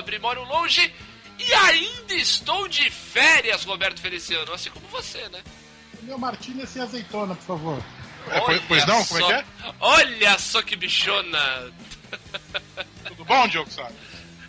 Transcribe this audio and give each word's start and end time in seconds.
pobre, 0.00 0.18
moro 0.18 0.42
longe 0.44 0.92
e 1.38 1.54
ainda 1.54 2.14
estou 2.14 2.66
de 2.68 2.90
férias, 2.90 3.64
Roberto 3.64 4.00
Feliciano, 4.00 4.52
assim 4.52 4.70
como 4.70 4.86
você, 4.88 5.28
né? 5.28 5.42
Meu 6.02 6.18
martini 6.18 6.66
sem 6.66 6.82
azeitona, 6.82 7.34
por 7.34 7.44
favor. 7.44 7.82
É, 8.28 8.40
pois, 8.40 8.62
pois 8.62 8.86
não? 8.86 9.04
Como 9.04 9.20
é 9.20 9.26
que 9.26 9.32
é? 9.32 9.44
Olha 9.80 10.38
só 10.38 10.62
que 10.62 10.76
bichona! 10.76 11.72
Tudo 13.06 13.24
bom, 13.24 13.48
Diogo 13.48 13.70
Sá? 13.70 13.90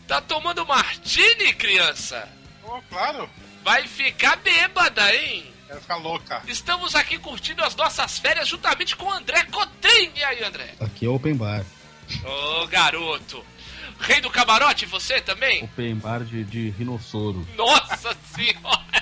Tá 0.07 0.21
tomando 0.21 0.65
martini, 0.65 1.53
criança? 1.53 2.27
Oh, 2.63 2.81
claro. 2.89 3.29
Vai 3.63 3.87
ficar 3.87 4.37
bêbada, 4.37 5.13
hein? 5.15 5.53
Vai 5.69 5.79
ficar 5.79 5.95
louca. 5.97 6.41
Estamos 6.47 6.95
aqui 6.95 7.17
curtindo 7.17 7.63
as 7.63 7.75
nossas 7.75 8.19
férias 8.19 8.47
juntamente 8.47 8.95
com 8.95 9.05
o 9.05 9.11
André 9.11 9.43
Cotrim. 9.45 10.11
E 10.15 10.23
aí, 10.23 10.43
André? 10.43 10.73
Aqui 10.79 11.05
é 11.05 11.09
open 11.09 11.35
bar. 11.35 11.65
Ô, 12.25 12.67
garoto. 12.67 13.45
Rei 14.01 14.21
do 14.21 14.29
camarote, 14.29 14.85
você 14.85 15.21
também? 15.21 15.63
Open 15.63 15.95
bar 15.95 16.23
de, 16.23 16.43
de 16.43 16.69
rinossoro. 16.71 17.47
Nossa 17.55 18.15
senhora! 18.35 18.91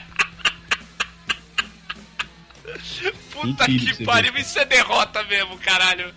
Puta 3.31 3.65
que 3.65 4.05
pariu, 4.05 4.35
isso 4.37 4.59
é 4.59 4.65
derrota 4.65 5.23
mesmo, 5.23 5.57
caralho. 5.59 6.13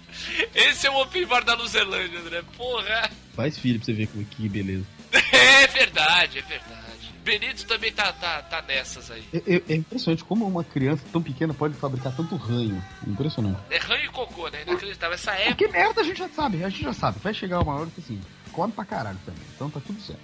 Esse 0.55 0.87
é 0.87 0.91
o 0.91 1.01
open 1.01 1.25
bar 1.27 1.45
da 1.45 1.55
Luzelândia, 1.55 2.19
André. 2.19 2.43
Porra. 2.57 3.11
Faz 3.35 3.59
filho 3.59 3.79
pra 3.79 3.87
você 3.87 3.93
ver 3.93 4.07
que, 4.09 4.49
beleza. 4.49 4.85
É 5.33 5.67
verdade, 5.69 6.39
é 6.39 6.43
verdade. 6.43 6.83
Benito 7.25 7.65
também 7.67 7.93
tá, 7.93 8.12
tá, 8.12 8.43
tá 8.43 8.62
nessas 8.62 9.11
aí. 9.11 9.23
É, 9.33 9.55
é- 9.56 9.62
é 9.69 9.75
impressionante 9.77 10.25
como 10.25 10.45
uma 10.47 10.65
criança 10.65 11.05
tão 11.12 11.23
pequena 11.23 11.55
pode 11.55 11.75
fabricar 11.75 12.15
tanto 12.17 12.34
ranho. 12.37 12.83
Impressionante. 13.06 13.61
É 13.71 13.78
ranho 13.78 14.06
e 14.06 14.09
cocô, 14.09 14.49
né? 14.49 14.62
Inacreditável. 14.62 15.15
Essa 15.15 15.33
época. 15.33 15.55
que 15.55 15.69
merda 15.69 16.01
a 16.01 16.05
gente 16.05 16.19
já 16.19 16.28
sabe, 16.28 16.65
a 16.65 16.69
gente 16.69 16.83
já 16.83 16.93
sabe. 16.93 17.19
Vai 17.23 17.33
chegar 17.33 17.61
uma 17.61 17.75
hora 17.75 17.91
que 17.91 18.01
assim, 18.01 18.21
come 18.53 18.72
pra 18.72 18.84
caralho 18.84 19.19
também. 19.25 19.42
Então 19.55 19.70
tá 19.70 19.81
tudo 19.84 20.00
certo. 20.00 20.20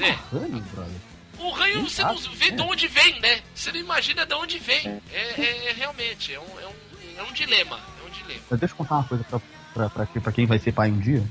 É. 0.00 0.10
Ranho, 0.32 0.60
brother. 0.74 0.94
O 1.38 1.50
ranho 1.50 1.82
você 1.88 2.02
não 2.02 2.16
vê 2.34 2.48
é. 2.48 2.50
de 2.50 2.62
onde 2.62 2.86
vem, 2.88 3.18
né? 3.20 3.40
Você 3.54 3.72
não 3.72 3.80
imagina 3.80 4.26
de 4.26 4.34
onde 4.34 4.58
vem. 4.58 4.86
É, 4.86 5.00
é- 5.12 5.68
é 5.70 5.72
realmente, 5.72 6.34
é 6.34 6.40
um, 6.40 6.60
é, 6.60 6.66
um, 6.66 7.18
é 7.18 7.22
um 7.22 7.32
dilema. 7.32 7.78
É 8.02 8.06
um 8.06 8.10
dilema. 8.10 8.40
Mas 8.50 8.60
deixa 8.60 8.72
eu 8.74 8.76
contar 8.78 8.96
uma 8.96 9.04
coisa 9.04 9.24
pra, 9.24 9.40
pra, 9.72 9.88
pra, 9.88 10.06
pra 10.06 10.32
quem 10.32 10.46
vai 10.46 10.58
ser 10.58 10.72
pai 10.72 10.90
um 10.90 10.98
dia. 10.98 11.22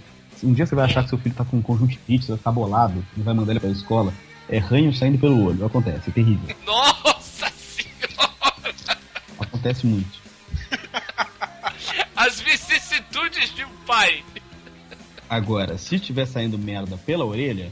Um 0.43 0.53
dia 0.53 0.65
você 0.65 0.73
vai 0.73 0.85
achar 0.85 1.03
que 1.03 1.09
seu 1.09 1.17
filho 1.17 1.35
tá 1.35 1.43
com 1.45 1.57
um 1.57 1.61
conjuntivite, 1.61 2.27
vai 2.27 2.37
ficar 2.37 2.51
bolado, 2.51 3.05
não 3.15 3.23
vai 3.25 3.33
mandar 3.33 3.51
ele 3.51 3.59
pra 3.59 3.69
escola. 3.69 4.13
É 4.47 4.57
ranho 4.57 4.91
saindo 4.93 5.19
pelo 5.19 5.45
olho. 5.45 5.65
Acontece, 5.65 6.09
é 6.09 6.13
terrível. 6.13 6.55
Nossa 6.65 7.51
senhora! 7.51 8.97
Acontece 9.39 9.85
muito. 9.85 10.17
As 12.15 12.39
vicissitudes 12.41 13.53
de 13.53 13.63
um 13.63 13.75
pai. 13.85 14.23
Agora, 15.29 15.77
se 15.77 15.95
estiver 15.95 16.25
saindo 16.25 16.57
merda 16.57 16.97
pela 16.97 17.23
orelha, 17.23 17.71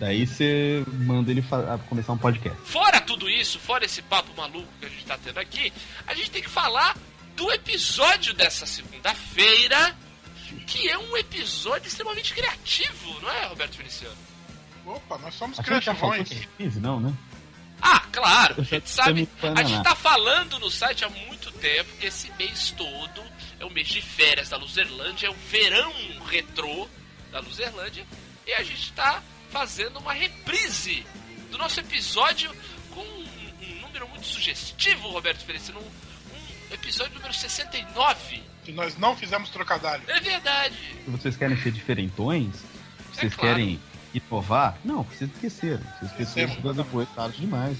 daí 0.00 0.26
você 0.26 0.84
manda 0.88 1.30
ele 1.30 1.44
começar 1.88 2.12
um 2.12 2.18
podcast. 2.18 2.58
Fora 2.64 3.00
tudo 3.00 3.30
isso, 3.30 3.58
fora 3.58 3.84
esse 3.84 4.02
papo 4.02 4.34
maluco 4.36 4.68
que 4.80 4.86
a 4.86 4.88
gente 4.88 5.04
tá 5.04 5.16
tendo 5.22 5.38
aqui, 5.38 5.72
a 6.06 6.14
gente 6.14 6.30
tem 6.30 6.42
que 6.42 6.50
falar 6.50 6.96
do 7.36 7.50
episódio 7.52 8.34
dessa 8.34 8.66
segunda-feira, 8.66 9.96
que 10.66 10.88
é 10.88 10.98
um 10.98 11.16
episódio 11.16 11.86
extremamente 11.86 12.34
criativo, 12.34 13.20
não 13.20 13.30
é, 13.30 13.46
Roberto 13.46 13.76
Feliciano? 13.76 14.16
Opa, 14.84 15.18
nós 15.18 15.34
somos 15.34 15.58
A 15.60 15.62
criativões. 15.62 16.30
não, 16.80 16.98
né? 17.00 17.14
Ah, 17.80 18.00
claro, 18.12 18.60
a 18.60 18.64
gente 18.64 18.88
sabe. 18.88 19.28
A 19.42 19.62
gente 19.62 19.70
falando, 19.70 19.82
tá 19.82 19.94
falando 19.94 20.58
no 20.60 20.70
site 20.70 21.04
há 21.04 21.08
muito 21.08 21.50
tempo 21.52 21.90
que 21.98 22.06
esse 22.06 22.30
mês 22.38 22.72
todo 22.76 23.22
é 23.62 23.64
o 23.64 23.70
mês 23.70 23.86
de 23.88 24.02
férias 24.02 24.48
da 24.48 24.56
Luzerlândia, 24.56 25.28
é 25.28 25.30
o 25.30 25.34
verão 25.34 25.92
retrô 26.28 26.88
da 27.30 27.38
Luzerlândia, 27.38 28.04
e 28.44 28.52
a 28.52 28.62
gente 28.62 28.92
tá 28.92 29.22
fazendo 29.50 30.00
uma 30.00 30.12
reprise 30.12 31.06
do 31.48 31.56
nosso 31.56 31.78
episódio 31.78 32.50
com 32.90 33.00
um, 33.00 33.24
um 33.62 33.80
número 33.82 34.08
muito 34.08 34.26
sugestivo, 34.26 35.08
Roberto 35.10 35.44
Feliciano, 35.44 35.80
um, 35.80 35.84
um 35.84 36.74
episódio 36.74 37.14
número 37.14 37.32
69. 37.32 38.42
Que 38.64 38.72
nós 38.72 38.98
não 38.98 39.16
fizemos 39.16 39.48
trocadilho. 39.50 40.02
É 40.10 40.20
verdade. 40.20 40.76
Se 41.04 41.10
vocês 41.10 41.36
querem 41.36 41.56
ser 41.56 41.70
diferentões, 41.70 42.64
vocês 43.12 43.32
É 43.32 43.36
claro. 43.36 43.56
querem 43.56 43.80
inovar, 44.12 44.76
não, 44.84 45.04
vocês 45.04 45.30
esqueceram. 45.30 45.84
Vocês 46.00 46.10
esqueceram 46.10 46.52
Esquecemos, 46.52 46.76
isso 46.76 46.84
depois, 46.84 47.08
tarde 47.10 47.40
demais. 47.40 47.78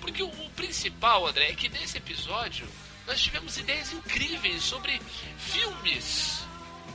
Porque 0.00 0.22
o, 0.22 0.28
o 0.28 0.50
principal, 0.50 1.26
André, 1.26 1.50
é 1.50 1.54
que 1.54 1.68
nesse 1.68 1.98
episódio 1.98 2.66
nós 3.08 3.20
tivemos 3.20 3.56
ideias 3.56 3.92
incríveis 3.92 4.62
sobre 4.62 5.00
filmes 5.38 6.40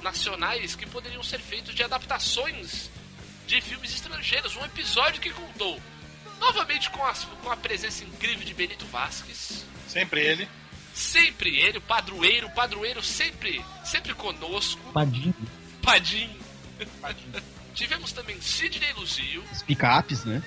nacionais 0.01 0.75
que 0.75 0.85
poderiam 0.85 1.23
ser 1.23 1.39
feitos 1.39 1.73
de 1.75 1.83
adaptações 1.83 2.89
de 3.47 3.59
filmes 3.61 3.93
estrangeiros. 3.93 4.55
Um 4.55 4.63
episódio 4.65 5.19
que 5.21 5.29
contou 5.31 5.81
novamente 6.39 6.89
com, 6.91 7.03
as- 7.05 7.25
com 7.25 7.49
a 7.51 7.57
presença 7.57 8.03
incrível 8.03 8.45
de 8.45 8.53
Benito 8.53 8.85
Vasquez. 8.85 9.65
Sempre 9.87 10.21
ele. 10.21 10.47
Sempre 10.93 11.57
ele, 11.59 11.79
o 11.79 11.81
padroeiro, 11.81 12.47
o 12.47 12.51
padroeiro 12.51 13.01
sempre, 13.01 13.63
sempre 13.83 14.13
conosco. 14.13 14.79
Padinho. 14.93 15.33
Padim. 15.81 16.29
Tivemos 17.73 18.11
também 18.11 18.39
Sidney 18.39 18.93
Luzio, 18.93 19.43
Os 19.51 19.63
picapes, 19.63 20.23
né? 20.25 20.43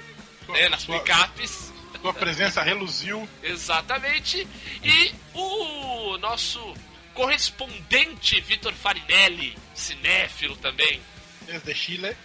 né, 0.48 0.68
nas 0.68 0.82
sua, 0.82 1.00
picapes. 1.00 1.72
Sua 2.00 2.14
presença 2.14 2.62
reluziu. 2.62 3.28
Exatamente. 3.42 4.46
E 4.82 5.14
o 5.34 6.18
nosso 6.18 6.74
correspondente 7.14 8.40
Vitor 8.42 8.72
Farinelli, 8.74 9.56
cinéfilo 9.74 10.56
também. 10.56 11.00
Desde 11.46 11.74
Chile. 11.74 12.16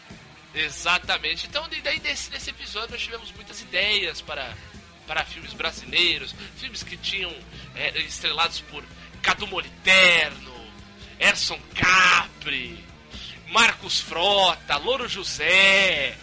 Exatamente. 0.53 1.47
Então, 1.47 1.67
daí 1.83 1.99
nesse, 2.01 2.29
nesse 2.29 2.49
episódio 2.49 2.91
nós 2.91 3.01
tivemos 3.01 3.31
muitas 3.31 3.61
ideias 3.61 4.21
para, 4.21 4.53
para 5.07 5.23
filmes 5.23 5.53
brasileiros, 5.53 6.35
filmes 6.57 6.83
que 6.83 6.97
tinham 6.97 7.33
é, 7.75 7.97
estrelados 7.99 8.59
por 8.61 8.83
Cadu 9.21 9.47
Moliterno, 9.47 10.53
Erson 11.19 11.59
Capri, 11.73 12.83
Marcos 13.49 13.99
Frota, 13.99 14.77
Louro 14.77 15.07
José. 15.07 16.17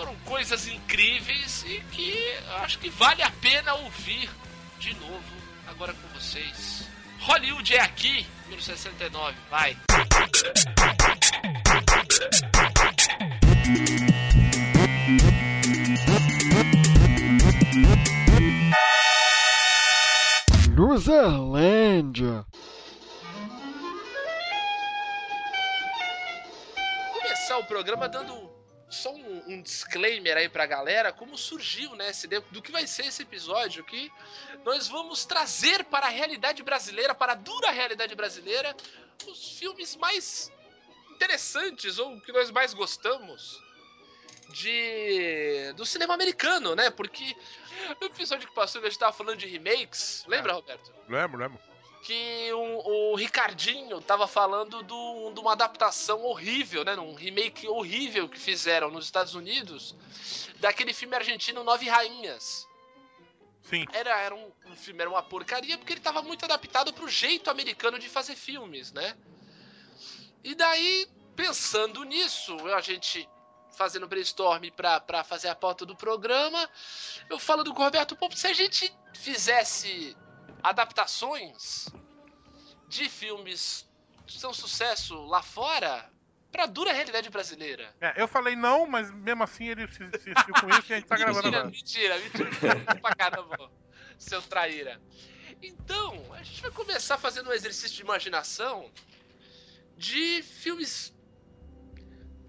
Foram 0.00 0.16
coisas 0.24 0.66
incríveis 0.66 1.62
e 1.68 1.78
que 1.92 2.34
acho 2.62 2.78
que 2.78 2.88
vale 2.88 3.22
a 3.22 3.30
pena 3.32 3.74
ouvir 3.74 4.30
de 4.78 4.94
novo 4.94 5.36
agora 5.66 5.92
com 5.92 6.08
vocês. 6.18 6.88
Hollywood 7.18 7.76
é 7.76 7.80
aqui, 7.80 8.26
número 8.44 8.62
69, 8.62 9.36
vai. 9.50 9.76
Luzerlândia. 20.74 22.46
Começar 27.12 27.58
o 27.58 27.64
programa 27.64 28.08
dando 28.08 28.59
só 28.90 29.12
um, 29.14 29.44
um 29.46 29.62
disclaimer 29.62 30.36
aí 30.36 30.48
pra 30.48 30.66
galera, 30.66 31.12
como 31.12 31.38
surgiu, 31.38 31.94
né, 31.94 32.10
ideia 32.24 32.44
do 32.50 32.60
que 32.60 32.72
vai 32.72 32.86
ser 32.86 33.06
esse 33.06 33.22
episódio, 33.22 33.84
que 33.84 34.12
nós 34.64 34.88
vamos 34.88 35.24
trazer 35.24 35.84
para 35.84 36.06
a 36.06 36.10
realidade 36.10 36.62
brasileira, 36.62 37.14
para 37.14 37.32
a 37.32 37.36
dura 37.36 37.70
realidade 37.70 38.14
brasileira, 38.14 38.76
os 39.26 39.58
filmes 39.58 39.94
mais 39.96 40.52
interessantes 41.14 41.98
ou 41.98 42.20
que 42.20 42.32
nós 42.32 42.50
mais 42.50 42.74
gostamos 42.74 43.62
de 44.52 45.72
do 45.76 45.86
cinema 45.86 46.14
americano, 46.14 46.74
né? 46.74 46.90
Porque 46.90 47.36
no 48.00 48.08
episódio 48.08 48.48
que 48.48 48.54
passou 48.54 48.80
a 48.80 48.84
gente 48.84 48.98
tava 48.98 49.12
falando 49.12 49.38
de 49.38 49.46
remakes, 49.46 50.24
lembra, 50.26 50.52
Roberto? 50.52 50.92
Lembro, 51.08 51.38
lembro. 51.38 51.69
Que 52.02 52.52
o, 52.52 53.12
o 53.12 53.14
Ricardinho 53.14 54.00
tava 54.00 54.26
falando 54.26 54.82
do, 54.82 55.32
de 55.32 55.40
uma 55.40 55.52
adaptação 55.52 56.22
horrível, 56.24 56.84
né? 56.84 56.96
Um 56.96 57.14
remake 57.14 57.68
horrível 57.68 58.28
que 58.28 58.38
fizeram 58.38 58.90
nos 58.90 59.04
Estados 59.04 59.34
Unidos 59.34 59.94
daquele 60.58 60.92
filme 60.92 61.14
argentino 61.14 61.62
Nove 61.62 61.88
Rainhas. 61.88 62.68
Sim. 63.62 63.84
Era, 63.92 64.18
era 64.18 64.34
um, 64.34 64.50
um 64.66 64.76
filme, 64.76 65.00
era 65.00 65.10
uma 65.10 65.22
porcaria, 65.22 65.76
porque 65.76 65.92
ele 65.92 66.00
tava 66.00 66.22
muito 66.22 66.44
adaptado 66.44 66.92
pro 66.92 67.08
jeito 67.08 67.50
americano 67.50 67.98
de 67.98 68.08
fazer 68.08 68.34
filmes, 68.34 68.92
né? 68.92 69.16
E 70.42 70.54
daí, 70.54 71.06
pensando 71.36 72.02
nisso, 72.04 72.56
a 72.74 72.80
gente 72.80 73.28
fazendo 73.76 74.08
brainstorm 74.08 74.70
pra, 74.74 75.00
pra 75.00 75.22
fazer 75.22 75.48
a 75.48 75.54
pauta 75.54 75.86
do 75.86 75.94
programa, 75.94 76.68
eu 77.28 77.38
falo 77.38 77.62
do 77.62 77.72
Roberto 77.72 78.16
Pompo, 78.16 78.36
se 78.36 78.46
a 78.46 78.52
gente 78.52 78.92
fizesse 79.14 80.16
adaptações 80.62 81.88
de 82.88 83.08
filmes 83.08 83.88
que 84.26 84.38
são 84.38 84.52
sucesso 84.52 85.14
lá 85.26 85.42
fora 85.42 86.10
pra 86.50 86.66
dura 86.66 86.92
realidade 86.92 87.30
brasileira. 87.30 87.94
É, 88.00 88.20
eu 88.20 88.26
falei 88.26 88.56
não, 88.56 88.86
mas 88.86 89.10
mesmo 89.10 89.42
assim 89.42 89.68
ele 89.68 89.86
se 89.88 90.02
insistiu 90.02 90.54
com 90.60 90.68
isso 90.70 90.90
e 90.90 90.94
a 90.94 90.96
gente 90.96 91.06
tá 91.08 91.16
gravando 91.16 91.66
mentira, 91.66 92.14
agora. 92.14 92.24
mentira, 92.28 92.50
mentira, 92.68 93.00
pra 93.00 93.14
caramba, 93.14 93.70
seu 94.18 94.42
traíra. 94.42 95.00
Então, 95.62 96.32
a 96.34 96.42
gente 96.42 96.62
vai 96.62 96.70
começar 96.70 97.18
fazendo 97.18 97.50
um 97.50 97.52
exercício 97.52 97.96
de 97.96 98.02
imaginação 98.02 98.90
de 99.96 100.42
filmes 100.42 101.14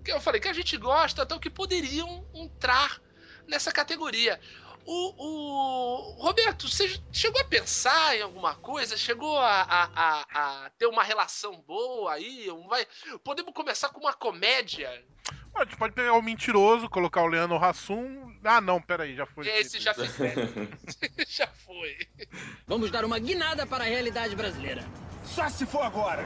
que 0.03 0.11
eu 0.11 0.21
falei 0.21 0.39
que 0.41 0.47
a 0.47 0.53
gente 0.53 0.75
gosta, 0.77 1.23
então 1.23 1.39
que 1.39 1.49
poderiam 1.49 2.25
entrar 2.33 2.99
nessa 3.47 3.71
categoria. 3.71 4.39
O, 4.86 5.13
o 5.18 6.12
Roberto, 6.24 6.68
você 6.68 7.00
chegou 7.12 7.39
a 7.42 7.45
pensar 7.45 8.18
em 8.18 8.22
alguma 8.22 8.56
coisa? 8.56 8.98
Chegou 8.98 9.38
a, 9.38 9.62
a, 9.62 9.89
a, 9.95 10.66
a 10.66 10.69
ter 10.72 10.88
uma 10.88 11.04
relação 11.04 11.62
boa 11.68 12.13
aí? 12.13 12.50
Um- 12.50 12.68
Vai, 12.68 12.86
podemos 13.24 13.54
começar 13.54 13.89
com 13.89 14.00
uma 14.00 14.13
comédia? 14.13 15.04
A 15.54 15.63
gente 15.66 15.75
pode 15.78 15.94
pegar 15.94 16.13
o 16.13 16.22
mentiroso, 16.22 16.89
colocar 16.89 17.22
o 17.22 17.28
Leandro 17.28 17.57
Hassum. 17.63 18.33
Ah, 18.44 18.62
não, 18.62 18.81
peraí, 18.81 19.16
já 19.16 19.25
foi. 19.25 19.48
Esse 19.48 19.80
já 19.80 19.94
fez 19.94 20.16
já 21.30 21.48
foi. 21.48 21.98
Vamos 22.66 22.89
dar 22.89 23.06
uma 23.06 23.19
guinada 23.19 23.66
para 23.68 23.83
a 23.83 23.88
realidade 23.88 24.36
brasileira. 24.36 24.83
Só 25.25 25.48
se 25.50 25.66
for 25.66 25.83
agora. 25.83 26.25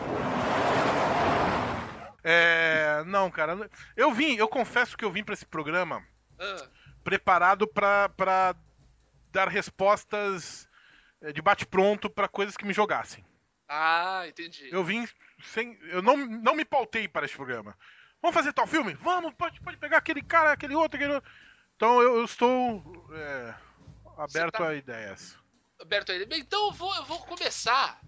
É. 2.24 3.04
Não, 3.06 3.30
cara. 3.30 3.70
Eu 3.96 4.12
vim, 4.14 4.36
eu 4.36 4.48
confesso 4.48 4.98
que 4.98 5.04
eu 5.06 5.12
vim 5.12 5.24
pra 5.24 5.34
esse 5.34 5.46
programa 5.46 6.02
Ah, 6.40 6.68
preparado 7.06 7.68
pra 7.68 8.56
dar 9.32 9.48
respostas 9.48 10.68
eh, 11.22 11.32
de 11.32 11.42
bate-pronto 11.42 12.10
pra 12.10 12.28
coisas 12.28 12.58
que 12.58 12.66
me 12.66 12.74
jogassem. 12.74 13.24
Ah, 13.70 14.24
entendi. 14.28 14.70
Eu 14.72 14.84
vim 14.84 15.08
sem. 15.44 15.78
Eu 15.84 16.02
não, 16.02 16.18
não 16.18 16.56
me 16.56 16.66
pautei 16.66 17.08
para 17.08 17.26
esse 17.26 17.36
programa. 17.36 17.78
Vamos 18.22 18.34
fazer 18.36 18.52
tal 18.54 18.66
filme? 18.68 18.96
Vamos, 18.96 19.34
pode, 19.36 19.62
pode 19.62 19.78
pegar 19.78 19.98
aquele 19.98 20.22
cara, 20.24 20.52
aquele 20.52 20.74
outro, 20.76 20.98
aquele 20.98 21.14
outro. 21.14 21.32
Então 21.76 22.02
eu, 22.02 22.18
eu 22.18 22.26
estou 22.26 23.08
é, 23.14 23.54
aberto 24.18 24.54
tá- 24.58 24.70
a 24.70 24.76
ideias. 24.76 25.38
Alberto, 25.80 26.12
ele. 26.12 26.26
Bem, 26.26 26.40
então 26.40 26.68
eu 26.68 26.72
vou, 26.72 26.96
eu 26.96 27.06
vou 27.06 27.20
começar. 27.20 28.00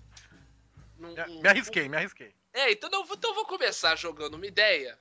num- 0.98 1.14
Me, 1.14 1.42
me 1.42 1.50
arrisquei, 1.50 1.88
me 1.88 1.98
arrisquei. 1.98 2.34
É, 2.54 2.72
então 2.72 2.90
eu, 2.92 3.04
vou- 3.06 3.16
então 3.16 3.30
eu 3.32 3.36
vou 3.36 3.46
começar 3.46 3.96
jogando 3.96 4.36
uma 4.36 4.48
ideia. 4.48 4.98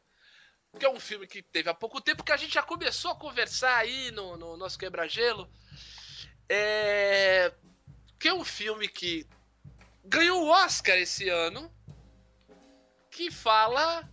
Que 0.78 0.86
é 0.86 0.90
um 0.90 1.00
filme 1.00 1.26
que 1.26 1.42
teve 1.42 1.70
há 1.70 1.74
pouco 1.74 2.00
tempo, 2.00 2.24
que 2.24 2.32
a 2.32 2.36
gente 2.36 2.54
já 2.54 2.62
começou 2.62 3.10
a 3.10 3.16
conversar 3.16 3.76
aí 3.76 4.10
no, 4.10 4.36
no 4.36 4.56
nosso 4.56 4.78
quebra-gelo. 4.78 5.50
É. 6.48 7.52
Que 8.18 8.28
é 8.28 8.34
um 8.34 8.44
filme 8.44 8.88
que 8.88 9.26
ganhou 10.04 10.44
o 10.44 10.48
Oscar 10.48 10.96
esse 10.96 11.28
ano. 11.28 11.72
Que 13.10 13.30
fala 13.30 14.08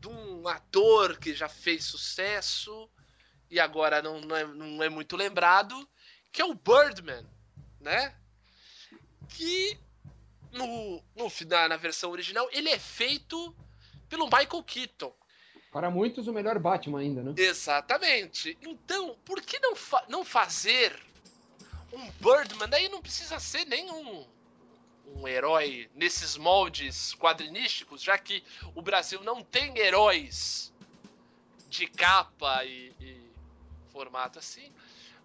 de 0.00 0.08
um 0.08 0.48
ator 0.48 1.18
que 1.18 1.34
já 1.34 1.48
fez 1.48 1.84
sucesso 1.84 2.90
e 3.50 3.60
agora 3.60 4.00
não, 4.02 4.20
não, 4.20 4.36
é, 4.36 4.44
não 4.44 4.82
é 4.82 4.88
muito 4.88 5.16
lembrado. 5.16 5.88
Que 6.32 6.42
é 6.42 6.44
o 6.44 6.54
Birdman, 6.54 7.26
né? 7.80 8.14
Que 9.28 9.78
no, 10.52 11.02
no, 11.14 11.28
na, 11.46 11.68
na 11.68 11.76
versão 11.76 12.10
original, 12.10 12.48
ele 12.52 12.68
é 12.68 12.78
feito 12.78 13.54
pelo 14.08 14.26
Michael 14.26 14.62
Keaton. 14.64 15.14
Para 15.76 15.90
muitos, 15.90 16.26
o 16.26 16.32
melhor 16.32 16.58
Batman 16.58 17.00
ainda, 17.00 17.22
né? 17.22 17.34
Exatamente. 17.36 18.56
Então, 18.62 19.14
por 19.26 19.42
que 19.42 19.58
não, 19.58 19.76
fa 19.76 20.02
não 20.08 20.24
fazer 20.24 20.98
um 21.92 22.10
Birdman? 22.18 22.66
Daí 22.66 22.88
não 22.88 23.02
precisa 23.02 23.38
ser 23.38 23.66
nenhum 23.66 24.24
um 25.14 25.28
herói 25.28 25.86
nesses 25.94 26.38
moldes 26.38 27.14
quadrinísticos, 27.16 28.02
já 28.02 28.16
que 28.16 28.42
o 28.74 28.80
Brasil 28.80 29.22
não 29.22 29.42
tem 29.44 29.76
heróis 29.76 30.72
de 31.68 31.86
capa 31.86 32.64
e, 32.64 32.94
e 32.98 33.20
formato 33.92 34.38
assim. 34.38 34.72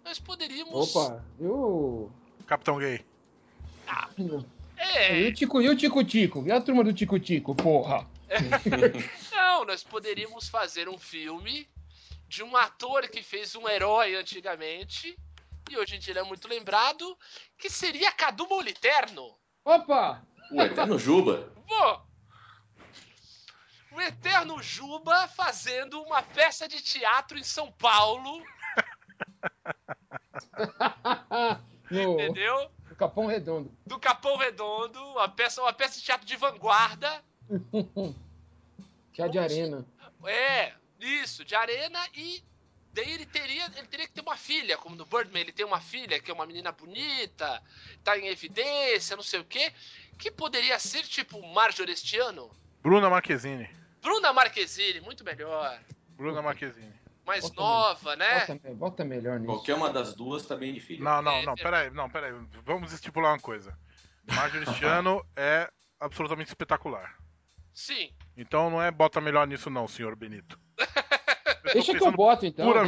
Nós 0.04 0.18
poderíamos. 0.18 0.94
Opa, 0.94 1.24
eu. 1.40 2.12
Capitão 2.46 2.76
Gay. 2.76 3.02
É, 4.76 5.18
E 5.18 5.28
o 5.28 5.32
Tico, 5.32 5.62
e 5.62 5.68
o 5.70 5.74
Tico 5.74 6.04
Tico? 6.04 6.44
E 6.46 6.52
a 6.52 6.60
turma 6.60 6.84
do 6.84 6.92
Tico 6.92 7.18
Tico, 7.18 7.54
porra? 7.54 8.06
Não, 9.32 9.64
nós 9.64 9.82
poderíamos 9.82 10.48
fazer 10.48 10.88
um 10.88 10.98
filme 10.98 11.68
de 12.28 12.42
um 12.42 12.56
ator 12.56 13.08
que 13.08 13.22
fez 13.22 13.54
um 13.54 13.68
herói 13.68 14.14
antigamente 14.14 15.16
e 15.70 15.76
hoje 15.78 15.96
em 15.96 15.98
dia 15.98 16.12
ele 16.12 16.20
é 16.20 16.22
muito 16.22 16.48
lembrado, 16.48 17.16
que 17.56 17.70
seria 17.70 18.12
Cadu 18.12 18.46
Moliterno. 18.46 19.34
Opa! 19.64 20.22
O 20.50 20.60
Eterno 20.60 20.98
Juba. 20.98 21.50
Pô! 21.66 22.00
O 23.92 24.00
Eterno 24.00 24.62
Juba 24.62 25.28
fazendo 25.28 26.02
uma 26.02 26.22
peça 26.22 26.68
de 26.68 26.82
teatro 26.82 27.38
em 27.38 27.42
São 27.42 27.70
Paulo, 27.72 28.42
no, 31.90 32.14
entendeu? 32.14 32.70
no 32.88 32.96
Capão 32.96 33.26
Redondo. 33.26 33.74
Do 33.86 33.98
Capão 33.98 34.36
Redondo, 34.36 34.98
uma 35.12 35.28
peça, 35.28 35.62
uma 35.62 35.72
peça 35.72 35.98
de 35.98 36.04
teatro 36.04 36.26
de 36.26 36.36
vanguarda. 36.36 37.22
Chá 39.12 39.28
de 39.28 39.38
arena. 39.38 39.86
É, 40.26 40.72
isso, 41.00 41.44
de 41.44 41.54
arena 41.54 41.98
e 42.14 42.42
daí 42.92 43.12
ele 43.12 43.26
teria, 43.26 43.66
ele 43.76 43.86
teria 43.86 44.06
que 44.06 44.12
ter 44.12 44.20
uma 44.20 44.36
filha, 44.36 44.76
como 44.78 44.94
no 44.94 45.04
Birdman, 45.06 45.42
ele 45.42 45.52
tem 45.52 45.66
uma 45.66 45.80
filha 45.80 46.20
que 46.20 46.30
é 46.30 46.34
uma 46.34 46.46
menina 46.46 46.72
bonita, 46.72 47.62
tá 48.04 48.16
em 48.18 48.28
evidência, 48.28 49.16
não 49.16 49.22
sei 49.22 49.40
o 49.40 49.44
quê, 49.44 49.72
que 50.18 50.30
poderia 50.30 50.78
ser 50.78 51.02
tipo 51.04 51.40
Marjorie 51.52 51.92
este 51.92 52.18
ano. 52.18 52.50
Bruna 52.82 53.08
Marquezine. 53.10 53.68
Bruna 54.00 54.32
Marquezine, 54.32 55.00
muito 55.00 55.24
melhor, 55.24 55.80
Bruna 56.10 56.42
Marquezine. 56.42 56.92
mais 57.24 57.42
Bota 57.48 57.60
nova, 57.60 58.16
né? 58.16 58.46
Bota, 58.46 58.74
bota 58.74 59.04
melhor 59.04 59.38
nisso. 59.40 59.52
Qualquer 59.52 59.74
uma 59.74 59.90
das 59.90 60.14
duas 60.14 60.44
tá 60.46 60.56
bem 60.56 60.72
difícil. 60.74 61.04
Não, 61.04 61.22
não, 61.22 61.32
É, 61.32 61.44
não, 61.46 61.52
é. 61.52 61.56
peraí, 61.56 61.90
não, 61.90 62.10
peraí. 62.10 62.32
Vamos 62.64 62.92
estipular 62.92 63.32
uma 63.32 63.40
coisa. 63.40 63.76
Marjorie 64.26 64.68
este 64.68 64.84
ano 64.84 65.24
é 65.36 65.70
absolutamente 65.98 66.48
espetacular. 66.48 67.16
Sim. 67.72 68.12
Então 68.36 68.70
não 68.70 68.82
é 68.82 68.90
bota 68.90 69.20
melhor 69.20 69.46
nisso 69.46 69.68
não, 69.70 69.86
senhor 69.88 70.16
Benito. 70.16 70.58
Eu 71.64 71.74
Deixa 71.74 71.92
tô 71.92 71.98
que 71.98 72.04
eu 72.04 72.12
boto, 72.12 72.44
então. 72.44 72.66
pura- 72.66 72.82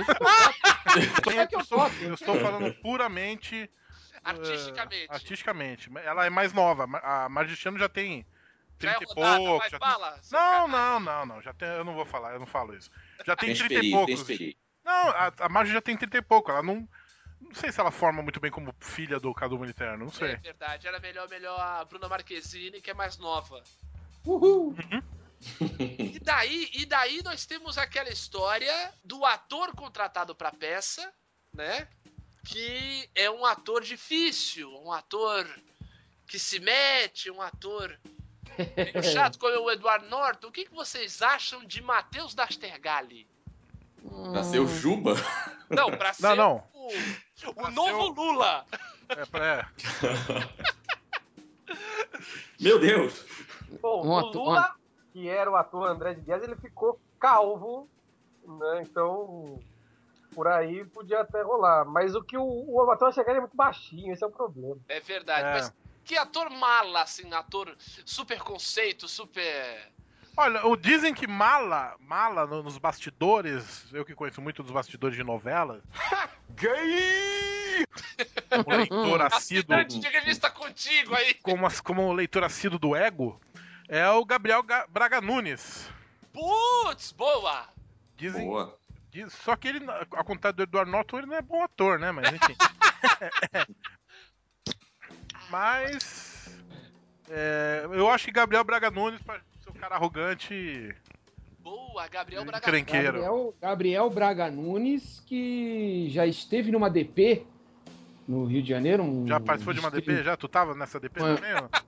Deixa 1.24 1.46
que 1.46 1.54
eu 1.54 1.64
boto. 1.64 1.94
Deixa 1.94 2.04
eu, 2.04 2.14
estou, 2.14 2.40
falando 2.40 2.74
puramente 2.82 3.70
Artisticamente. 4.24 5.04
eh, 5.04 5.06
artisticamente. 5.14 5.90
Ela 6.04 6.26
é 6.26 6.30
mais 6.30 6.52
nova. 6.52 6.84
A 7.02 7.28
Marjorie 7.28 7.54
este 7.54 7.68
ano 7.68 7.78
já 7.78 7.88
tem 7.88 8.26
Já 8.80 8.90
é 8.90 8.94
30 8.96 9.04
e 9.04 9.06
rodada, 9.14 9.36
poucos. 9.38 9.70
já 9.70 9.78
fala. 9.78 10.20
Não, 10.32 10.68
não, 10.68 11.00
não, 11.00 11.26
não. 11.26 11.40
Já 11.42 11.52
tem, 11.54 11.68
eu 11.68 11.84
não 11.84 11.94
vou 11.94 12.04
falar, 12.04 12.32
eu 12.32 12.40
não 12.40 12.46
falo 12.46 12.74
isso. 12.74 12.90
Já 13.24 13.36
tem 13.36 13.50
Deixa 13.50 13.68
30 13.68 13.84
e 13.86 13.90
poucos. 13.92 14.24
deixa. 14.24 14.56
Não, 14.84 15.08
a, 15.10 15.32
a 15.38 15.48
Marjorie 15.48 15.74
já 15.74 15.80
tem 15.80 15.96
30 15.96 16.18
e 16.18 16.22
pouco. 16.22 16.50
Ela 16.50 16.62
não. 16.62 16.86
Não 17.40 17.54
sei 17.54 17.70
se 17.70 17.78
ela 17.78 17.90
forma 17.92 18.22
muito 18.22 18.40
bem 18.40 18.50
como 18.50 18.74
filha 18.80 19.20
do 19.20 19.32
Cadu 19.32 19.58
Militerno, 19.58 19.98
não 19.98 20.08
É 20.08 20.10
sei. 20.10 20.36
verdade, 20.36 20.88
era 20.88 20.98
melhor, 20.98 21.28
melhor 21.28 21.60
a 21.60 21.84
Bruna 21.84 22.08
Marquezine, 22.08 22.80
que 22.80 22.90
é 22.90 22.94
mais 22.94 23.18
nova. 23.18 23.62
Uhul. 24.26 24.74
E 25.78 26.18
daí, 26.20 26.70
e 26.72 26.86
daí 26.86 27.22
nós 27.22 27.44
temos 27.46 27.76
aquela 27.78 28.08
história 28.10 28.92
do 29.04 29.24
ator 29.24 29.74
contratado 29.74 30.34
pra 30.34 30.50
peça, 30.50 31.12
né? 31.52 31.86
Que 32.46 33.08
é 33.14 33.30
um 33.30 33.44
ator 33.44 33.82
difícil, 33.82 34.70
um 34.82 34.92
ator 34.92 35.48
que 36.26 36.38
se 36.38 36.58
mete, 36.58 37.30
um 37.30 37.40
ator 37.42 37.98
meio 38.76 39.02
chato 39.12 39.38
como 39.38 39.56
o 39.60 39.70
Edward 39.70 40.06
Norton. 40.08 40.48
O 40.48 40.52
que, 40.52 40.64
que 40.66 40.74
vocês 40.74 41.22
acham 41.22 41.64
de 41.64 41.82
Matheus 41.82 42.34
Dastergali? 42.34 43.26
Pra 44.32 44.44
ser 44.44 44.58
o 44.60 44.66
Juba. 44.66 45.14
Não, 45.70 45.90
pra 45.90 46.12
ser 46.12 46.22
Não, 46.22 46.36
não. 46.36 46.68
o, 46.74 46.88
o 47.50 47.54
Pra 47.54 47.70
novo 47.70 47.88
ser 47.88 48.10
o- 48.10 48.12
Lula. 48.12 48.66
É, 49.08 49.24
pra- 49.24 49.46
é. 49.46 49.64
Meu 52.60 52.78
Deus. 52.78 53.24
Bom, 53.80 54.04
Um 54.06 54.10
o 54.10 54.20
Lula, 54.30 54.74
que 55.14 55.28
era 55.28 55.48
o 55.48 55.54
ator 55.54 55.86
André 55.88 56.12
de 56.14 56.22
Guedes, 56.22 56.42
ele 56.48 56.56
ficou 56.56 57.00
calvo, 57.20 57.88
né? 58.44 58.82
Então, 58.82 59.62
por 60.34 60.48
aí 60.48 60.84
podia 60.86 61.20
até 61.20 61.40
rolar. 61.40 61.84
Mas 61.84 62.16
o 62.16 62.22
que 62.22 62.36
o, 62.36 62.42
o 62.44 62.90
ator 62.90 63.14
chegar 63.14 63.32
é 63.36 63.38
muito 63.40 63.56
baixinho, 63.56 64.12
esse 64.12 64.24
é 64.24 64.26
o 64.26 64.30
problema. 64.32 64.76
É 64.88 64.98
verdade, 64.98 65.46
É. 65.46 65.52
mas 65.52 65.72
que 66.04 66.18
ator 66.18 66.50
mala, 66.50 67.02
assim, 67.02 67.32
ator 67.32 67.72
super 68.04 68.40
conceito, 68.40 69.06
super. 69.06 69.92
Olha, 70.36 70.66
o- 70.66 70.76
dizem 70.76 71.14
que 71.14 71.28
mala, 71.28 71.94
mala 72.00 72.44
no- 72.44 72.64
nos 72.64 72.76
bastidores, 72.76 73.86
eu 73.92 74.04
que 74.04 74.16
conheço 74.16 74.42
muito 74.42 74.64
dos 74.64 74.72
bastidores 74.72 75.16
de 75.16 75.22
novelas. 75.22 75.80
Gay! 76.50 77.84
Como 78.64 78.76
leitor 78.76 79.22
assíduo, 79.32 79.76
Assinante 79.76 80.00
de 80.00 80.08
revista 80.08 80.50
contigo 80.50 81.14
aí. 81.14 81.34
como, 81.34 81.66
como 81.84 82.12
leitor 82.12 82.42
assíduo 82.42 82.78
do 82.80 82.96
ego, 82.96 83.40
é 83.88 84.08
o 84.10 84.24
Gabriel 84.24 84.62
Ga- 84.62 84.86
Braga 84.88 85.20
Nunes. 85.20 85.88
Putz, 86.32 87.12
boa! 87.12 87.66
Dizem, 88.16 88.46
Boa. 88.46 88.76
diz- 89.10 89.32
só 89.32 89.56
que 89.56 89.68
ele, 89.68 89.80
ao 90.12 90.24
contrário 90.24 90.56
do 90.56 90.62
Eduardo 90.62 90.90
Norton, 90.90 91.18
ele 91.18 91.26
não 91.26 91.36
é 91.36 91.42
bom 91.42 91.62
ator, 91.62 91.98
né? 91.98 92.10
Mas 92.12 92.32
enfim. 92.32 92.56
Mas. 95.50 96.58
é, 97.28 97.86
eu 97.92 98.08
acho 98.10 98.24
que 98.26 98.32
Gabriel 98.32 98.64
Braga 98.64 98.90
Nunes, 98.90 99.20
pra 99.22 99.40
ser 99.62 99.70
um 99.70 99.74
cara 99.74 99.94
arrogante. 99.96 100.94
Boa, 101.60 102.06
Gabriel 102.08 102.44
Braga. 102.44 102.58
Encrenqueiro. 102.66 103.04
Gabriel, 103.20 103.54
Gabriel 103.60 104.10
Braga 104.10 104.50
Nunes, 104.50 105.22
que 105.26 106.08
já 106.10 106.26
esteve 106.26 106.70
numa 106.70 106.90
DP 106.90 107.44
no 108.28 108.44
Rio 108.46 108.62
de 108.62 108.68
Janeiro. 108.68 109.02
um 109.02 109.26
Já 109.26 109.38
participou 109.40 109.74
de 109.74 109.80
uma 109.80 109.90
DP? 109.90 110.22
Já? 110.22 110.36
Tu 110.36 110.48
tava 110.48 110.74
nessa 110.74 110.98
DP 111.00 111.20
também? 111.20 111.40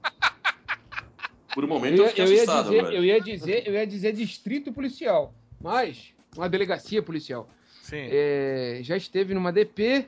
Por 1.56 1.64
um 1.64 1.68
Eu 1.68 1.72
momento 1.72 1.96
eu, 1.96 2.02
ia, 2.04 2.08
fiquei 2.10 2.25
eu 2.25 2.28
ia 2.28 2.34
assustado, 2.34 2.64
dizer, 2.68 2.82
velho. 2.84 2.96
eu 2.98 3.04
ia 3.04 3.18
dizer, 3.18 3.66
eu 3.66 3.72
ia 3.72 3.86
dizer 3.86 4.12
distrito 4.12 4.70
policial. 4.75 5.32
Mas, 5.58 6.12
uma 6.36 6.50
delegacia 6.50 7.02
policial. 7.02 7.48
Sim. 7.82 8.08
É, 8.10 8.80
já 8.82 8.94
esteve 8.94 9.32
numa 9.32 9.50
DP, 9.50 10.04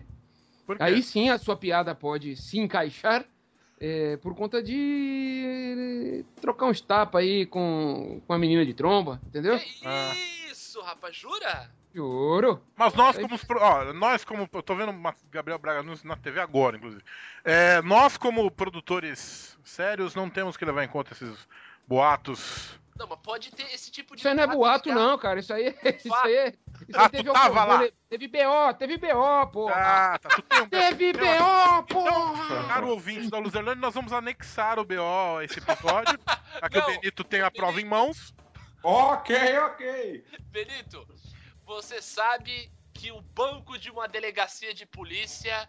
Por 0.67 0.77
quê? 0.77 0.83
aí 0.83 1.03
sim 1.03 1.31
a 1.31 1.39
sua 1.39 1.57
piada 1.57 1.95
pode 1.95 2.37
se 2.37 2.59
encaixar 2.59 3.25
é, 3.81 4.19
por 4.19 4.35
conta 4.35 4.63
de 4.63 6.23
trocar 6.39 6.67
uns 6.67 6.83
tapas 6.83 7.23
aí 7.23 7.47
com, 7.47 8.21
com 8.27 8.33
a 8.35 8.39
menina 8.39 8.67
de 8.67 8.75
tromba, 8.75 9.19
entendeu? 9.27 9.59
Que 9.59 9.87
Ah. 9.87 10.15
isso, 10.53 10.83
rapaz, 10.83 11.17
jura? 11.17 11.71
Juro. 11.99 12.63
Mas 12.77 12.95
nós 12.95 13.19
como, 13.19 13.35
os 13.35 13.45
ó, 13.61 13.93
nós 13.93 14.25
como, 14.25 14.49
eu 14.53 14.63
tô 14.63 14.77
vendo 14.77 14.91
uma- 14.91 15.13
Gabriel 15.33 15.59
Braga 15.59 15.83
Nunes 15.83 16.05
na 16.05 16.15
TV 16.17 16.39
agora, 16.41 16.77
inclusive. 16.77 17.03
É, 17.45 17.83
nós 17.83 18.17
como 18.17 18.49
produtores 18.53 19.59
sérios 19.65 20.15
não 20.15 20.31
temos 20.31 20.57
que 20.57 20.65
levar 20.65 20.85
em 20.85 20.89
conta 20.89 21.13
esses 21.13 21.37
boatos. 21.89 22.79
Não, 22.97 23.09
mas 23.09 23.19
pode 23.21 23.51
ter 23.51 23.65
esse 23.75 23.91
tipo 23.91 24.15
de. 24.15 24.21
Isso 24.21 24.29
aí 24.29 24.35
não 24.35 24.45
é 24.45 24.47
boato, 24.47 24.89
não, 24.95 25.19
cara. 25.19 25.41
Isso 25.41 25.53
aí, 25.53 25.75
isso 26.05 26.15
aí, 26.15 26.35
é- 26.37 26.49
isso 26.89 26.97
Ah, 26.99 27.03
aí 27.03 27.09
tu 27.09 27.11
teve, 27.11 27.33
tava 27.33 27.61
algum- 27.63 27.85
lá? 27.85 27.91
teve 28.09 28.29
BO, 28.29 28.75
teve 28.79 28.97
BO, 28.99 29.47
porra. 29.53 29.75
Ah, 29.77 30.19
tá. 30.21 30.29
Tu 30.29 30.43
tem 30.43 30.63
um 30.63 30.69
teve 30.69 31.09
Então, 31.11 31.83
BO, 31.83 31.87
porra. 31.95 32.65
Caro 32.69 32.89
ouvinte 32.91 33.29
da 33.29 33.39
Luzerlândia, 33.39 33.81
nós 33.81 33.95
vamos 33.95 34.13
anexar 34.13 34.79
o 34.79 34.85
BO 34.85 35.39
a 35.39 35.45
esse 35.45 35.59
episódio. 35.59 36.17
Aqui 36.63 36.79
o. 36.79 36.87
Benito 36.87 37.25
tem 37.25 37.41
a 37.43 37.51
prova 37.51 37.81
em 37.81 37.85
mãos. 37.85 38.33
Ok, 38.85 39.37
ok. 39.59 40.25
Benito, 40.53 41.05
você 41.69 42.01
sabe 42.01 42.73
que 42.95 43.13
o 43.13 43.21
banco 43.21 43.79
de 43.79 43.91
uma 43.91 44.09
delegacia 44.09 44.73
de 44.73 44.87
polícia 44.87 45.69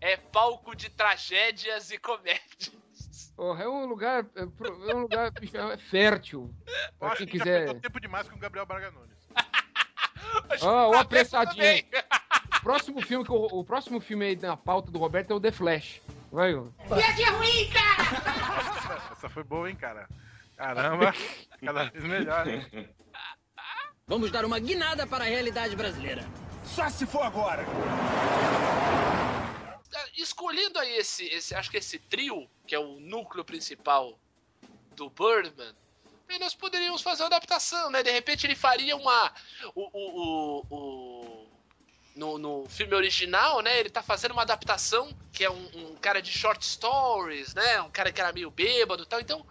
é 0.00 0.16
palco 0.16 0.74
de 0.74 0.90
tragédias 0.90 1.92
e 1.92 1.98
comédias. 1.98 3.32
Porra, 3.36 3.62
é 3.64 3.68
um 3.68 3.86
lugar, 3.86 4.26
é 4.34 4.40
é 4.90 4.94
um 4.94 5.00
lugar 5.02 5.32
é 5.40 5.76
fértil. 5.76 6.52
Eu 6.66 6.92
Pra 6.98 7.08
acho 7.08 7.18
quem 7.18 7.26
que 7.28 7.38
já 7.38 7.44
quiser. 7.44 7.64
perdeu 7.64 7.80
tempo 7.80 8.00
demais 8.00 8.28
com 8.28 8.34
o 8.34 8.38
Gabriel 8.38 8.66
Braga 8.66 8.90
Nunes. 8.90 9.16
Ó, 10.62 10.90
o 10.90 10.94
apressadinho. 10.98 11.84
O 12.56 12.60
próximo 12.62 13.00
filme 13.00 13.24
que 13.24 13.30
o, 13.30 13.36
o 13.36 13.64
próximo 13.64 14.00
filme 14.00 14.26
aí 14.26 14.36
na 14.36 14.56
pauta 14.56 14.90
do 14.90 14.98
Roberto 14.98 15.30
é 15.30 15.34
o 15.34 15.40
The 15.40 15.52
Flash. 15.52 16.02
Vai, 16.32 16.54
ó. 16.54 16.66
Essa 19.12 19.28
foi 19.28 19.44
boa, 19.44 19.70
hein, 19.70 19.76
cara? 19.76 20.08
Caramba, 20.56 21.14
cada 21.64 21.84
vez 21.84 22.04
melhor, 22.04 22.48
hein? 22.48 22.66
Vamos 24.08 24.30
dar 24.30 24.44
uma 24.44 24.60
guinada 24.60 25.04
para 25.04 25.24
a 25.24 25.26
realidade 25.26 25.74
brasileira. 25.74 26.24
Só 26.64 26.88
se 26.88 27.04
for 27.04 27.22
agora. 27.22 27.64
Ah, 29.92 30.06
Escolhendo 30.16 30.78
aí 30.78 30.94
esse, 30.96 31.24
esse, 31.26 31.56
acho 31.56 31.68
que 31.68 31.76
esse 31.78 31.98
trio, 31.98 32.48
que 32.68 32.72
é 32.72 32.78
o 32.78 33.00
núcleo 33.00 33.44
principal 33.44 34.16
do 34.94 35.10
Birdman, 35.10 35.74
aí 36.28 36.38
nós 36.38 36.54
poderíamos 36.54 37.02
fazer 37.02 37.24
uma 37.24 37.26
adaptação, 37.26 37.90
né? 37.90 38.04
De 38.04 38.12
repente 38.12 38.46
ele 38.46 38.54
faria 38.54 38.94
uma. 38.96 39.32
O, 39.74 39.90
o, 39.92 40.20
o, 40.20 40.66
o- 40.70 41.46
no, 42.14 42.38
no 42.38 42.64
filme 42.68 42.94
original, 42.94 43.60
né? 43.60 43.80
Ele 43.80 43.90
tá 43.90 44.04
fazendo 44.04 44.30
uma 44.30 44.42
adaptação 44.42 45.10
que 45.32 45.42
é 45.44 45.50
um, 45.50 45.68
um 45.74 45.96
cara 45.96 46.22
de 46.22 46.30
short 46.30 46.64
stories, 46.64 47.54
né? 47.54 47.82
Um 47.82 47.90
cara 47.90 48.12
que 48.12 48.20
era 48.20 48.32
meio 48.32 48.52
bêbado 48.52 49.02
e 49.02 49.06
tal. 49.06 49.18
Então, 49.20 49.44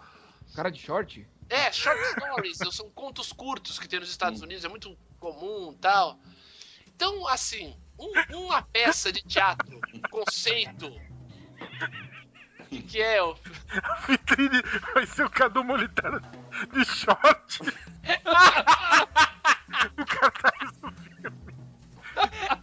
Cara 0.56 0.70
de 0.72 0.80
short? 0.80 1.28
É, 1.50 1.72
short 1.72 2.00
stories, 2.12 2.58
são 2.76 2.90
contos 2.92 3.32
curtos 3.34 3.78
que 3.80 3.88
tem 3.88 4.00
nos 4.00 4.10
Estados 4.10 4.42
Unidos, 4.42 4.64
é 4.66 4.68
muito 4.70 4.98
comum 5.20 5.72
e 5.74 5.78
tal. 5.78 6.20
Então, 6.88 7.28
assim, 7.28 7.76
um- 8.00 8.12
uma 8.46 8.62
peça 8.62 9.12
de 9.12 9.22
teatro, 9.24 9.80
um 9.94 10.02
conceito, 10.10 10.92
que 12.88 13.02
é 13.02 13.22
o. 13.22 13.36
Vitrine 14.08 14.62
vai 14.94 15.06
ser 15.06 15.26
o 15.26 15.30
Cadu 15.30 15.64
Molitano 15.64 16.20
de 16.74 16.86
short. 16.86 17.60
o 19.98 20.06
cara 20.06 20.32
tá 20.32 20.52
isso. 20.64 20.96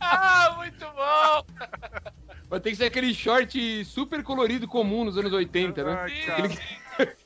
Ah, 0.00 0.54
muito 0.56 0.84
bom! 0.86 1.44
Vai 2.48 2.60
ter 2.60 2.70
que 2.70 2.76
ser 2.76 2.84
aquele 2.86 3.14
short 3.14 3.84
super 3.84 4.22
colorido 4.22 4.66
comum 4.66 5.04
nos 5.04 5.16
anos 5.18 5.32
80, 5.32 5.84
né? 5.84 5.92
Ai. 6.00 6.30
Aquele- 6.30 7.16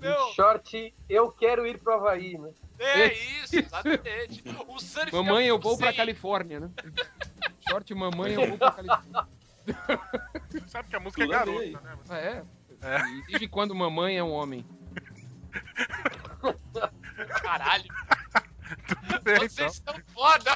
Não, 0.00 0.32
Short, 0.32 0.94
eu 1.08 1.30
quero 1.32 1.66
ir 1.66 1.78
pro 1.78 1.94
Havaí, 1.94 2.38
né? 2.38 2.50
é 2.78 3.12
isso, 3.12 3.58
exatamente. 3.58 4.42
O 4.66 4.78
surf 4.80 5.12
Mamãe, 5.14 5.46
é 5.46 5.50
eu 5.50 5.58
vou 5.58 5.76
pra. 5.76 5.92
Califórnia, 5.92 6.60
né? 6.60 6.70
Short 7.68 7.94
mamãe, 7.94 8.32
eu 8.32 8.48
vou 8.48 8.58
pra 8.58 8.72
Califórnia. 8.72 9.28
Sabe 10.66 10.88
que 10.88 10.96
a 10.96 11.00
música 11.00 11.22
é 11.22 11.26
Lamei. 11.26 11.72
garota, 11.72 11.80
né? 11.88 11.98
Ah, 12.08 12.18
é? 12.18 12.44
É. 12.82 13.00
E 13.10 13.22
Desde 13.26 13.46
quando 13.48 13.74
mamãe 13.74 14.16
é 14.16 14.24
um 14.24 14.32
homem? 14.32 14.66
Caralho, 17.42 17.84
Bem, 19.22 19.34
então. 19.36 19.48
vocês 19.48 19.82
são 19.84 19.94
foda! 20.14 20.50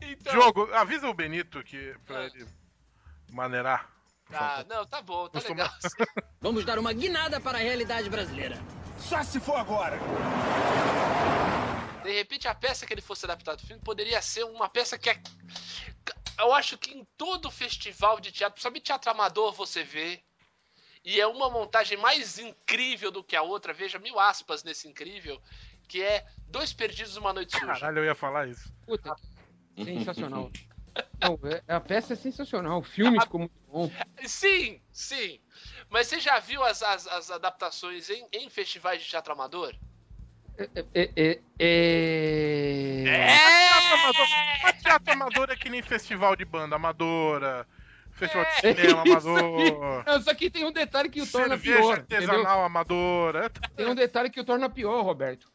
Então, 0.00 0.32
Jogo, 0.32 0.72
avisa 0.72 1.08
o 1.08 1.14
Benito 1.14 1.62
que 1.62 1.94
pra 2.06 2.24
ele 2.24 2.46
maneirar. 3.30 3.88
Ah, 4.32 4.64
não, 4.68 4.86
tá 4.86 5.02
bom, 5.02 5.28
tá 5.28 5.40
sou 5.40 5.50
legal. 5.50 5.70
Vamos 6.40 6.64
dar 6.64 6.78
uma 6.78 6.92
guinada 6.92 7.40
para 7.40 7.58
a 7.58 7.60
realidade 7.60 8.08
brasileira. 8.08 8.56
Só 8.98 9.22
se 9.22 9.40
for 9.40 9.56
agora. 9.56 9.98
De 12.02 12.12
repente, 12.12 12.48
a 12.48 12.54
peça 12.54 12.86
que 12.86 12.94
ele 12.94 13.00
fosse 13.00 13.24
adaptado 13.24 13.60
ao 13.60 13.66
filme 13.66 13.82
poderia 13.82 14.20
ser 14.22 14.44
uma 14.44 14.68
peça 14.68 14.98
que 14.98 15.10
é. 15.10 15.20
Eu 16.38 16.54
acho 16.54 16.78
que 16.78 16.92
em 16.92 17.06
todo 17.16 17.50
festival 17.50 18.20
de 18.20 18.32
teatro, 18.32 18.54
principalmente 18.54 18.84
teatro 18.84 19.10
amador, 19.10 19.52
você 19.52 19.82
vê. 19.82 20.22
E 21.04 21.20
é 21.20 21.26
uma 21.26 21.48
montagem 21.48 21.96
mais 21.96 22.38
incrível 22.38 23.10
do 23.10 23.24
que 23.24 23.34
a 23.34 23.42
outra, 23.42 23.72
veja 23.72 23.98
mil 23.98 24.20
aspas 24.20 24.62
nesse 24.62 24.86
incrível, 24.86 25.40
que 25.88 26.02
é 26.02 26.26
Dois 26.46 26.74
Perdidos 26.74 27.16
Uma 27.16 27.32
Noite 27.32 27.52
Suja. 27.52 27.66
Caralho, 27.66 27.98
eu 27.98 28.04
ia 28.04 28.14
falar 28.14 28.48
isso. 28.48 28.70
Puta, 28.86 29.14
sensacional. 29.76 30.50
Não, 31.20 31.38
é- 31.44 31.62
a 31.74 31.80
peça 31.80 32.14
é 32.14 32.16
sensacional. 32.16 32.80
O 32.80 32.82
filme 32.82 33.20
ficou 33.20 33.40
muito 33.40 33.52
bom. 33.66 33.90
Sim, 34.24 34.80
sim. 34.92 35.38
Mas 35.90 36.06
você 36.06 36.20
já 36.20 36.38
viu 36.38 36.62
as, 36.62 36.82
as, 36.82 37.06
as 37.06 37.30
adaptações 37.30 38.08
em, 38.10 38.26
em 38.32 38.48
festivais 38.48 39.02
de 39.02 39.08
teatro 39.08 39.32
amador? 39.32 39.74
É. 40.56 40.68
é, 40.94 41.10
é, 41.16 41.40
é... 41.58 43.04
Teatro 43.04 43.94
amador, 43.94 44.28
mas 44.62 44.82
teatro 44.82 45.12
amador 45.12 45.50
é 45.50 45.56
que 45.56 45.70
nem 45.70 45.82
festival 45.82 46.36
de 46.36 46.44
banda 46.44 46.76
amadora, 46.76 47.66
festival 48.12 48.44
de 48.44 48.50
É, 48.66 48.74
cinema 48.74 49.00
amador, 49.02 50.04
Não, 50.06 50.22
só 50.22 50.34
que 50.34 50.50
tem 50.50 50.64
um 50.64 50.72
detalhe 50.72 51.08
que 51.08 51.22
o 51.22 51.26
torna 51.26 51.56
cerveja 51.56 51.78
pior. 51.78 51.98
Entendeu? 51.98 52.30
artesanal 52.34 52.64
amadora. 52.64 53.50
Tem 53.76 53.86
um 53.86 53.94
detalhe 53.94 54.30
que 54.30 54.40
o 54.40 54.44
torna 54.44 54.68
pior, 54.68 55.02
Roberto. 55.02 55.50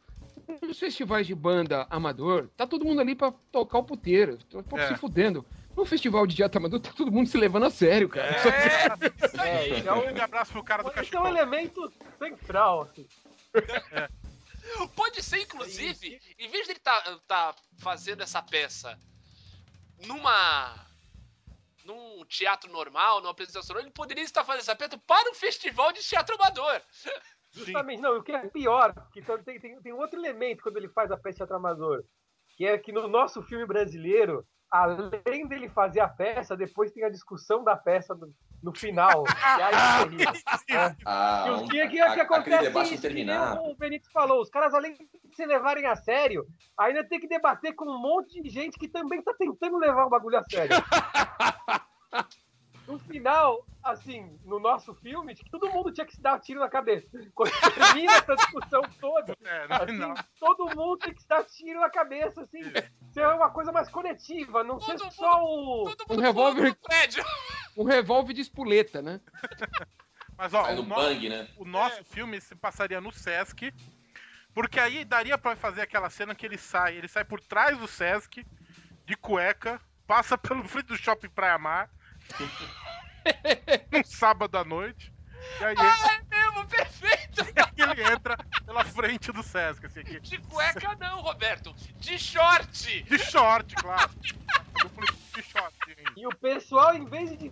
Nos 0.62 0.78
festivais 0.78 1.26
de 1.26 1.34
banda 1.34 1.86
amador, 1.90 2.48
tá 2.56 2.66
todo 2.66 2.84
mundo 2.84 3.00
ali 3.00 3.14
pra 3.14 3.32
tocar 3.50 3.78
o 3.78 3.84
puteiro. 3.84 4.38
Tô 4.48 4.58
um 4.60 4.62
pouco 4.62 4.84
É. 4.84 4.88
se 4.88 4.94
fudendo. 4.96 5.44
No 5.76 5.84
festival 5.84 6.26
de 6.26 6.36
teatro 6.36 6.58
amador, 6.58 6.80
tá 6.80 6.90
todo 6.92 7.10
mundo 7.12 7.28
se 7.28 7.36
levando 7.36 7.66
a 7.66 7.70
sério, 7.70 8.08
cara. 8.08 8.32
Que- 8.34 9.38
É, 9.40 9.68
esse 9.68 9.86
é 9.88 9.92
Um 9.92 9.98
um, 9.98 10.00
grande 10.02 10.20
abraço 10.20 10.52
pro 10.52 10.62
cara 10.64 10.82
do 10.82 10.90
esse 11.00 11.14
é 11.14 11.20
um 11.20 11.26
elemento 11.26 11.92
central, 12.18 12.82
assim. 12.82 13.06
Pode 14.94 15.22
ser, 15.22 15.42
inclusive, 15.42 16.20
em 16.38 16.48
vez 16.48 16.66
dele 16.66 16.80
tá, 16.80 17.18
tá 17.26 17.54
fazendo 17.78 18.22
essa 18.22 18.40
peça 18.42 18.98
numa. 20.06 20.74
num 21.84 22.24
teatro 22.26 22.70
normal, 22.72 23.20
numa 23.20 23.30
apresentação 23.30 23.74
normal, 23.74 23.86
ele 23.86 23.92
poderia 23.94 24.24
estar 24.24 24.44
fazendo 24.44 24.62
essa 24.62 24.74
peça 24.76 24.98
para 25.06 25.30
um 25.30 25.34
festival 25.34 25.92
de 25.92 26.00
teatro 26.02 26.34
amador. 26.36 26.80
Justamente, 27.56 28.00
não, 28.02 28.18
o 28.18 28.22
que 28.22 28.32
é 28.32 28.46
pior, 28.48 28.92
que 29.12 29.22
tem, 29.44 29.58
tem, 29.58 29.80
tem 29.80 29.92
outro 29.92 30.18
elemento 30.18 30.62
quando 30.62 30.76
ele 30.76 30.88
faz 30.88 31.10
a 31.10 31.16
peça 31.16 31.30
de 31.32 31.36
teatro 31.38 31.56
amador, 31.56 32.04
que 32.56 32.66
é 32.66 32.76
que 32.78 32.92
no 32.92 33.08
nosso 33.08 33.42
filme 33.42 33.66
brasileiro, 33.66 34.44
além 34.70 35.46
dele 35.46 35.68
fazer 35.68 36.00
a 36.00 36.08
peça, 36.08 36.56
depois 36.56 36.90
tem 36.92 37.04
a 37.04 37.08
discussão 37.10 37.62
da 37.64 37.76
peça 37.76 38.14
no, 38.14 38.32
no 38.62 38.74
final. 38.74 39.24
E 39.58 39.62
aí 39.62 39.74
é 39.74 40.04
terrível. 40.04 40.32
É. 40.70 40.96
Ah, 41.06 41.44
E 41.46 41.50
um, 41.50 41.64
o 41.64 41.68
que, 41.68 41.80
é 41.80 41.86
que, 41.88 42.00
a- 42.00 42.14
que 42.14 42.20
aquele 42.20 42.34
acontece 42.34 42.62
debate 42.64 42.84
isso, 42.86 42.92
que 42.92 42.98
interminável. 43.06 43.62
o 43.62 43.76
Benito 43.76 44.10
falou, 44.12 44.40
os 44.40 44.50
caras 44.50 44.74
além 44.74 44.92
de 44.94 45.08
se 45.34 45.46
levarem 45.46 45.86
a 45.86 45.94
sério, 45.96 46.44
ainda 46.78 47.02
tem 47.08 47.18
que 47.20 47.28
debater 47.28 47.74
com 47.74 47.84
um 47.88 47.98
monte 47.98 48.42
de 48.42 48.48
gente 48.50 48.78
que 48.78 48.88
também 48.88 49.22
tá 49.22 49.32
tentando 49.38 49.78
levar 49.78 50.04
o 50.06 50.10
bagulho 50.10 50.38
a 50.38 50.42
sério. 50.44 50.76
No 52.86 52.98
final, 53.00 53.66
assim, 53.82 54.38
no 54.44 54.60
nosso 54.60 54.94
filme, 54.94 55.34
todo 55.50 55.68
mundo 55.70 55.90
tinha 55.92 56.06
que 56.06 56.14
se 56.14 56.20
dar 56.20 56.34
um 56.36 56.38
tiro 56.38 56.60
na 56.60 56.68
cabeça. 56.68 57.08
Quando 57.34 57.50
termina 57.74 58.12
essa 58.12 58.34
discussão 58.36 58.80
toda, 59.00 59.36
É, 59.44 59.66
no 59.66 59.74
assim, 59.74 59.86
final. 59.86 60.14
todo 60.38 60.66
mundo 60.76 60.98
tem 60.98 61.12
que 61.14 61.22
se 61.22 61.28
dar 61.28 61.44
tiro 61.44 61.80
na 61.80 61.90
cabeça, 61.90 62.42
assim, 62.42 62.60
ser 63.12 63.26
uma 63.28 63.50
coisa 63.50 63.72
mais 63.72 63.88
coletiva, 63.88 64.62
não 64.62 64.78
ser 64.80 64.96
Todo 64.98 65.10
só 65.12 65.42
o... 65.42 65.84
Todo 65.96 66.04
Um 66.10 66.14
mundo 66.14 66.22
revólver-. 66.24 66.76
Um 67.76 67.84
revólver 67.84 68.32
de 68.34 68.40
espoleta, 68.42 69.02
né? 69.02 69.20
Mas 70.38 70.52
ó, 70.54 70.64
o, 70.70 70.76
no 70.76 70.82
no- 70.82 70.94
bang, 70.94 71.28
né? 71.28 71.48
o 71.56 71.64
nosso 71.64 72.04
filme 72.04 72.40
se 72.40 72.54
passaria 72.54 73.00
no 73.00 73.10
Sesc, 73.12 73.72
porque 74.54 74.78
aí 74.78 75.04
daria 75.04 75.36
pra 75.38 75.56
fazer 75.56 75.80
aquela 75.80 76.10
cena 76.10 76.34
que 76.34 76.44
ele 76.46 76.58
sai, 76.58 76.96
ele 76.96 77.08
sai 77.08 77.24
por 77.24 77.40
trás 77.40 77.76
do 77.78 77.88
Sesc, 77.88 78.46
de 79.06 79.16
cueca, 79.16 79.80
passa 80.06 80.36
pelo 80.36 80.62
frente 80.68 80.86
do 80.86 80.96
shopping 80.96 81.30
Praia 81.30 81.58
Mar, 81.58 81.90
num 83.92 84.04
sábado 84.04 84.56
à 84.56 84.64
noite, 84.64 85.12
e 85.60 85.64
aí 85.64 85.74
ele, 85.76 85.86
É 85.86 86.22
mesmo, 86.30 86.66
perfeito. 86.66 87.42
e 87.76 87.82
aí 87.82 87.90
ele 87.90 88.04
entra 88.12 88.36
pela 88.64 88.84
frente 88.84 89.32
do 89.32 89.42
Sesc, 89.42 89.86
assim, 89.86 90.00
aqui. 90.00 90.20
De 90.20 90.38
cueca 90.38 90.96
não, 90.98 91.20
Roberto. 91.22 91.74
De 91.98 92.18
short. 92.18 93.02
De 93.02 93.18
short, 93.18 93.74
claro. 93.76 94.10
de 94.20 95.42
short. 95.42 95.76
E 96.16 96.26
o 96.26 96.34
pessoal, 96.36 96.94
em 96.94 97.04
vez 97.04 97.36
de, 97.38 97.50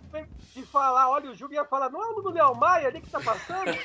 de 0.53 0.65
falar, 0.65 1.09
olha, 1.09 1.29
o 1.31 1.35
Júlio 1.35 1.55
ia 1.55 1.65
falar, 1.65 1.89
não 1.89 2.03
é 2.03 2.07
o 2.07 2.21
do 2.21 2.31
Léo 2.31 2.55
Maia 2.55 2.87
ali 2.87 3.01
que 3.01 3.09
tá 3.09 3.19
passando? 3.19 3.65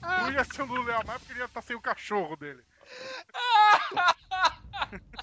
não, 0.00 0.30
ia 0.30 0.44
ser 0.44 0.62
o 0.62 0.66
do 0.66 0.82
Léo 0.82 1.06
Maia 1.06 1.18
porque 1.18 1.32
ele 1.32 1.40
ia 1.40 1.46
estar 1.46 1.62
sem 1.62 1.76
o 1.76 1.80
cachorro 1.80 2.36
dele. 2.36 2.62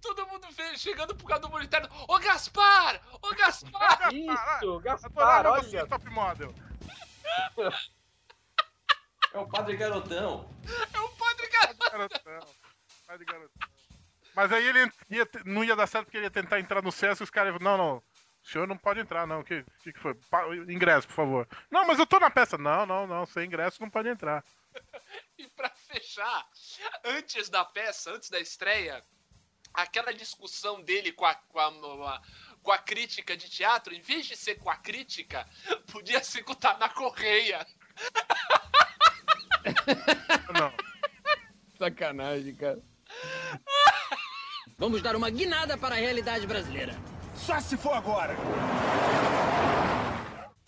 Todo 0.00 0.26
mundo 0.26 0.46
veio 0.52 0.78
chegando 0.78 1.14
por 1.16 1.26
causa 1.26 1.42
do 1.42 1.50
monitor. 1.50 1.88
Ô 2.08 2.18
Gaspar! 2.18 3.00
Ô 3.22 3.34
Gaspar! 3.34 4.10
Isso, 4.14 4.80
Gaspar, 4.80 5.46
olha. 5.46 5.62
você, 5.62 5.86
top 5.86 6.08
model. 6.10 6.54
É 9.32 9.38
o 9.38 9.46
Padre 9.46 9.76
Garotão. 9.76 10.48
É 10.94 11.00
o 11.00 11.08
Padre 11.10 11.48
Garotão. 11.48 12.54
Padre 13.06 13.24
Garotão. 13.26 13.68
Mas 14.34 14.52
aí 14.52 14.66
ele 14.66 14.90
ia, 15.10 15.28
não 15.44 15.62
ia 15.62 15.76
dar 15.76 15.86
certo 15.86 16.06
porque 16.06 16.16
ele 16.16 16.24
ia 16.26 16.30
tentar 16.30 16.58
entrar 16.58 16.82
no 16.82 16.90
Sesc 16.90 17.22
e 17.22 17.24
os 17.24 17.30
caras 17.30 17.52
iam 17.52 17.58
não, 17.60 17.76
não, 17.76 17.96
o 17.98 18.02
senhor 18.46 18.66
não 18.66 18.78
pode 18.78 19.00
entrar, 19.00 19.26
não. 19.26 19.40
O 19.40 19.44
que, 19.44 19.62
que, 19.82 19.92
que 19.92 19.98
foi? 19.98 20.14
Pa- 20.30 20.46
ingresso, 20.68 21.06
por 21.08 21.14
favor. 21.14 21.48
Não, 21.70 21.86
mas 21.86 21.98
eu 21.98 22.06
tô 22.06 22.18
na 22.18 22.30
peça. 22.30 22.56
Não, 22.56 22.86
não, 22.86 23.06
não, 23.06 23.26
sem 23.26 23.44
ingresso 23.44 23.82
não 23.82 23.90
pode 23.90 24.08
entrar. 24.08 24.42
E 25.38 25.46
pra 25.50 25.70
fechar, 25.70 26.46
antes 27.04 27.48
da 27.50 27.62
peça, 27.64 28.10
antes 28.12 28.30
da 28.30 28.40
estreia, 28.40 29.02
aquela 29.76 30.12
discussão 30.12 30.82
dele 30.82 31.12
com 31.12 31.26
a, 31.26 31.34
com 31.34 31.60
a, 31.60 32.22
com 32.62 32.72
a 32.72 32.78
crítica 32.78 33.36
de 33.36 33.48
teatro, 33.48 33.94
em 33.94 34.00
vez 34.00 34.26
de 34.26 34.34
ser 34.34 34.56
com 34.56 34.70
a 34.70 34.76
crítica, 34.76 35.46
podia 35.92 36.24
ser 36.24 36.42
com 36.42 36.52
o 36.52 36.56
Tana 36.56 36.88
Correia. 36.88 37.66
Não. 40.58 40.72
Sacanagem, 41.78 42.54
cara. 42.54 42.82
Vamos 44.78 45.02
dar 45.02 45.14
uma 45.14 45.28
guinada 45.30 45.76
para 45.76 45.94
a 45.94 45.98
realidade 45.98 46.46
brasileira. 46.46 46.94
Só 47.34 47.60
se 47.60 47.76
for 47.76 47.92
agora. 47.92 48.34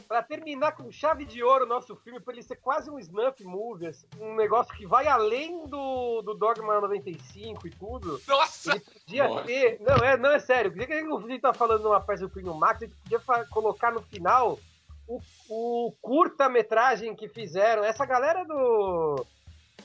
Pra 0.08 0.22
terminar 0.22 0.72
com 0.72 0.90
chave 0.90 1.26
de 1.26 1.42
ouro 1.42 1.66
o 1.66 1.68
nosso 1.68 1.94
filme, 1.96 2.18
pra 2.18 2.32
ele 2.32 2.42
ser 2.42 2.56
quase 2.56 2.90
um 2.90 2.98
snuff 2.98 3.44
movie, 3.44 3.88
assim, 3.88 4.06
um 4.18 4.34
negócio 4.34 4.74
que 4.74 4.86
vai 4.86 5.06
além 5.06 5.66
do, 5.66 6.22
do 6.22 6.32
Dogma 6.32 6.80
95 6.80 7.66
e 7.66 7.70
tudo. 7.70 8.18
Nossa! 8.26 8.72
Ele 8.72 8.80
podia 8.80 9.28
Nossa. 9.28 9.44
ter. 9.44 9.78
Não, 9.80 9.96
é, 9.96 10.16
não 10.16 10.30
é 10.30 10.38
sério. 10.38 10.70
O 10.70 10.74
que 10.74 10.90
a 10.90 11.00
gente 11.02 11.40
tá 11.40 11.52
falando 11.52 11.82
numa 11.82 12.00
peça 12.00 12.26
do 12.26 12.30
Primo 12.30 12.54
Max, 12.54 12.82
a 12.82 12.86
gente 12.86 12.96
podia 12.96 13.20
colocar 13.50 13.92
no 13.92 14.00
final 14.02 14.58
o, 15.06 15.20
o 15.50 15.92
curta-metragem 16.00 17.14
que 17.14 17.28
fizeram. 17.28 17.84
Essa 17.84 18.06
galera 18.06 18.44
do, 18.44 19.26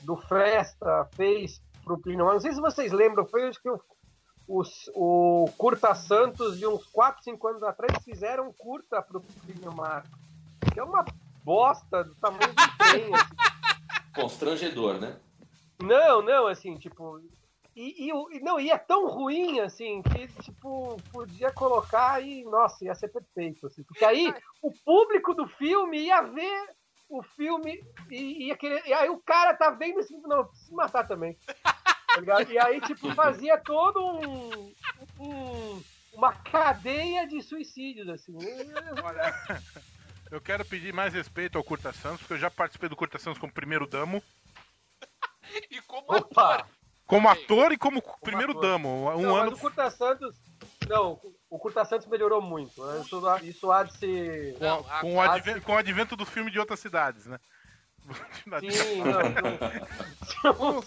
do 0.02 0.16
Fresta 0.16 1.08
fez 1.14 1.60
pro 1.84 1.98
Plínio 1.98 2.24
Marcos. 2.24 2.44
Não 2.44 2.50
sei 2.50 2.54
se 2.54 2.60
vocês 2.62 2.92
lembram, 2.92 3.26
foi 3.26 3.46
acho 3.46 3.60
que 3.60 3.68
o, 3.68 3.78
os- 4.46 4.90
o 4.94 5.46
Curta 5.56 5.94
Santos, 5.94 6.58
de 6.58 6.66
uns 6.66 6.86
4, 6.86 7.22
5 7.22 7.48
anos 7.48 7.62
atrás, 7.62 8.02
fizeram 8.04 8.48
um 8.48 8.52
curta 8.52 9.00
pro 9.02 9.24
Plínio 9.44 9.72
Marcos. 9.72 10.10
Que 10.72 10.80
é 10.80 10.84
uma 10.84 11.10
bosta 11.44 12.04
do 12.04 12.14
tamanho 12.16 12.52
do 12.54 12.76
trem. 12.78 13.14
assim. 13.14 13.34
Constrangedor, 14.14 15.00
né? 15.00 15.18
Não, 15.78 16.22
não, 16.22 16.46
assim, 16.46 16.76
tipo. 16.78 17.20
E, 17.76 18.08
e, 18.08 18.36
e 18.36 18.40
não, 18.40 18.60
e 18.60 18.70
é 18.70 18.78
tão 18.78 19.08
ruim, 19.08 19.58
assim, 19.58 20.00
que, 20.04 20.28
tipo, 20.28 21.02
podia 21.10 21.50
colocar 21.50 22.20
e, 22.22 22.44
nossa, 22.44 22.84
ia 22.84 22.94
ser 22.94 23.08
perfeito, 23.08 23.66
assim. 23.66 23.82
Porque 23.82 24.04
aí 24.04 24.32
o 24.62 24.70
público 24.84 25.34
do 25.34 25.48
filme 25.48 25.98
ia 25.98 26.22
ver 26.22 26.68
o 27.08 27.20
filme 27.22 27.76
e 28.08 28.46
ia 28.46 28.56
querer. 28.56 28.86
E 28.86 28.92
aí 28.92 29.10
o 29.10 29.20
cara 29.20 29.54
tá 29.54 29.70
vendo 29.70 29.98
assim, 29.98 30.20
não, 30.22 30.44
preciso 30.46 30.68
se 30.68 30.74
matar 30.74 31.06
também. 31.08 31.36
Tá 32.14 32.20
ligado? 32.20 32.50
E 32.52 32.58
aí, 32.58 32.80
tipo, 32.82 33.12
fazia 33.14 33.58
todo 33.58 33.98
um. 34.00 34.72
um- 35.18 35.82
uma 36.12 36.32
cadeia 36.32 37.26
de 37.26 37.42
suicídios, 37.42 38.08
assim. 38.08 38.36
Olha, 39.02 39.60
eu 40.30 40.40
quero 40.40 40.64
pedir 40.64 40.92
mais 40.94 41.12
respeito 41.12 41.58
ao 41.58 41.64
Curta 41.64 41.92
Santos, 41.92 42.20
porque 42.20 42.34
eu 42.34 42.38
já 42.38 42.48
participei 42.48 42.88
do 42.88 42.94
Curta 42.94 43.18
Santos 43.18 43.40
como 43.40 43.52
primeiro 43.52 43.84
damo, 43.84 44.22
E 45.70 45.80
como 45.82 46.06
Opa! 46.16 46.54
ator. 46.54 46.66
como 47.04 47.28
ator 47.28 47.72
e 47.72 47.76
como 47.76 48.00
primeiro 48.22 48.52
ator. 48.52 48.62
damo. 48.62 49.10
Um 49.10 49.22
não, 49.22 49.36
ano. 49.36 49.50
mas 49.50 49.58
o 49.58 49.60
Curta 49.60 49.90
Santos. 49.90 50.36
Não, 50.88 51.20
o 51.50 51.58
Curta 51.58 51.84
Santos 51.84 52.06
melhorou 52.06 52.40
muito. 52.40 52.80
né? 52.86 53.00
Isso, 53.00 53.20
isso 53.42 53.72
há 53.72 53.82
de 53.82 53.96
ser. 53.98 54.54
Com, 54.56 54.66
a- 54.88 55.00
com 55.00 55.14
o 55.16 55.20
a- 55.20 55.34
adven- 55.34 55.60
com 55.60 55.72
o 55.72 55.76
advento 55.78 56.14
do 56.16 56.24
filme 56.24 56.50
de 56.50 56.60
outras 56.60 56.78
cidades, 56.78 57.26
né? 57.26 57.40
Sim, 58.60 59.02
não. 60.42 60.82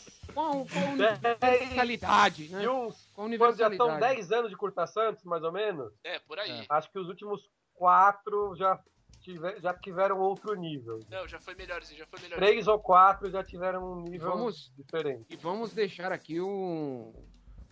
Dez- 0.98 1.20
universalidade, 1.62 2.50
né? 2.50 2.60
De 2.62 2.68
uns. 2.70 3.10
Qual 3.14 3.28
Quando 3.28 3.58
já 3.58 3.70
estão 3.70 3.88
universalidade? 3.88 4.16
10 4.16 4.32
anos 4.32 4.50
de 4.52 4.58
Curta 4.58 4.86
Santos, 4.88 5.24
mais 5.24 5.44
ou 5.44 5.52
menos. 5.52 5.92
É, 6.04 6.20
por 6.20 6.38
aí. 6.40 6.66
Acho 6.70 6.92
que 6.92 7.00
os 7.00 7.08
últimos 7.08 7.42
quatro 7.74 8.56
já, 8.56 8.80
tiver, 9.22 9.60
já 9.60 9.74
tiveram 9.74 10.20
outro 10.20 10.54
nível. 10.54 11.00
Não, 11.10 11.28
já 11.28 11.40
foi 11.40 11.56
melhorzinho, 11.56 12.00
já 12.00 12.06
foi 12.06 12.20
melhorzinho. 12.20 12.48
Três 12.48 12.68
ou 12.68 12.80
quatro 12.80 13.30
já 13.32 13.44
tiveram 13.44 13.94
um 13.94 14.02
nível 14.04 14.32
Vamos- 14.32 14.72
diferente. 14.78 15.26
E 15.30 15.36
vamos 15.36 15.74
deixar 15.74 16.12
aqui 16.12 16.40
um, 16.40 17.14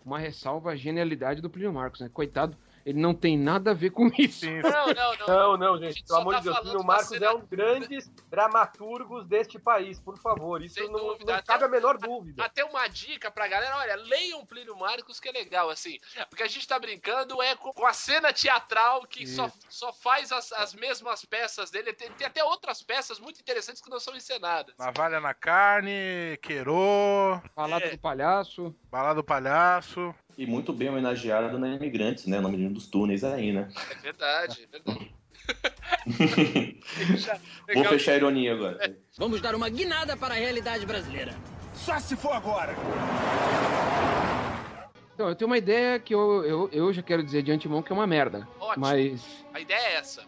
uma 0.04 0.18
ressalva 0.18 0.72
à 0.72 0.76
genialidade 0.76 1.40
do 1.40 1.48
Plínio 1.50 1.72
Marcos, 1.72 2.00
né? 2.00 2.08
Coitado, 2.12 2.56
ele 2.86 3.00
não 3.00 3.12
tem 3.12 3.36
nada 3.36 3.72
a 3.72 3.74
ver 3.74 3.90
com 3.90 4.06
isso. 4.16 4.46
Sim, 4.46 4.60
Não, 4.62 4.86
não, 4.86 5.16
não. 5.18 5.26
Não, 5.26 5.56
não, 5.56 5.78
gente, 5.78 6.04
pelo 6.04 6.20
amor 6.20 6.34
tá 6.34 6.38
de 6.38 6.44
Deus, 6.44 6.58
Plínio 6.60 6.84
Marcos 6.84 7.08
cena- 7.08 7.26
é 7.26 7.30
um 7.32 7.40
dos 7.40 7.48
grandes 7.48 8.08
dramaturgos 8.30 9.26
deste 9.26 9.58
país, 9.58 9.98
por 10.00 10.16
favor. 10.18 10.62
Isso 10.62 10.76
Sem 10.76 10.88
não, 10.90 11.00
dúvida, 11.00 11.32
não 11.32 11.34
até- 11.38 11.46
cabe 11.52 11.64
a 11.64 11.68
menor 11.68 11.98
dúvida. 11.98 12.44
Até 12.44 12.64
uma 12.64 12.86
dica 12.88 13.30
pra 13.30 13.48
galera, 13.48 13.76
olha, 13.76 13.96
leiam 13.96 14.46
Plínio 14.46 14.76
Marcos 14.78 15.18
que 15.18 15.28
é 15.28 15.32
legal, 15.32 15.68
assim. 15.68 15.98
Porque 16.30 16.42
a 16.44 16.48
gente 16.48 16.66
tá 16.66 16.78
brincando 16.78 17.42
é 17.42 17.56
com, 17.56 17.72
com 17.72 17.84
a 17.86 17.92
cena 17.92 18.32
teatral 18.32 19.02
que 19.06 19.26
só, 19.26 19.50
só 19.68 19.92
faz 19.92 20.30
as, 20.30 20.52
as 20.52 20.72
mesmas 20.74 21.24
peças 21.24 21.70
dele. 21.70 21.92
Tem, 21.92 22.10
tem 22.12 22.26
até 22.26 22.44
outras 22.44 22.82
peças 22.82 23.18
muito 23.18 23.40
interessantes 23.40 23.82
que 23.82 23.90
não 23.90 23.98
são 23.98 24.14
encenadas. 24.14 24.74
Navalha 24.78 25.20
na 25.20 25.34
carne, 25.34 26.38
Queiro, 26.40 27.42
Falado 27.54 27.82
É. 27.84 27.90
do 27.90 27.98
palhaço. 27.98 28.74
Balada 28.90 29.16
do 29.16 29.24
Palhaço. 29.24 30.14
E 30.36 30.46
muito 30.46 30.72
bem 30.72 30.88
homenageado 30.90 31.58
na 31.58 31.74
Imigrantes, 31.76 32.26
né? 32.26 32.38
O 32.38 32.42
nome 32.42 32.58
de 32.58 32.66
um 32.66 32.72
dos 32.72 32.86
túneis 32.86 33.24
aí, 33.24 33.52
né? 33.52 33.68
É 33.90 33.94
verdade, 34.02 34.68
é 34.70 34.78
verdade. 34.78 35.14
Vou 37.74 37.84
fechar 37.84 38.12
a 38.12 38.16
ironia 38.16 38.52
agora. 38.52 38.96
Vamos 39.16 39.40
dar 39.40 39.54
uma 39.54 39.68
guinada 39.68 40.16
para 40.16 40.34
a 40.34 40.36
realidade 40.36 40.84
brasileira. 40.84 41.34
Só 41.74 41.98
se 41.98 42.16
for 42.16 42.32
agora. 42.32 42.74
Então, 45.14 45.30
eu 45.30 45.34
tenho 45.34 45.50
uma 45.50 45.56
ideia 45.56 45.98
que 45.98 46.14
eu, 46.14 46.44
eu, 46.44 46.68
eu 46.70 46.92
já 46.92 47.02
quero 47.02 47.22
dizer 47.22 47.42
de 47.42 47.50
antemão 47.50 47.82
que 47.82 47.90
é 47.90 47.94
uma 47.94 48.06
merda. 48.06 48.46
Ótimo. 48.60 48.84
Mas 48.86 49.44
A 49.54 49.60
ideia 49.60 49.78
é 49.78 49.94
essa. 49.94 50.22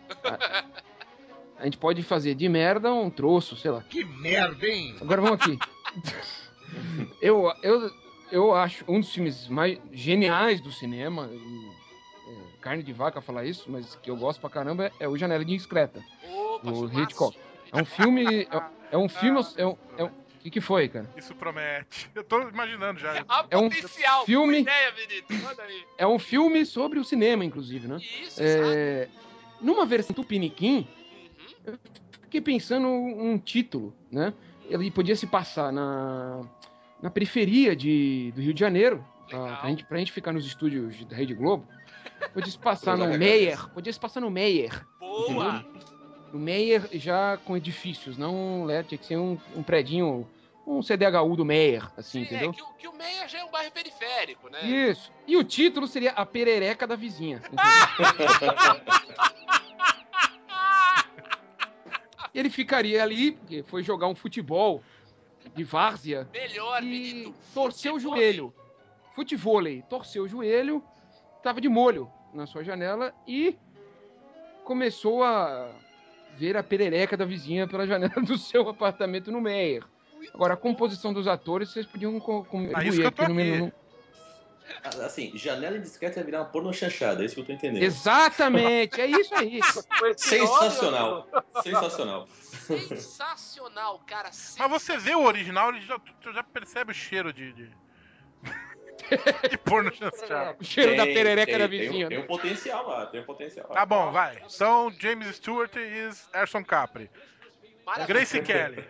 a 1.58 1.64
gente 1.64 1.76
pode 1.76 2.02
fazer 2.02 2.34
de 2.34 2.48
merda 2.48 2.90
um 2.90 3.10
troço, 3.10 3.54
sei 3.56 3.70
lá. 3.70 3.82
Que 3.82 4.02
merda, 4.04 4.66
hein? 4.66 4.96
Agora 5.02 5.20
vamos 5.20 5.38
aqui. 5.38 5.58
eu, 7.20 7.52
eu, 7.62 7.90
eu 8.30 8.54
acho 8.54 8.84
um 8.88 9.00
dos 9.00 9.12
filmes 9.12 9.48
mais 9.48 9.78
geniais 9.92 10.60
do 10.60 10.70
cinema, 10.72 11.28
e, 11.32 11.68
é, 12.30 12.32
carne 12.60 12.82
de 12.82 12.92
vaca 12.92 13.20
falar 13.20 13.44
isso, 13.44 13.70
mas 13.70 13.96
que 13.96 14.10
eu 14.10 14.16
gosto 14.16 14.40
pra 14.40 14.50
caramba, 14.50 14.92
é 15.00 15.08
o 15.08 15.16
Janela 15.16 15.42
Indiscreta, 15.42 16.04
Opa, 16.24 16.66
do 16.70 16.74
filmaço. 16.74 17.00
Hitchcock. 17.00 17.38
É 17.72 17.76
um 17.76 17.84
filme. 17.84 18.42
É, 18.50 18.62
é 18.92 18.98
um 18.98 19.08
filme. 19.08 19.40
É 19.56 19.66
um, 19.66 19.76
é 19.98 20.04
um, 20.04 20.06
o 20.08 20.40
que, 20.40 20.50
que 20.50 20.60
foi, 20.60 20.88
cara? 20.88 21.10
Isso 21.16 21.34
promete. 21.34 22.08
Eu 22.14 22.22
tô 22.24 22.48
imaginando 22.48 22.98
já. 23.00 23.24
Há 23.28 23.46
É 23.50 23.56
um 23.58 23.68
potencial. 23.68 24.24
filme- 24.24 24.60
ideia. 24.60 24.94
É 25.98 26.06
um 26.06 26.18
filme 26.18 26.64
sobre 26.64 26.98
o 26.98 27.04
cinema, 27.04 27.44
inclusive, 27.44 27.88
né? 27.88 27.96
Isso. 28.22 28.40
É, 28.40 29.08
numa 29.60 29.84
versão 29.84 30.14
tupiniquim, 30.14 30.86
Uhum. 31.66 31.78
fiquei 32.22 32.40
pensando 32.40 32.86
um 32.88 33.36
título, 33.38 33.94
né? 34.10 34.32
Ele 34.66 34.90
podia 34.90 35.16
se 35.16 35.26
passar 35.26 35.72
na, 35.72 36.40
na 37.00 37.10
periferia 37.10 37.74
de, 37.76 38.32
do 38.34 38.40
Rio 38.40 38.52
de 38.54 38.60
Janeiro, 38.60 39.04
pra, 39.28 39.56
pra, 39.56 39.68
gente, 39.70 39.84
pra 39.84 39.98
gente 39.98 40.12
ficar 40.12 40.32
nos 40.32 40.46
estúdios 40.46 41.04
da 41.04 41.16
Rede 41.16 41.34
Globo. 41.34 41.66
Podia 42.32 42.50
se 42.50 42.58
passar 42.58 42.96
no. 42.96 43.06
Meyer, 43.18 43.68
podia 43.70 43.92
se 43.92 44.00
passar 44.00 44.20
no 44.20 44.30
Meyer. 44.30 44.84
Boa. 44.98 45.64
No 46.32 46.38
Meyer 46.38 46.88
já 46.92 47.38
com 47.44 47.56
edifícios, 47.56 48.18
não 48.18 48.66
né, 48.66 48.82
tinha 48.82 48.98
que 48.98 49.06
ser 49.06 49.16
um, 49.16 49.38
um 49.56 49.62
predinho, 49.62 50.28
um 50.66 50.82
CDHU 50.82 51.36
do 51.36 51.44
Meyer, 51.44 51.88
assim, 51.96 52.20
Sim, 52.20 52.24
entendeu? 52.26 52.50
é 52.50 52.52
que, 52.52 52.62
o- 52.62 52.74
que 52.74 52.88
o 52.88 52.92
Meia 52.94 53.26
já 53.28 53.38
é 53.38 53.44
um 53.44 53.50
bairro 53.50 53.72
periférico, 53.72 54.50
né? 54.50 54.60
Isso. 54.62 55.10
E 55.26 55.36
o 55.36 55.44
título 55.44 55.86
seria 55.86 56.10
A 56.12 56.26
Perereca 56.26 56.86
da 56.86 56.96
Vizinha. 56.96 57.40
entendeu? 57.46 57.58
E 62.34 62.38
ele 62.38 62.50
ficaria 62.50 63.02
ali, 63.02 63.32
porque 63.32 63.62
foi 63.62 63.82
jogar 63.82 64.06
um 64.06 64.14
futebol 64.14 64.82
de 65.54 65.64
várzea 65.64 66.28
Melhor, 66.32 66.82
e 66.82 67.32
torceu 67.54 67.94
o 67.96 68.00
joelho. 68.00 68.52
Futevôlei, 69.14 69.82
torceu 69.88 70.24
o 70.24 70.28
joelho, 70.28 70.82
tava 71.42 71.60
de 71.60 71.68
molho 71.68 72.10
na 72.32 72.46
sua 72.46 72.62
janela 72.62 73.12
e 73.26 73.56
começou 74.64 75.24
a 75.24 75.70
ver 76.36 76.56
a 76.56 76.62
perereca 76.62 77.16
da 77.16 77.24
vizinha 77.24 77.66
pela 77.66 77.86
janela 77.86 78.12
do 78.22 78.38
seu 78.38 78.68
apartamento 78.68 79.30
no 79.32 79.40
Meyer. 79.40 79.84
Agora, 80.34 80.54
a 80.54 80.56
composição 80.56 81.12
dos 81.12 81.26
atores, 81.26 81.70
vocês 81.70 81.86
podiam 81.86 82.18
co- 82.20 82.44
com- 82.44 82.70
Ah, 82.74 82.84
isso 82.84 83.00
que 83.00 83.06
eu 83.06 83.12
tô 83.12 83.22
aqui 83.22 83.32
no 83.32 83.40
aqui. 83.40 83.72
Assim, 85.04 85.32
janela 85.36 85.76
indiscreta 85.76 86.16
vai 86.16 86.24
virar 86.24 86.40
uma 86.40 86.46
porno 86.50 86.72
chanchada, 86.72 87.22
é 87.22 87.26
isso 87.26 87.34
que 87.34 87.40
eu 87.40 87.46
tô 87.46 87.52
entendendo. 87.52 87.82
Exatamente, 87.82 89.00
é 89.00 89.06
isso 89.06 89.34
aí. 89.34 89.60
Sensacional. 90.16 91.26
Sensacional. 91.62 92.28
Sensacional, 92.28 93.98
cara. 94.06 94.30
Mas 94.58 94.70
você 94.70 94.96
vê 94.98 95.14
o 95.14 95.22
original, 95.24 95.70
ele 95.70 95.80
já, 95.86 95.98
tu 96.20 96.32
já 96.32 96.42
percebe 96.42 96.92
o 96.92 96.94
cheiro 96.94 97.32
de. 97.32 97.52
de, 97.52 97.70
de 99.50 99.58
porno 99.58 99.92
chanchado. 99.94 100.56
O 100.60 100.64
cheiro 100.64 100.96
da 100.96 101.04
Tem- 101.04 101.14
perereca 101.14 101.50
tem- 101.52 101.58
da 101.60 101.68
tem 101.68 101.78
um- 101.78 101.82
vizinha. 101.82 102.08
Tem 102.08 102.18
um 102.18 102.26
potencial 102.26 102.88
lá, 102.88 103.06
tem 103.06 103.20
um 103.20 103.24
potencial 103.24 103.66
lá. 103.68 103.74
Tá 103.74 103.86
bom, 103.86 104.10
vai. 104.12 104.42
Então, 104.54 104.92
James 104.98 105.36
Stewart 105.36 105.74
e 105.76 106.10
Erson 106.38 106.64
Capri. 106.64 107.10
Maravilha. 107.86 108.06
Grace 108.06 108.40
Kelly. 108.42 108.84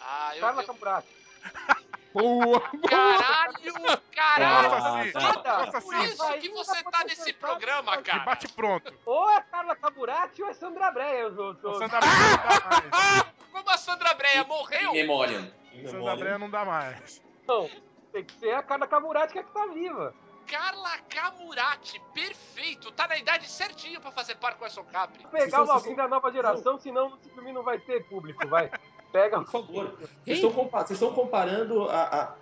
Ah, 0.00 0.32
eu, 0.34 0.40
Carla 0.40 0.62
eu- 0.62 0.66
Camprati. 0.66 1.08
Boa, 2.14 2.46
boa. 2.46 2.60
Caralho, 2.88 4.00
caralho. 4.14 5.12
Nossa, 5.12 5.42
nossa, 5.42 5.80
Por 5.80 5.94
isso 5.96 6.32
que 6.38 6.48
você 6.50 6.82
tá 6.84 7.04
nesse 7.04 7.32
programa, 7.32 7.96
De 7.96 8.04
cara. 8.04 8.20
bate 8.20 8.46
pronto. 8.52 8.94
Ou 9.04 9.28
é 9.30 9.40
Carla 9.42 9.74
Camurati 9.74 10.40
ou 10.40 10.48
é 10.48 10.54
Sandra 10.54 10.92
Breia, 10.92 11.26
os 11.26 11.36
outros. 11.36 11.76
O 11.76 11.78
Sandra 11.80 11.98
Breia 11.98 12.14
não 12.14 12.36
dá 12.36 12.68
mais. 12.70 13.24
Como 13.50 13.70
a 13.70 13.76
Sandra 13.76 14.14
Breia 14.14 14.44
morreu, 14.44 14.92
memoriam. 14.92 15.50
In 15.72 15.88
Sandra. 15.88 16.16
Breia 16.16 16.38
não 16.38 16.48
dá 16.48 16.64
mais. 16.64 17.20
Não, 17.48 17.68
tem 18.12 18.24
que 18.24 18.32
ser 18.34 18.54
a 18.54 18.62
Carla 18.62 18.86
Camurati 18.86 19.32
que 19.32 19.40
é 19.40 19.42
que 19.42 19.52
tá 19.52 19.66
viva. 19.66 20.14
Carla 20.46 20.98
Camurati, 21.08 22.00
perfeito. 22.12 22.92
Tá 22.92 23.08
na 23.08 23.16
idade 23.16 23.48
certinho 23.50 24.00
pra 24.00 24.12
fazer 24.12 24.36
par 24.36 24.54
com 24.54 24.64
essa 24.64 24.82
Capri. 24.84 25.22
Vou 25.22 25.32
pegar 25.32 25.62
uma 25.62 25.74
alguém 25.74 25.96
da 25.96 26.06
nova 26.06 26.30
geração, 26.30 26.78
senão 26.78 27.16
esse 27.20 27.30
filme 27.30 27.50
não 27.52 27.64
vai 27.64 27.78
ter 27.80 28.04
público, 28.04 28.46
vai. 28.46 28.70
Pega. 29.14 29.38
Por 29.42 29.46
favor. 29.46 29.96
Vocês 30.24 30.38
estão, 30.38 30.50
compa- 30.50 30.84
vocês 30.84 31.00
estão 31.00 31.14
comparando 31.14 31.88
a, 31.88 32.02
a 32.02 32.34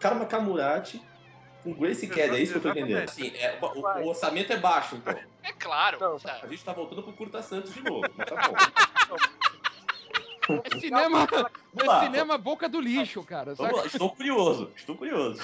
Karma 0.00 0.26
Kamurati 0.26 1.00
com 1.62 1.72
Grace 1.72 2.08
Kelly, 2.08 2.36
é 2.36 2.40
isso 2.40 2.50
que 2.52 2.58
eu 2.58 2.62
tô 2.62 2.70
entendendo. 2.70 3.04
Assim, 3.04 3.28
é, 3.36 3.56
o, 3.62 3.66
o- 3.78 4.08
orçamento 4.08 4.52
é 4.52 4.56
baixo, 4.56 4.96
então. 4.96 5.16
É 5.44 5.52
claro. 5.52 5.98
Não, 6.00 6.18
tá. 6.18 6.40
A 6.42 6.48
gente 6.48 6.64
tá 6.64 6.72
voltando 6.72 7.04
pro 7.04 7.12
Curta 7.12 7.40
Santos 7.42 7.72
de 7.72 7.80
novo, 7.80 8.04
mas 8.16 8.28
tá 8.28 8.48
bom. 8.48 8.56
É 10.64 10.80
cinema, 10.80 11.28
é 11.78 11.84
lá. 11.84 12.00
cinema 12.04 12.36
boca 12.36 12.68
do 12.68 12.80
lixo, 12.80 13.22
cara. 13.22 13.54
Vamos 13.54 13.70
saca? 13.70 13.76
lá, 13.82 13.86
estou 13.86 14.10
curioso, 14.10 14.72
estou 14.74 14.96
curioso. 14.96 15.40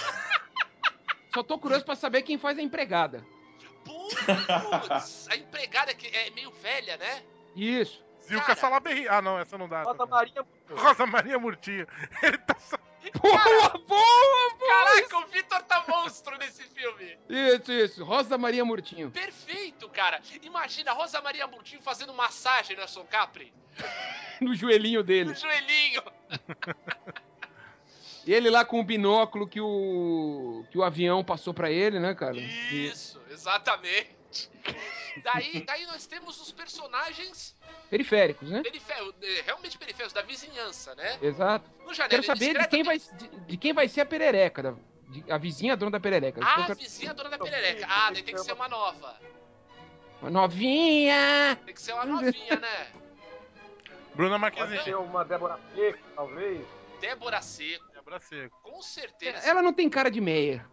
Só 1.33 1.45
tô 1.45 1.59
curioso 1.61 1.85
pra 1.85 1.95
saber 1.95 2.23
quem 2.23 2.39
faz 2.39 2.59
a 2.59 2.63
empregada. 2.63 3.25
Putz, 3.87 5.29
a 5.31 5.37
empregada 5.37 5.95
que 5.95 6.09
é 6.09 6.29
meio 6.31 6.51
velha, 6.61 6.97
né? 6.97 7.23
Isso. 7.55 8.03
Zilka 8.33 8.47
Cara. 8.47 8.59
Salaberry. 8.61 9.09
Ah, 9.09 9.21
não, 9.23 9.39
essa 9.39 9.57
não 9.59 9.69
dá. 9.69 9.83
Rosa 9.83 10.07
Maria. 10.07 10.47
Rosa 10.71 11.07
Maria 11.07 11.39
Murtinho. 11.39 11.87
Ele 12.23 12.39
tá 12.39 12.57
só... 12.59 12.77
Boa, 13.21 13.69
boa, 13.89 14.55
Caraca, 14.69 15.19
o 15.19 15.27
Vitor 15.27 15.61
tá 15.65 15.85
monstro 15.89 16.39
nesse 16.39 16.63
filme. 16.63 17.19
Isso, 17.29 17.73
isso. 17.73 18.05
Rosa 18.05 18.39
Maria 18.39 18.65
Murtinho. 18.65 19.11
Perfeito, 19.11 19.89
cara. 19.89 20.21
Imagina 20.43 20.93
a 20.93 20.95
Rosa 20.95 21.21
Maria 21.21 21.47
Murtinho 21.49 21.83
fazendo 21.83 22.15
massagem 22.15 22.77
na 22.77 22.87
Son 22.87 23.05
Capri. 23.05 23.53
No 24.41 24.55
joelhinho 24.57 25.05
dele. 25.05 25.31
No 25.31 25.37
joelhinho. 25.37 26.03
E 28.25 28.33
ele 28.33 28.51
lá 28.51 28.65
com 28.65 28.79
o 28.79 28.85
binóculo 28.85 29.49
que 29.49 29.61
o 29.61 30.65
que 30.71 30.79
o 30.79 30.85
avião 30.85 31.25
passou 31.25 31.53
pra 31.53 31.71
ele, 31.73 31.99
né, 31.99 32.15
cara? 32.15 32.37
E- 32.37 32.87
Isso, 32.87 33.21
exatamente. 33.29 34.49
Daí, 35.23 35.63
daí 35.67 35.87
nós 35.87 36.07
temos 36.07 36.41
os 36.41 36.51
personagens 36.53 37.55
Periféricos, 37.91 38.49
né? 38.51 38.63
periféricos, 38.63 39.15
realmente 39.45 39.77
periféricos, 39.77 40.13
da 40.13 40.23
vizinhança, 40.23 40.95
né? 40.95 41.19
Exato. 41.21 41.69
Janela 41.93 42.09
Quero 42.09 42.23
saber 42.23 42.59
de 42.59 42.69
quem 42.69 42.83
vai 42.83 42.99
de, 42.99 43.29
de 43.47 43.57
quem 43.59 43.73
vai 43.75 43.89
ser 43.89 44.01
a 44.03 44.07
perereca, 44.07 44.63
da- 44.63 44.75
de- 45.11 45.31
a 45.31 45.37
vizinha 45.37 45.77
dona 45.77 45.91
da 45.91 46.01
perereca. 46.01 46.41
A 46.43 46.61
Eu 46.61 46.67
quero- 46.67 46.79
vizinha 46.79 47.13
dona 47.13 47.29
da 47.29 47.39
perereca. 47.39 47.87
Ah, 47.89 48.11
daí 48.11 48.23
tem 48.23 48.35
que 48.35 48.41
ser 48.41 48.53
uma 48.55 48.69
nova. 48.69 49.21
Uma 50.23 50.31
novinha. 50.31 51.59
Tem 51.67 51.75
que 51.75 51.83
ser 51.83 51.93
uma 51.93 52.05
novinha, 52.07 52.57
né? 52.57 52.87
Bruna 54.15 54.39
Pode 54.39 54.41
Marquezine. 54.41 54.83
ser 54.85 54.97
uma 54.97 55.25
Débora 55.25 55.59
Seco, 55.75 55.99
talvez. 56.15 56.67
Débora 57.01 57.43
Seco, 57.43 57.85
Quebra 57.93 58.21
seco. 58.21 58.59
com 58.63 58.81
certeza. 58.81 59.39
Ela 59.49 59.61
não 59.63 59.73
tem 59.73 59.89
cara 59.91 60.11
de 60.11 60.21
Meyer. 60.21 60.65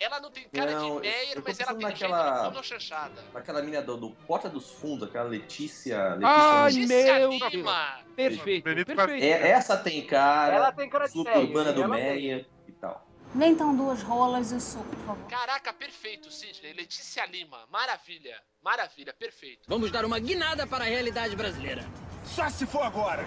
Ela 0.00 0.18
não 0.18 0.30
tem 0.30 0.48
cara 0.48 0.72
Não, 0.72 0.96
de 0.96 1.00
Meyer, 1.02 1.42
mas 1.44 1.60
ela 1.60 1.74
tem 1.74 1.78
pensando 1.78 1.80
jeito 1.80 2.10
naquela- 2.10 2.48
de 2.48 2.66
chanchada. 2.66 3.24
Aquela 3.34 3.60
mina 3.62 3.82
do, 3.82 3.98
do 3.98 4.10
Porta 4.26 4.48
dos 4.48 4.70
Fundos, 4.70 5.06
aquela 5.06 5.28
Letícia. 5.28 6.14
Letícia 6.14 6.26
Ai, 6.26 6.72
Letícia 6.72 7.18
meu 7.18 7.30
Lima. 7.50 8.00
Perfeito, 8.16 8.64
Benito 8.64 8.86
perfeito. 8.96 9.22
é, 9.22 9.50
essa 9.50 9.76
tem 9.76 10.06
cara. 10.06 10.54
Ela 10.56 10.72
tem 10.72 10.88
cara 10.88 11.04
de 11.04 11.12
Suburbana 11.12 11.72
Meyer, 11.72 11.74
do. 11.74 11.88
Meia 11.88 12.46
e 12.66 12.72
tal. 12.72 13.06
Vê 13.34 13.46
então 13.46 13.76
duas 13.76 14.02
rolas 14.02 14.50
e 14.52 14.54
o 14.54 14.60
suco, 14.60 14.84
por 14.84 15.06
favor. 15.06 15.26
Caraca, 15.28 15.70
perfeito, 15.72 16.32
Sidney. 16.32 16.72
Letícia 16.72 17.26
Lima, 17.26 17.66
maravilha. 17.70 18.40
Maravilha, 18.62 19.12
perfeito. 19.12 19.64
Vamos 19.68 19.90
dar 19.92 20.04
uma 20.06 20.18
guinada 20.18 20.66
para 20.66 20.84
a 20.84 20.88
realidade 20.88 21.36
brasileira. 21.36 21.84
Só 22.24 22.48
se 22.48 22.64
for 22.66 22.82
agora. 22.82 23.24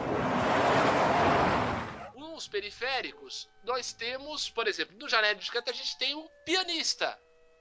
Os 2.33 2.47
periféricos, 2.47 3.49
nós 3.63 3.93
temos, 3.93 4.49
por 4.49 4.67
exemplo, 4.67 4.97
no 4.97 5.07
Janela 5.07 5.35
Discreta 5.35 5.71
a 5.71 5.73
gente 5.73 5.97
tem 5.97 6.15
um 6.15 6.27
pianista. 6.45 7.17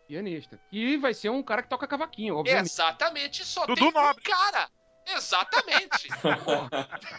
Pianista. 0.08 0.60
E 0.72 0.96
vai 0.96 1.14
ser 1.14 1.30
um 1.30 1.42
cara 1.42 1.62
que 1.62 1.68
toca 1.68 1.86
cavaquinho, 1.86 2.36
obviamente. 2.36 2.66
Exatamente, 2.66 3.44
só 3.44 3.66
Dudu 3.66 3.80
tem 3.80 3.88
um 3.88 3.92
Nobre. 3.92 4.22
cara. 4.24 4.68
Exatamente. 5.06 6.08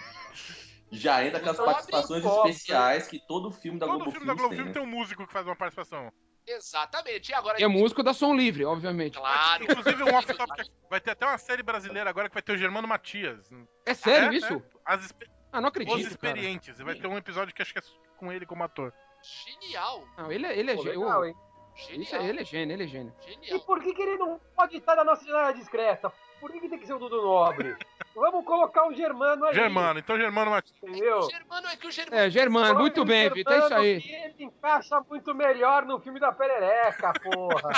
Já 0.91 1.25
entra 1.25 1.39
com 1.39 1.49
as 1.49 1.57
Nobre 1.57 1.73
participações 1.73 2.23
especiais 2.25 3.07
que 3.07 3.19
todo 3.27 3.51
filme 3.51 3.79
da 3.79 3.87
Todo 3.87 3.95
Globo 3.97 4.11
filme 4.11 4.27
da 4.27 4.33
Globo 4.33 4.55
tem, 4.55 4.65
né? 4.65 4.71
tem 4.71 4.81
um 4.81 4.85
músico 4.87 5.25
que 5.25 5.33
faz 5.33 5.45
uma 5.45 5.55
participação. 5.55 6.11
Exatamente. 6.45 7.31
E 7.31 7.33
agora 7.33 7.59
E 7.59 7.63
é 7.63 7.67
músico 7.67 8.03
da 8.03 8.13
Som 8.13 8.35
Livre, 8.35 8.65
obviamente. 8.65 9.17
Claro. 9.17 9.63
Inclusive, 9.63 10.03
um 10.03 10.13
off-top. 10.15 10.69
Vai 10.89 11.01
ter 11.01 11.11
até 11.11 11.25
uma 11.25 11.37
série 11.37 11.63
brasileira 11.63 12.09
agora 12.09 12.29
que 12.29 12.33
vai 12.33 12.43
ter 12.43 12.51
o 12.51 12.57
Germano 12.57 12.87
Matias. 12.87 13.49
É 13.85 13.93
sério 13.93 14.33
É, 14.33 14.35
isso? 14.35 14.53
é. 14.53 14.61
As 14.85 15.13
Ah, 15.53 15.61
não 15.61 15.69
Os 15.69 15.75
acredito, 15.75 15.95
cara. 15.95 16.07
Experientes. 16.07 16.77
Vai 16.79 16.95
ter 16.95 17.05
um 17.07 17.17
episódio 17.17 17.53
que 17.53 17.61
acho 17.61 17.71
que 17.71 17.79
é 17.79 17.83
com 18.17 18.31
ele 18.31 18.45
como 18.45 18.63
ator. 18.63 18.91
Genial. 19.21 20.03
Não, 20.17 20.31
ele, 20.31 20.47
é- 20.47 20.57
ele 20.57 20.71
é 20.71 20.75
Pô, 20.75 20.83
gênio. 20.83 20.99
legal, 21.01 21.25
hein? 21.25 21.35
Genial. 21.75 22.01
Isso 22.01 22.15
é, 22.15 22.25
ele 22.27 22.41
é 22.41 22.43
gênio, 22.45 22.73
ele 22.75 22.83
é 22.83 22.87
gênio. 22.87 23.13
E 23.21 23.31
Genial. 23.45 23.59
por 23.61 23.81
que, 23.81 23.93
que 23.93 24.01
ele 24.01 24.17
não 24.17 24.39
pode 24.55 24.77
estar 24.77 24.95
na 24.95 25.03
nossa 25.03 25.23
janela 25.25 25.53
discreta? 25.53 26.11
Por 26.39 26.51
que, 26.51 26.59
que 26.59 26.67
tem 26.69 26.77
que 26.79 26.85
ser 26.87 26.93
o 26.93 26.99
Dudu 26.99 27.21
Nobre? 27.21 27.75
Vamos 28.15 28.43
colocar 28.45 28.85
o 28.87 28.93
Germano 28.93 29.45
aí. 29.45 29.53
Germano, 29.55 29.99
então 29.99 30.17
Germano 30.17 30.51
Matias. 30.51 30.75
Entendeu? 30.83 31.19
O 31.19 31.29
Germano 31.31 31.67
é 31.67 31.77
que 31.77 31.87
o 31.87 31.91
Germano. 31.91 32.21
É, 32.21 32.29
Germano, 32.29 32.79
muito 32.79 33.05
bem, 33.05 33.21
Germano 33.23 33.35
Vitor, 33.35 33.53
é 33.53 33.59
isso 33.59 33.73
aí. 33.73 34.23
Ele 34.25 34.43
encaixa 34.43 34.99
muito 35.09 35.33
melhor 35.33 35.85
no 35.85 35.99
filme 35.99 36.19
da 36.19 36.31
perereca, 36.31 37.13
porra. 37.23 37.69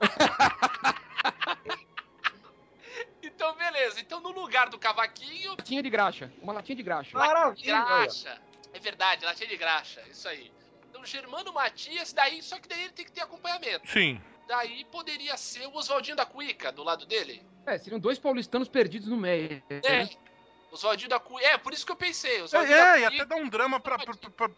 Então, 3.44 3.56
beleza. 3.56 4.00
Então, 4.00 4.20
no 4.20 4.30
lugar 4.30 4.70
do 4.70 4.78
cavaquinho, 4.78 5.50
Latinha 5.50 5.82
de 5.82 5.90
graxa. 5.90 6.32
Uma 6.40 6.54
latinha 6.54 6.76
de 6.76 6.82
graxa. 6.82 7.16
Maravilha. 7.16 7.84
graxa. 7.84 8.40
É 8.72 8.78
verdade, 8.78 9.24
latinha 9.26 9.48
de 9.50 9.56
graxa. 9.58 10.00
Isso 10.10 10.26
aí. 10.26 10.50
Então, 10.88 11.04
Germano 11.04 11.52
Matias, 11.52 12.14
daí, 12.14 12.42
só 12.42 12.58
que 12.58 12.66
daí 12.66 12.84
ele 12.84 12.92
tem 12.92 13.04
que 13.04 13.12
ter 13.12 13.20
acompanhamento. 13.20 13.86
Sim. 13.90 14.18
Daí 14.48 14.86
poderia 14.86 15.36
ser 15.36 15.66
o 15.66 15.74
Oswaldinho 15.74 16.16
da 16.16 16.24
Cuica, 16.24 16.72
do 16.72 16.82
lado 16.82 17.04
dele. 17.04 17.44
É, 17.66 17.76
seriam 17.76 18.00
dois 18.00 18.18
paulistanos 18.18 18.66
perdidos 18.68 19.08
no 19.08 19.16
meio. 19.16 19.62
É. 19.68 20.08
Oswaldinho 20.72 21.10
da 21.10 21.20
Cuica. 21.20 21.46
É, 21.46 21.58
por 21.58 21.74
isso 21.74 21.84
que 21.84 21.92
eu 21.92 21.96
pensei. 21.96 22.38
É, 22.38 22.42
Oswaldinho 22.44 22.74
é, 22.78 22.92
da 22.92 22.98
e 22.98 23.04
até 23.04 23.24
dá 23.26 23.36
um 23.36 23.48
drama 23.48 23.78
pra, 23.78 23.98
pra, 23.98 24.14
pra, 24.14 24.50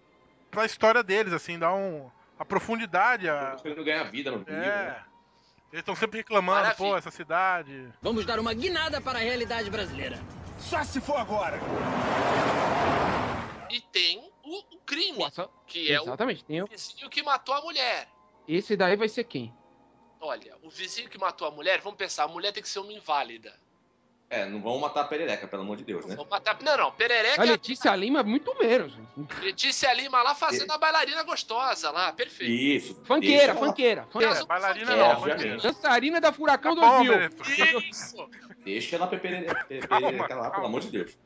pra 0.49 0.65
história 0.65 1.03
deles, 1.03 1.33
assim, 1.33 1.59
dá 1.59 1.75
um. 1.75 2.09
A 2.39 2.45
profundidade, 2.45 3.29
a. 3.29 3.57
Tô 3.57 3.63
querendo 3.65 3.83
ganhar 3.83 4.05
vida 4.05 4.31
no 4.31 4.39
vídeo, 4.39 4.55
É. 4.55 4.91
né? 4.91 5.05
Eles 5.73 5.81
estão 5.83 5.97
sempre 5.97 6.19
reclamando, 6.19 6.63
Maravilha. 6.63 6.77
pô, 6.91 6.97
essa 6.97 7.11
cidade. 7.11 7.89
Vamos 8.01 8.25
dar 8.25 8.39
uma 8.39 8.55
guinada 8.55 9.01
para 9.01 9.19
a 9.19 9.23
realidade 9.23 9.69
brasileira. 9.69 10.19
Só 10.59 10.83
se 10.85 11.01
for 11.01 11.17
agora. 11.17 11.59
E 13.71 13.81
tem 13.81 14.31
o, 14.45 14.77
o 14.77 14.79
crime, 14.87 15.19
Nossa, 15.19 15.49
que 15.67 15.93
é 15.93 16.01
o 16.01 16.05
Exatamente. 16.05 16.45
Tem 16.45 16.63
o- 16.63 16.67
vizinho 16.67 17.11
que 17.11 17.23
matou 17.23 17.55
a 17.55 17.61
mulher. 17.61 18.09
Esse 18.47 18.77
daí 18.77 18.97
vai 18.97 19.09
ser 19.09 19.25
quem? 19.25 19.53
Olha, 20.21 20.57
o 20.63 20.71
vizinho 20.71 21.11
que 21.11 21.19
matou 21.19 21.47
a 21.47 21.51
mulher, 21.51 21.81
vamos 21.81 21.99
pensar, 21.99 22.25
a 22.25 22.29
mulher 22.29 22.53
tem 22.53 22.63
que 22.63 22.69
ser 22.69 22.79
uma 22.79 22.93
inválida. 22.93 23.53
É, 24.29 24.45
não 24.45 24.61
vão 24.61 24.79
matar 24.79 25.03
a 25.03 25.05
perereca, 25.05 25.47
pelo 25.47 25.63
amor 25.63 25.77
de 25.77 25.85
Deus, 25.85 26.05
né? 26.05 26.17
Vamos 26.17 26.29
matar... 26.29 26.61
Não, 26.61 26.77
não, 26.77 26.91
perereca 26.91 27.41
A 27.41 27.47
é 27.47 27.51
Letícia 27.51 27.95
Lima, 27.95 28.25
muito 28.25 28.57
menos. 28.59 28.93
Letícia 29.41 29.93
Lima 29.93 30.21
lá 30.21 30.35
fazendo 30.35 30.73
a 30.73 30.79
bailarina 30.79 31.23
gostosa 31.23 31.93
lá, 31.93 32.13
perfeito. 32.13 32.51
Isso. 32.51 33.01
Funkeira. 33.05 33.55
são 34.35 34.47
bailarina. 34.47 34.93
É, 34.93 34.97
não, 34.97 35.11
obviamente. 35.11 35.63
Dançarina 35.63 36.21
da 36.21 36.33
Furacão 36.33 36.75
Tá 36.75 36.81
bom, 36.81 37.05
2000. 37.05 37.13
Beneto. 37.13 37.83
Isso! 37.89 38.31
Deixa 38.65 38.97
ela 38.97 39.07
perereca 39.07 39.55
lá, 39.81 39.87
Calma, 39.87 40.51
pelo 40.51 40.67
amor 40.67 40.81
de 40.81 40.91
Deus. 40.91 41.17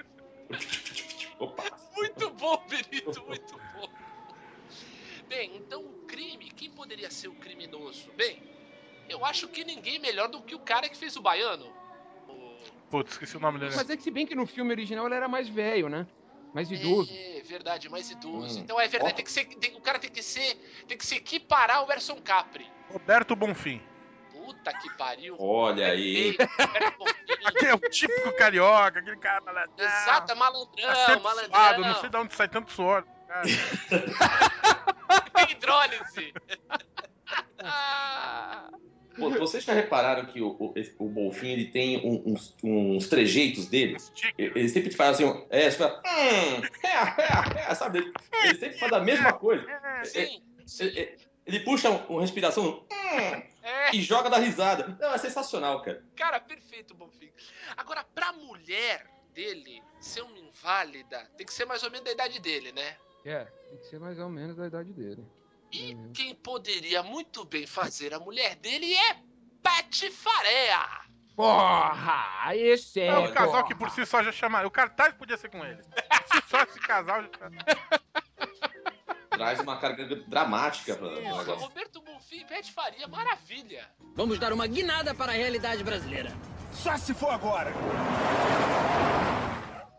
Opa. 1.40 1.64
Muito 1.96 2.30
bom, 2.30 2.62
Benito, 2.68 3.24
muito 3.26 3.56
bom. 3.74 3.88
Bem, 5.26 5.56
então 5.56 5.80
o 5.80 6.04
crime, 6.06 6.50
quem 6.50 6.70
poderia 6.70 7.10
ser 7.10 7.28
o 7.28 7.34
criminoso? 7.34 8.10
Bem, 8.14 8.42
eu 9.08 9.24
acho 9.24 9.48
que 9.48 9.64
ninguém 9.64 9.98
melhor 9.98 10.28
do 10.28 10.42
que 10.42 10.54
o 10.54 10.58
cara 10.58 10.88
que 10.88 10.96
fez 10.96 11.16
o 11.16 11.22
baiano. 11.22 11.79
Putz, 12.90 13.12
esqueci 13.12 13.36
o 13.36 13.40
nome 13.40 13.58
dele. 13.58 13.72
Mas 13.76 13.88
é 13.88 13.96
que 13.96 14.02
se 14.02 14.10
bem 14.10 14.26
que 14.26 14.34
no 14.34 14.46
filme 14.46 14.72
original 14.72 15.06
ele 15.06 15.14
era 15.14 15.28
mais 15.28 15.48
velho, 15.48 15.88
né? 15.88 16.06
Mais 16.52 16.68
idoso. 16.70 17.12
É 17.12 17.40
verdade, 17.44 17.88
mais 17.88 18.10
idoso. 18.10 18.58
Hum. 18.58 18.62
Então 18.62 18.80
é 18.80 18.88
verdade, 18.88 19.14
tem 19.14 19.24
que 19.24 19.30
ser, 19.30 19.44
tem- 19.46 19.76
o 19.76 19.80
cara 19.80 19.98
tem 20.00 20.10
que 20.10 20.22
ser, 20.22 20.56
tem 20.88 20.98
que 20.98 21.06
se 21.06 21.14
equiparar 21.14 21.76
ao 21.76 21.90
Erson 21.92 22.20
Capri. 22.20 22.66
Roberto 22.90 23.36
Bonfim. 23.36 23.80
Puta 24.32 24.72
que 24.72 24.92
pariu. 24.96 25.36
Olha 25.38 25.86
aí. 25.86 26.36
Roberto 26.58 26.98
Bonfim. 26.98 27.14
Aquele 27.44 27.66
é 27.70 27.74
o 27.74 27.78
típico 27.78 28.32
carioca, 28.36 28.98
aquele 28.98 29.16
cara 29.18 29.52
lá. 29.52 29.64
Exato, 29.78 30.24
é 30.32 30.34
Tá 30.34 30.34
malandrão, 30.34 30.94
sempre 31.06 31.20
malandrão. 31.22 31.50
suado, 31.60 31.80
não 31.82 31.94
sei 32.00 32.08
de 32.10 32.16
onde 32.16 32.34
sai 32.34 32.48
tanto 32.48 32.72
suor. 32.72 33.04
cara. 33.28 33.46
Hidrólise. 35.48 36.34
Vocês 39.38 39.64
já 39.64 39.72
repararam 39.74 40.26
que 40.26 40.40
o, 40.40 40.48
o, 40.58 40.74
o 40.98 41.08
Bonfim 41.08 41.48
ele 41.48 41.66
tem 41.66 41.98
um- 41.98 42.32
uns, 42.32 42.56
uns 42.64 43.08
trejeitos 43.08 43.66
dele? 43.66 43.96
Ele 44.38 44.68
sempre 44.68 44.90
faz 44.90 45.16
assim, 45.16 45.24
um- 45.24 45.46
é, 45.50 45.68
tipo, 45.70 45.84
hum, 45.84 46.62
é, 46.82 46.88
é, 46.88 47.70
é, 47.70 47.74
sabe? 47.74 47.98
Ele, 47.98 48.14
ele 48.44 48.54
sempre 48.58 48.78
faz 48.78 48.92
a 48.92 49.00
mesma 49.00 49.32
coisa. 49.34 49.64
Ele, 50.14 50.42
ele- 50.80 51.18
ele 51.46 51.60
puxa 51.60 51.90
um- 51.90 52.06
uma 52.06 52.20
respiração 52.22 52.86
hum, 52.90 53.42
É, 53.62 53.94
e 53.94 54.00
joga 54.00 54.30
da 54.30 54.38
risada. 54.38 54.96
Não, 55.00 55.12
é 55.12 55.18
sensacional, 55.18 55.82
cara. 55.82 56.02
cara, 56.16 56.40
perfeito, 56.40 56.94
Bonfim. 56.94 57.30
Agora, 57.76 58.02
pra 58.14 58.32
mulher 58.32 59.06
dele 59.34 59.82
ser 60.00 60.22
uma 60.22 60.38
inválida, 60.38 61.18
tem 61.36 61.46
que 61.46 61.52
ser 61.52 61.64
mais 61.66 61.82
ou 61.82 61.90
menos 61.90 62.04
da 62.06 62.12
idade 62.12 62.40
dele, 62.40 62.72
né? 62.72 62.96
É, 63.24 63.44
tem 63.68 63.78
que 63.78 63.86
ser 63.86 63.98
mais 64.00 64.18
ou 64.18 64.28
menos 64.30 64.56
da 64.56 64.66
idade 64.66 64.92
dele. 64.92 65.22
E 65.72 65.96
quem 66.12 66.34
poderia 66.34 67.02
muito 67.02 67.44
bem 67.44 67.66
fazer 67.66 68.12
a 68.12 68.18
mulher 68.18 68.56
dele 68.56 68.94
é 68.94 69.16
Patifaréa. 69.62 70.80
Porra! 71.36 72.54
Esse 72.54 73.00
é. 73.00 73.06
É 73.06 73.18
um 73.18 73.32
casal 73.32 73.62
porra. 73.62 73.66
que 73.68 73.74
por 73.74 73.90
si 73.90 74.04
só 74.04 74.22
já 74.22 74.32
chamaram. 74.32 74.68
O 74.68 74.70
cartaz 74.70 75.14
podia 75.14 75.36
ser 75.36 75.48
com 75.48 75.64
ele. 75.64 75.82
Si 75.82 76.42
só 76.48 76.62
esse 76.62 76.80
casal 76.80 77.22
já. 77.22 77.28
Traz 79.30 79.60
uma 79.60 79.78
carga 79.78 80.04
dramática 80.26 80.96
pra, 80.96 81.12
negócio. 81.12 81.54
Roberto 81.54 82.02
Bonfim 82.02 82.40
e 82.40 82.44
Pet 82.44 82.70
Faria, 82.72 83.08
maravilha. 83.08 83.88
Vamos 84.14 84.38
dar 84.38 84.52
uma 84.52 84.66
guinada 84.66 85.14
para 85.14 85.32
a 85.32 85.34
realidade 85.34 85.82
brasileira. 85.82 86.30
Só 86.72 86.96
se 86.98 87.14
for 87.14 87.30
agora. 87.30 87.72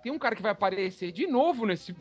Tem 0.03 0.11
um 0.11 0.19
cara 0.19 0.35
que 0.35 0.41
vai 0.41 0.51
aparecer 0.51 1.11
de 1.11 1.25
novo 1.25 1.65
nesse 1.65 1.95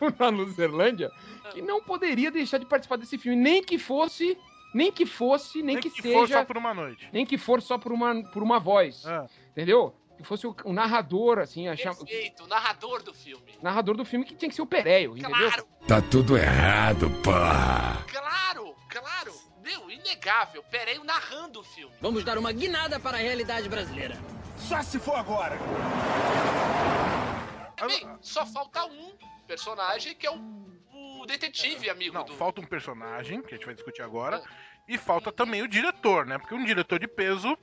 na 0.18 0.28
Luzerlândia 0.28 1.10
que 1.52 1.62
não 1.62 1.82
poderia 1.82 2.30
deixar 2.30 2.58
de 2.58 2.66
participar 2.66 2.96
desse 2.96 3.16
filme, 3.18 3.40
nem 3.40 3.62
que 3.62 3.78
fosse, 3.78 4.36
nem 4.74 4.90
que 4.92 5.06
fosse, 5.06 5.58
nem, 5.62 5.76
Nem 5.76 5.80
que, 5.80 5.90
que 5.90 6.02
seja, 6.02 6.18
for 6.18 6.28
só 6.28 6.44
por 6.44 6.56
uma 6.56 6.74
noite. 6.74 7.08
nem 7.12 7.24
que 7.24 7.38
for 7.38 7.62
só 7.62 7.78
por 7.78 7.92
uma, 7.92 8.22
por 8.24 8.42
uma 8.42 8.58
voz, 8.58 9.06
Ah. 9.06 9.26
entendeu? 9.52 9.94
Que 10.16 10.24
fosse 10.24 10.46
o, 10.46 10.56
o 10.64 10.72
narrador, 10.72 11.38
assim, 11.38 11.68
a 11.68 11.76
cham- 11.76 11.94
Perfeito, 11.94 12.44
o 12.44 12.46
narrador 12.46 13.02
do 13.02 13.12
filme. 13.12 13.52
narrador 13.62 13.96
do 13.96 14.04
filme 14.04 14.24
que 14.24 14.34
tinha 14.34 14.48
que 14.48 14.54
ser 14.54 14.62
o 14.62 14.66
Pereio, 14.66 15.16
entendeu? 15.16 15.48
Claro, 15.48 15.66
Tá 15.86 16.00
tudo 16.02 16.36
errado, 16.38 17.10
porra. 17.22 18.02
claro, 18.10 18.74
claro. 18.88 19.34
Meu, 19.62 19.90
inegável. 19.90 20.62
Pereio 20.70 21.02
narrando 21.04 21.60
o 21.60 21.64
filme. 21.64 21.92
Vamos 22.00 22.22
dar 22.24 22.38
uma 22.38 22.50
guinada 22.52 22.98
para 23.00 23.18
a 23.18 23.20
realidade 23.20 23.68
brasileira. 23.68 24.16
Só 24.56 24.80
se 24.82 24.98
for 24.98 25.16
agora. 25.16 25.58
Bem, 27.86 28.08
só 28.20 28.46
falta 28.46 28.84
um 28.86 29.12
personagem 29.46 30.14
que 30.14 30.26
é 30.26 30.30
o, 30.30 30.66
o 31.20 31.26
detetive, 31.26 31.88
amigo 31.90 32.14
Não, 32.14 32.24
do. 32.24 32.34
falta 32.34 32.60
um 32.60 32.66
personagem, 32.66 33.40
que 33.42 33.54
a 33.54 33.56
gente 33.56 33.66
vai 33.66 33.74
discutir 33.74 34.02
agora. 34.02 34.42
E 34.88 34.96
falta 34.96 35.32
também 35.32 35.62
o 35.62 35.68
diretor, 35.68 36.26
né? 36.26 36.38
Porque 36.38 36.54
um 36.54 36.64
diretor 36.64 36.98
de 37.00 37.08
peso, 37.08 37.58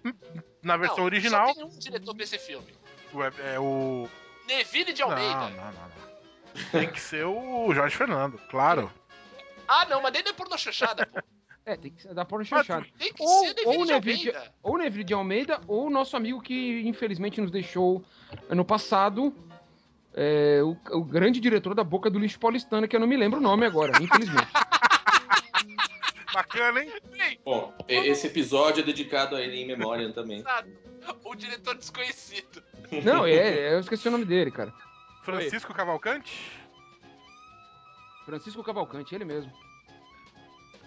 na 0.62 0.76
versão 0.76 0.98
Não, 0.98 1.06
original, 1.06 1.48
Só 1.48 1.54
tem 1.54 1.64
um 1.66 1.80
diretor 1.80 2.14
pra 2.16 2.24
esse 2.24 2.38
filme. 2.38 2.74
é, 3.46 3.56
é 3.56 3.60
o. 3.60 4.10
Neville 4.46 4.92
de 4.92 5.02
Não, 5.02 5.10
Almeida. 5.12 5.50
não, 5.50 5.50
não, 5.50 5.72
não. 5.72 6.70
Tem 6.72 6.92
que 6.92 7.00
ser 7.00 7.26
o 7.26 7.74
Jorge 7.74 7.96
Fernando, 7.96 8.38
claro. 8.50 8.92
Ah, 9.68 9.86
não, 9.86 10.02
mas 10.02 10.12
nem 10.12 10.22
é 10.22 10.34
pornô 10.34 10.58
chanchada, 10.58 11.06
pô. 11.06 11.20
É, 11.66 11.78
tem 11.78 11.92
que 11.94 12.02
ser 12.02 12.14
da 12.14 12.26
porno 12.26 12.44
chanchada. 12.44 12.86
Tem 13.00 13.14
que 13.14 13.24
Ou, 13.24 13.46
ser 13.48 13.56
ou, 13.66 13.86
Neville 13.86 13.86
de 13.86 13.94
Neville 13.94 14.18
de, 14.18 14.30
Almeida. 14.32 14.54
ou 14.62 14.78
Neville 14.78 15.04
de 15.06 15.14
Almeida, 15.14 15.62
ou 15.66 15.88
o 15.88 15.90
nosso 15.90 16.18
amigo 16.18 16.42
que 16.42 16.82
infelizmente 16.86 17.40
nos 17.40 17.50
deixou 17.50 18.04
ano 18.50 18.66
passado, 18.66 19.34
é, 20.14 20.62
o, 20.64 20.78
o 20.98 21.04
grande 21.04 21.40
diretor 21.40 21.74
da 21.74 21.84
Boca 21.84 22.10
do 22.10 22.20
Lixo 22.20 22.40
Paulistana, 22.40 22.88
que 22.88 22.96
eu 22.96 23.00
não 23.00 23.08
me 23.08 23.18
lembro 23.18 23.40
o 23.40 23.44
nome 23.44 23.66
agora, 23.66 23.92
infelizmente. 24.02 24.48
Bacana, 26.34 26.84
hein? 26.84 26.92
Bom, 27.46 27.74
esse 27.88 28.26
episódio 28.26 28.82
é 28.82 28.84
dedicado 28.84 29.36
a 29.36 29.42
ele 29.42 29.58
em 29.58 29.68
memória 29.68 30.12
também. 30.14 30.40
Exato. 30.40 30.70
O 31.26 31.36
diretor 31.36 31.76
desconhecido. 31.76 32.64
Não, 33.04 33.26
é, 33.26 33.74
eu 33.74 33.80
esqueci 33.80 34.08
o 34.08 34.12
nome 34.12 34.26
dele, 34.26 34.50
cara. 34.50 34.74
Francisco 35.24 35.74
Cavalcante? 35.74 36.52
Francisco 38.26 38.64
Cavalcante, 38.64 39.14
ele 39.14 39.26
mesmo. 39.26 39.52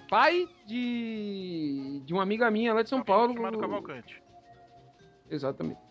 Pai 0.09 0.49
de, 0.67 2.01
de 2.05 2.13
uma 2.13 2.23
amiga 2.23 2.51
minha 2.51 2.73
lá 2.73 2.83
de 2.83 2.89
São 2.89 3.03
Paulo. 3.03 3.35
Chamado 3.35 3.59
Cavalcante. 3.59 4.23
Exatamente. 5.31 5.86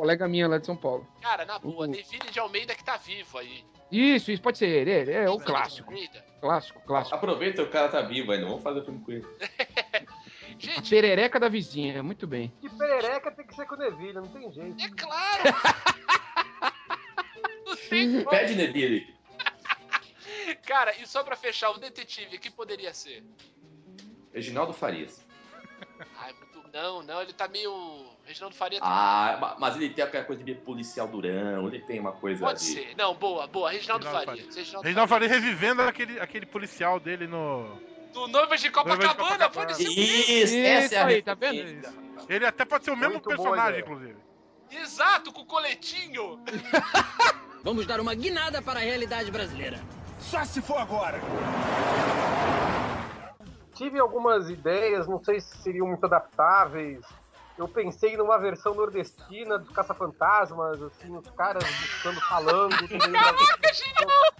Colega 0.00 0.26
minha 0.26 0.48
lá 0.48 0.56
de 0.56 0.64
São 0.64 0.74
Paulo. 0.74 1.06
Cara, 1.20 1.44
na 1.44 1.58
boa, 1.58 1.84
Uhum. 1.84 1.90
Neville 1.90 2.30
de 2.30 2.40
Almeida 2.40 2.74
que 2.74 2.82
tá 2.82 2.96
vivo 2.96 3.36
aí. 3.36 3.62
Isso, 3.92 4.32
isso 4.32 4.40
pode 4.40 4.56
ser 4.56 4.66
ele. 4.66 4.90
ele 4.90 5.12
é 5.12 5.28
o 5.28 5.38
clássico. 5.38 5.92
Clássico, 6.40 6.80
clássico. 6.86 7.14
Aproveita, 7.16 7.62
o 7.62 7.68
cara 7.68 7.86
tá 7.90 8.00
vivo 8.00 8.32
ainda. 8.32 8.46
Vamos 8.46 8.62
fazer 8.62 8.82
filme 8.82 9.04
com 9.04 9.12
ele. 9.12 9.26
A 10.78 10.82
perereca 10.88 11.38
da 11.38 11.50
vizinha, 11.50 12.02
muito 12.02 12.26
bem. 12.26 12.50
Que 12.62 12.70
perereca 12.70 13.30
tem 13.30 13.46
que 13.46 13.54
ser 13.54 13.66
com 13.66 13.74
o 13.74 13.78
Neville, 13.78 14.14
não 14.14 14.28
tem 14.28 14.50
jeito. 14.50 14.82
É 14.82 14.88
claro! 14.88 15.42
Não 17.66 17.76
tem 17.76 18.24
como. 18.24 18.30
Pede 18.30 18.54
Neville. 18.56 19.14
Cara, 20.66 20.96
e 20.96 21.06
só 21.06 21.22
pra 21.22 21.36
fechar, 21.36 21.70
o 21.72 21.78
detetive, 21.78 22.38
que 22.38 22.50
poderia 22.50 22.94
ser? 22.94 23.22
Reginaldo 24.32 24.72
Farias. 24.72 25.24
Ai, 26.18 26.32
muito... 26.34 26.60
Não, 26.72 27.02
não, 27.02 27.20
ele 27.22 27.32
tá 27.32 27.48
meio. 27.48 28.06
Reginaldo 28.24 28.54
Faria 28.54 28.78
tá- 28.78 28.86
Ah, 28.86 29.36
ma- 29.40 29.56
mas 29.58 29.74
ele 29.76 29.90
tem 29.90 30.04
aquela 30.04 30.24
coisa 30.24 30.44
de 30.44 30.54
policial 30.54 31.08
durão, 31.08 31.66
ele 31.66 31.80
tem 31.80 31.98
uma 31.98 32.12
coisa 32.12 32.44
Pode 32.46 32.60
de... 32.60 32.64
ser. 32.66 32.94
Não, 32.96 33.12
boa, 33.14 33.46
boa. 33.48 33.70
Reginaldo, 33.72 34.04
Reginaldo 34.04 34.26
Faria. 34.26 34.42
Faria. 34.44 34.56
Reginaldo, 34.56 34.84
Reginaldo 34.86 35.08
Faria 35.08 35.28
revivendo 35.28 35.82
aquele, 35.82 36.20
aquele 36.20 36.46
policial 36.46 37.00
dele 37.00 37.26
no. 37.26 37.76
Do 38.12 38.26
Noivas 38.28 38.60
de 38.60 38.68
de 38.68 38.72
Copacabana, 38.72 39.48
ser. 39.74 39.88
um 39.88 39.90
Isso, 39.92 40.56
essa 40.56 40.94
é 40.94 40.98
a 40.98 41.06
aí, 41.06 41.22
tá 41.22 41.32
referência. 41.34 41.92
Ele 42.28 42.46
até 42.46 42.64
pode 42.64 42.84
ser 42.84 42.90
o 42.92 42.96
mesmo 42.96 43.14
Muito 43.14 43.28
personagem, 43.28 43.80
inclusive. 43.80 44.16
Exato, 44.70 45.32
com 45.32 45.40
o 45.42 45.46
coletinho. 45.46 46.38
Vamos 47.64 47.84
dar 47.86 48.00
uma 48.00 48.14
guinada 48.14 48.62
para 48.62 48.78
a 48.80 48.82
realidade 48.82 49.30
brasileira. 49.30 49.80
Só 50.20 50.44
se 50.44 50.60
for 50.62 50.78
agora. 50.78 51.20
Tive 53.80 53.98
algumas 53.98 54.50
ideias, 54.50 55.08
não 55.08 55.24
sei 55.24 55.40
se 55.40 55.56
seriam 55.56 55.86
muito 55.86 56.04
adaptáveis. 56.04 57.00
Eu 57.56 57.66
pensei 57.66 58.14
numa 58.14 58.36
versão 58.38 58.74
nordestina 58.74 59.58
dos 59.58 59.70
Caça-Fantasmas, 59.70 60.82
assim, 60.82 61.16
os 61.16 61.26
caras 61.30 61.64
buscando 61.64 62.20
calango. 62.20 62.74
no 62.74 62.88
meio 62.88 63.12
da- 63.12 63.32
Caraca! 63.32 64.34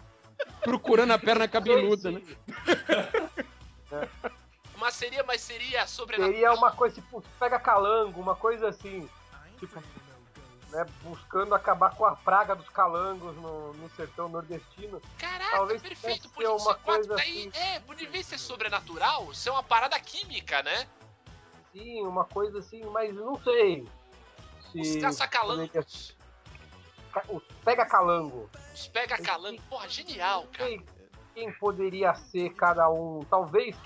Procurando 0.63 1.13
a 1.15 1.19
perna 1.19 1.49
cabeluda, 1.49 2.11
né? 2.11 2.21
Mas 4.77 4.93
seria, 4.95 5.25
mas 5.25 5.41
seria 5.41 5.87
sobrenatural. 5.87 6.33
Seria 6.35 6.53
uma 6.53 6.73
coisa 6.73 6.95
tipo, 6.97 7.25
pega 7.39 7.59
calango, 7.59 8.21
uma 8.21 8.37
coisa 8.37 8.69
assim. 8.69 9.09
Tipo, 9.59 9.83
né, 10.71 10.87
buscando 11.03 11.55
acabar 11.55 11.95
com 11.95 12.05
a 12.05 12.17
praga 12.17 12.55
dos 12.55 12.69
calangos 12.69 13.37
no, 13.37 13.73
no 13.75 13.91
sertão 13.91 14.29
nordestino. 14.29 15.01
Caraca, 15.19 15.57
Talvez 15.57 15.83
perfeito. 15.83 16.29
Podia 16.31 16.49
ser 16.49 16.63
uma 16.63 16.75
coisa 16.75 17.17
daí. 17.17 17.49
assim. 17.49 17.61
É, 17.61 17.81
por 17.81 17.97
de 17.97 18.25
ser 18.25 18.39
sobrenatural, 18.39 19.33
ser 19.35 19.51
uma 19.51 19.63
parada 19.63 19.99
química, 20.01 20.63
né? 20.63 20.87
Sim, 21.73 22.03
uma 22.03 22.25
coisa 22.25 22.59
assim, 22.59 22.85
mas 22.87 23.15
não 23.15 23.37
sei. 23.43 23.87
Se 24.73 24.81
Os 24.81 24.97
caça-calangos. 24.97 26.17
Os 27.29 27.43
pega 27.65 27.85
calango. 27.87 28.49
Os 28.73 28.89
pega 28.89 29.17
calango. 29.19 29.61
Porra, 29.69 29.89
genial, 29.89 30.47
cara. 30.53 30.71
quem 31.35 31.53
poderia 31.55 32.15
ser 32.15 32.51
cada 32.51 32.89
um. 32.89 33.25
Talvez 33.29 33.77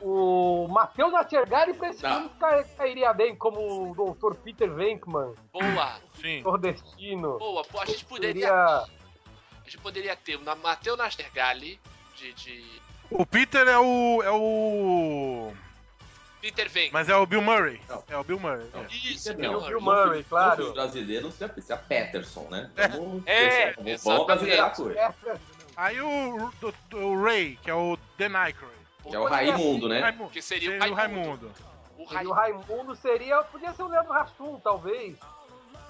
o 0.00 0.68
Matheus 0.68 1.12
Natchergari 1.12 1.74
pra 1.74 1.88
esse 1.90 2.02
Tá. 2.02 2.12
filme 2.14 2.30
cai- 2.38 2.64
cairia 2.76 3.12
bem, 3.12 3.34
como 3.36 3.90
o 3.92 4.14
Dr. 4.14 4.34
Peter 4.36 4.70
Venkman, 4.72 5.34
Boa, 5.52 5.96
Sim. 6.20 6.42
nordestino. 6.42 7.38
boa. 7.38 7.62
Pô, 7.64 7.80
a 7.80 7.84
gente 7.86 8.04
poderia. 8.04 8.46
Seria 8.46 8.54
A 8.54 9.64
gente 9.64 9.78
poderia 9.78 10.14
ter 10.16 10.36
o 10.36 10.56
Matheus 10.62 10.96
Nastergali 10.96 11.80
de, 12.14 12.32
de 12.34 12.80
O 13.10 13.26
Peter 13.26 13.66
é 13.66 13.78
o. 13.78 14.22
é 14.22 14.30
o. 14.30 15.52
Peter 16.40 16.68
Venkman. 16.68 16.92
Mas 16.92 17.08
é 17.08 17.16
o 17.16 17.26
Bill 17.26 17.42
Murray. 17.42 17.80
Não. 17.88 18.04
É 18.08 18.16
o 18.16 18.22
Bill 18.22 18.38
Murray. 18.38 18.66
Não. 18.72 18.84
Isso, 18.86 19.30
Não, 19.30 19.36
Bill 19.40 19.50
o 19.50 19.52
Murray. 19.54 19.68
Bill 19.70 19.80
Murray, 19.80 20.18
No 20.18 20.24
claro. 20.24 20.56
filme 20.56 20.72
brasileiro 20.74 21.22
não 21.24 21.30
precisa 21.30 21.48
precisa 21.48 21.76
Peterson, 21.76 22.46
né? 22.50 22.70
Vamos, 22.76 23.22
É, 23.26 23.48
vamos, 23.48 23.66
exatamente. 23.66 24.04
vamos 24.04 24.26
brasileirar 24.26 24.66
a 24.66 24.70
coisa. 24.70 25.00
É, 25.00 25.14
Aí 25.76 26.00
o, 26.00 26.50
o, 26.92 26.96
o 26.96 27.22
Ray, 27.22 27.58
que 27.62 27.68
é 27.70 27.74
o 27.74 27.98
Dan 28.16 28.36
Aykroyd. 28.38 28.75
Que 29.08 29.16
é 29.16 29.18
o 29.18 29.24
Raimundo, 29.24 29.88
né? 29.88 30.00
Raimundo. 30.00 30.30
Que 30.30 30.42
seria 30.42 30.70
o 30.70 30.72
Seria 30.80 30.94
Raimundo. 30.94 31.20
o 31.20 31.24
Raimundo. 31.26 31.54
O 31.98 32.22
E 32.22 32.26
o 32.26 32.32
Raimundo 32.32 32.96
seria. 32.96 33.42
Podia 33.44 33.72
ser 33.72 33.82
o 33.82 33.88
Leandro 33.88 34.12
Hassum, 34.12 34.58
talvez. 34.60 35.16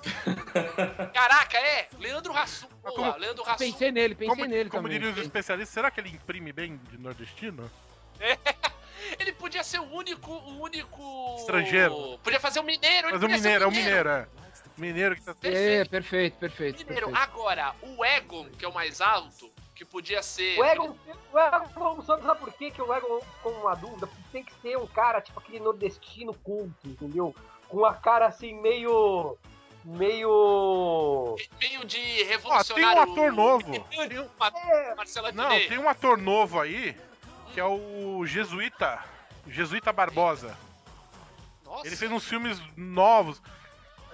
Caraca, 1.12 1.59
é! 1.59 1.88
Leandro 1.98 2.33
Hassum. 2.37 2.68
Boa, 2.83 2.94
como- 2.94 3.16
Leandro 3.18 3.42
Hassum. 3.44 3.57
Pensei 3.59 3.90
nele, 3.90 4.14
pensei 4.14 4.29
Como, 4.35 4.44
nele 4.48 4.70
como 4.70 4.83
também. 4.85 4.98
diriam 4.98 5.12
os 5.14 5.20
especialistas, 5.20 5.72
será 5.74 5.90
que 5.90 6.00
ele 6.00 6.11
imprime 6.11 6.52
bem 6.52 6.76
de 6.90 6.98
nordestino? 6.98 7.70
Ele 9.20 9.31
podia 9.33 9.62
ser 9.62 9.79
o 9.79 9.85
único. 9.92 10.33
O 10.33 10.62
único. 10.62 11.37
Estrangeiro. 11.38 12.18
Podia 12.24 12.40
fazer 12.40 12.59
um 12.61 12.64
mineiro. 12.64 13.09
Mas 13.11 13.18
o 13.18 13.20
podia 13.20 13.37
ser 13.37 13.42
mineiro, 13.42 13.64
é 13.64 13.66
o 13.66 13.70
mineiro, 13.70 14.09
é. 14.09 14.26
Mineiro 14.76 15.14
que 15.16 15.22
tá. 15.22 15.37
É, 15.42 15.85
perfeito, 15.85 16.38
perfeito. 16.38 16.79
Mineiro. 16.81 17.07
perfeito. 17.11 17.31
Agora, 17.31 17.74
o 17.83 18.05
Egon, 18.05 18.46
que 18.59 18.64
é 18.64 18.68
o 18.68 18.74
mais 18.74 19.00
alto, 19.02 19.52
que 19.76 19.84
podia 19.84 20.22
ser. 20.22 20.58
O 20.58 20.64
Egon, 20.64 20.96
o 21.32 21.38
Egon 21.38 22.02
sabe, 22.02 22.38
por 22.40 22.52
quê 22.54 22.70
que 22.70 22.80
o 22.80 22.92
Egon 22.92 23.20
com 23.42 23.50
uma 23.50 23.74
dúvida? 23.76 24.06
Porque 24.06 24.22
tem 24.32 24.42
que 24.42 24.52
ser 24.62 24.76
um 24.78 24.86
cara, 24.86 25.20
tipo 25.20 25.38
aquele 25.38 25.60
nordestino 25.60 26.32
culto, 26.34 26.74
entendeu? 26.84 27.34
Com 27.68 27.78
uma 27.78 27.94
cara 27.94 28.26
assim, 28.26 28.54
meio. 28.60 29.36
meio. 29.84 31.36
Meio 31.60 31.84
de 31.84 31.98
Ó, 31.98 32.02
tem 32.02 32.24
revolucionário. 32.24 32.98
um 32.98 33.12
ator 33.12 33.32
novo. 33.32 33.74
É, 33.74 34.94
Marcelo 34.94 35.32
Não, 35.32 35.44
Adnet. 35.44 35.68
tem 35.68 35.78
um 35.78 35.88
ator 35.88 36.16
novo 36.16 36.58
aí, 36.60 36.96
que 37.52 37.60
é 37.60 37.64
o 37.64 38.24
Jesuíta. 38.24 39.04
Jesuíta 39.46 39.92
Barbosa. 39.92 40.56
Nossa. 41.64 41.86
Ele 41.86 41.96
fez 41.96 42.10
uns 42.10 42.24
filmes 42.24 42.60
novos. 42.76 43.42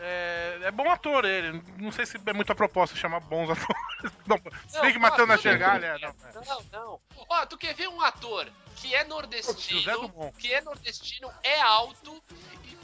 É, 0.04 0.58
é 0.62 0.70
bom 0.72 0.90
ator 0.90 1.24
ele. 1.24 1.62
Não 1.78 1.92
sei 1.92 2.04
se 2.04 2.18
é 2.26 2.32
muita 2.32 2.56
proposta 2.56 2.96
chamar 2.96 3.20
bons 3.20 3.50
atores. 3.50 4.12
Não, 4.26 4.36
se 4.66 4.80
bem 4.80 4.92
que 4.92 4.98
Matheus 4.98 5.28
não, 5.28 5.34
Nastergalli 5.34 5.84
é. 5.84 5.98
Não, 5.98 6.08
é. 6.08 6.44
Não, 6.44 6.64
não. 6.72 7.00
Ó, 7.28 7.46
tu 7.46 7.56
quer 7.56 7.72
ver 7.74 7.88
um 7.88 8.00
ator 8.00 8.48
que 8.76 8.92
é 8.94 8.98
José 8.98 9.08
nordestino, 9.08 10.08
Dumont. 10.08 10.36
que 10.36 10.52
é 10.52 10.60
nordestino, 10.60 11.30
é 11.42 11.60
alto 11.60 12.20
e 12.64 12.76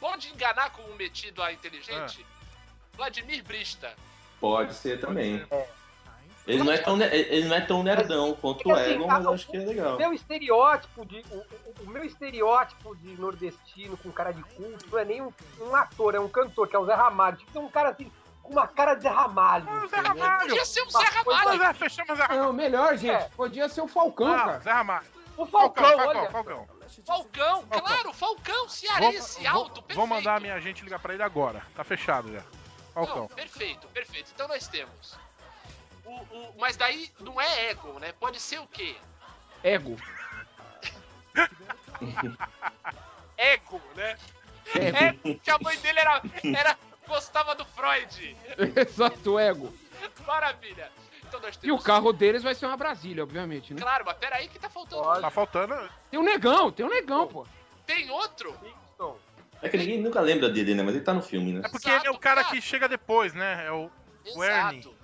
pode 0.00 0.28
enganar 0.28 0.70
com 0.70 0.82
um 0.82 0.96
metido 0.96 1.40
a 1.40 1.52
inteligente? 1.52 2.26
Ah. 2.28 2.96
Vladimir 2.96 3.44
Brista. 3.44 3.94
Pode 4.40 4.74
ser 4.74 5.00
também. 5.00 5.46
Ele 6.46 6.64
não 6.64 6.72
é 6.72 6.78
tão, 6.78 7.00
ele 7.00 7.46
não 7.48 7.56
é 7.56 7.60
tão 7.60 7.82
nerdão 7.82 8.34
quanto 8.40 8.66
o 8.68 8.72
É 8.72 8.74
que, 8.74 8.80
assim, 8.80 8.92
Egon, 8.94 9.06
mas 9.06 9.26
acho 9.26 9.46
que 9.48 9.56
é 9.56 9.60
legal. 9.60 9.94
O 9.94 9.98
meu 9.98 10.12
estereótipo 10.12 11.04
de. 11.06 11.24
O, 11.30 11.36
o- 11.36 11.74
o 11.82 11.86
meu 11.90 12.04
estereótipo 12.04 12.94
de 12.96 13.08
nordestino 13.20 13.96
com 13.96 14.10
cara 14.10 14.32
de 14.32 14.42
culto 14.42 14.86
não 14.90 14.98
é 14.98 15.04
nem 15.04 15.22
um, 15.22 15.32
um 15.60 15.74
ator, 15.76 16.14
é 16.14 16.20
um 16.20 16.28
cantor, 16.28 16.66
que 16.68 16.74
é 16.76 16.78
o 16.78 16.84
Zé 16.86 16.94
Ramalho. 16.94 17.36
Que 17.36 17.50
ser 17.52 17.58
um 17.58 17.68
cara 17.68 17.90
assim, 17.90 18.10
com 18.42 18.52
uma 18.52 18.66
cara 18.66 18.94
de 18.94 19.02
Zé 19.02 19.08
Ramalho. 19.08 19.66
Zé? 19.88 19.96
Ramalho! 19.96 20.48
Podia 20.48 20.64
ser 20.64 20.80
o 20.80 20.88
Uma 20.88 21.00
Zé 21.00 21.06
Ramalho. 21.06 21.58
Zé, 21.58 21.72
fechamos 21.74 22.16
Zé 22.16 22.22
Ramalho. 22.24 22.42
Não, 22.42 22.52
melhor, 22.52 22.96
gente. 22.96 23.14
É. 23.14 23.28
Podia 23.36 23.68
ser 23.68 23.80
o 23.82 23.88
Falcão, 23.88 24.32
Ah, 24.32 24.38
cara. 24.44 24.58
Zé 24.60 24.72
Ramalho. 24.72 25.06
O 25.36 25.46
Falcão, 25.46 25.84
Falcão, 25.84 26.04
Falcão, 26.04 26.20
olha. 26.20 26.30
Falcão. 26.30 26.66
Falcão, 27.06 27.62
Falcão. 27.62 27.80
claro, 27.80 28.12
Falcão, 28.12 28.56
Vou, 28.58 28.68
cearense, 28.68 29.40
vou- 29.42 29.48
alto, 29.52 29.82
perfeito. 29.82 29.96
vou 29.96 30.06
mandar 30.06 30.36
a 30.36 30.40
minha 30.40 30.54
agente 30.54 30.82
ligar 30.82 30.98
pra 30.98 31.14
ele 31.14 31.22
agora. 31.22 31.62
Tá 31.74 31.84
fechado 31.84 32.30
já. 32.32 32.40
Não, 32.40 33.06
Falcão. 33.06 33.28
perfeito, 33.28 33.86
perfeito. 33.88 34.30
Então 34.34 34.48
nós 34.48 34.66
temos. 34.66 35.16
O, 36.10 36.36
o- 36.36 36.54
mas 36.58 36.76
daí 36.76 37.10
não 37.20 37.40
é 37.40 37.70
Egon, 37.70 37.98
né? 37.98 38.12
Pode 38.18 38.40
ser 38.40 38.58
o 38.58 38.66
quê? 38.66 38.96
Ego. 39.62 39.96
Ego, 43.36 43.80
né? 43.96 44.16
Ego. 44.74 45.28
É, 45.28 45.34
que 45.34 45.50
a 45.50 45.58
mãe 45.58 45.76
dele 45.78 45.98
era, 46.00 46.22
era 46.56 46.78
gostava 47.06 47.54
do 47.54 47.64
Freud. 47.64 48.36
Exato, 48.76 49.38
ego. 49.38 49.72
Maravilha. 50.26 50.90
Então 51.26 51.40
nós 51.40 51.54
E 51.56 51.58
o 51.58 51.60
temos. 51.62 51.84
carro 51.84 52.12
deles 52.12 52.42
vai 52.42 52.54
ser 52.54 52.66
uma 52.66 52.76
Brasília, 52.76 53.22
obviamente, 53.22 53.72
né? 53.74 53.80
Claro, 53.80 54.04
mas 54.04 54.16
peraí 54.18 54.48
que 54.48 54.58
tá 54.58 54.68
faltando. 54.68 55.02
Olha. 55.02 55.20
Tá 55.20 55.30
faltando. 55.30 55.74
Tem 56.10 56.18
um 56.18 56.22
negão, 56.24 56.72
tem 56.72 56.84
um 56.84 56.88
negão, 56.90 57.26
pô. 57.28 57.46
Tem 57.86 58.10
outro? 58.10 58.52
Kingston. 58.58 59.18
É 59.62 59.68
que 59.68 59.76
ninguém 59.76 60.00
nunca 60.00 60.20
lembra 60.20 60.48
dele, 60.48 60.74
né? 60.74 60.82
Mas 60.82 60.94
ele 60.94 61.04
tá 61.04 61.12
no 61.12 61.22
filme, 61.22 61.52
né? 61.52 61.62
É 61.64 61.68
porque 61.68 61.88
ele 61.88 61.96
é 61.96 62.00
o 62.00 62.02
Exato, 62.02 62.18
cara 62.18 62.42
cara. 62.44 62.54
que 62.54 62.62
chega 62.62 62.88
depois, 62.88 63.34
né? 63.34 63.66
É 63.66 63.72
o 63.72 63.90
O 64.34 64.44
Ernie. 64.44 64.96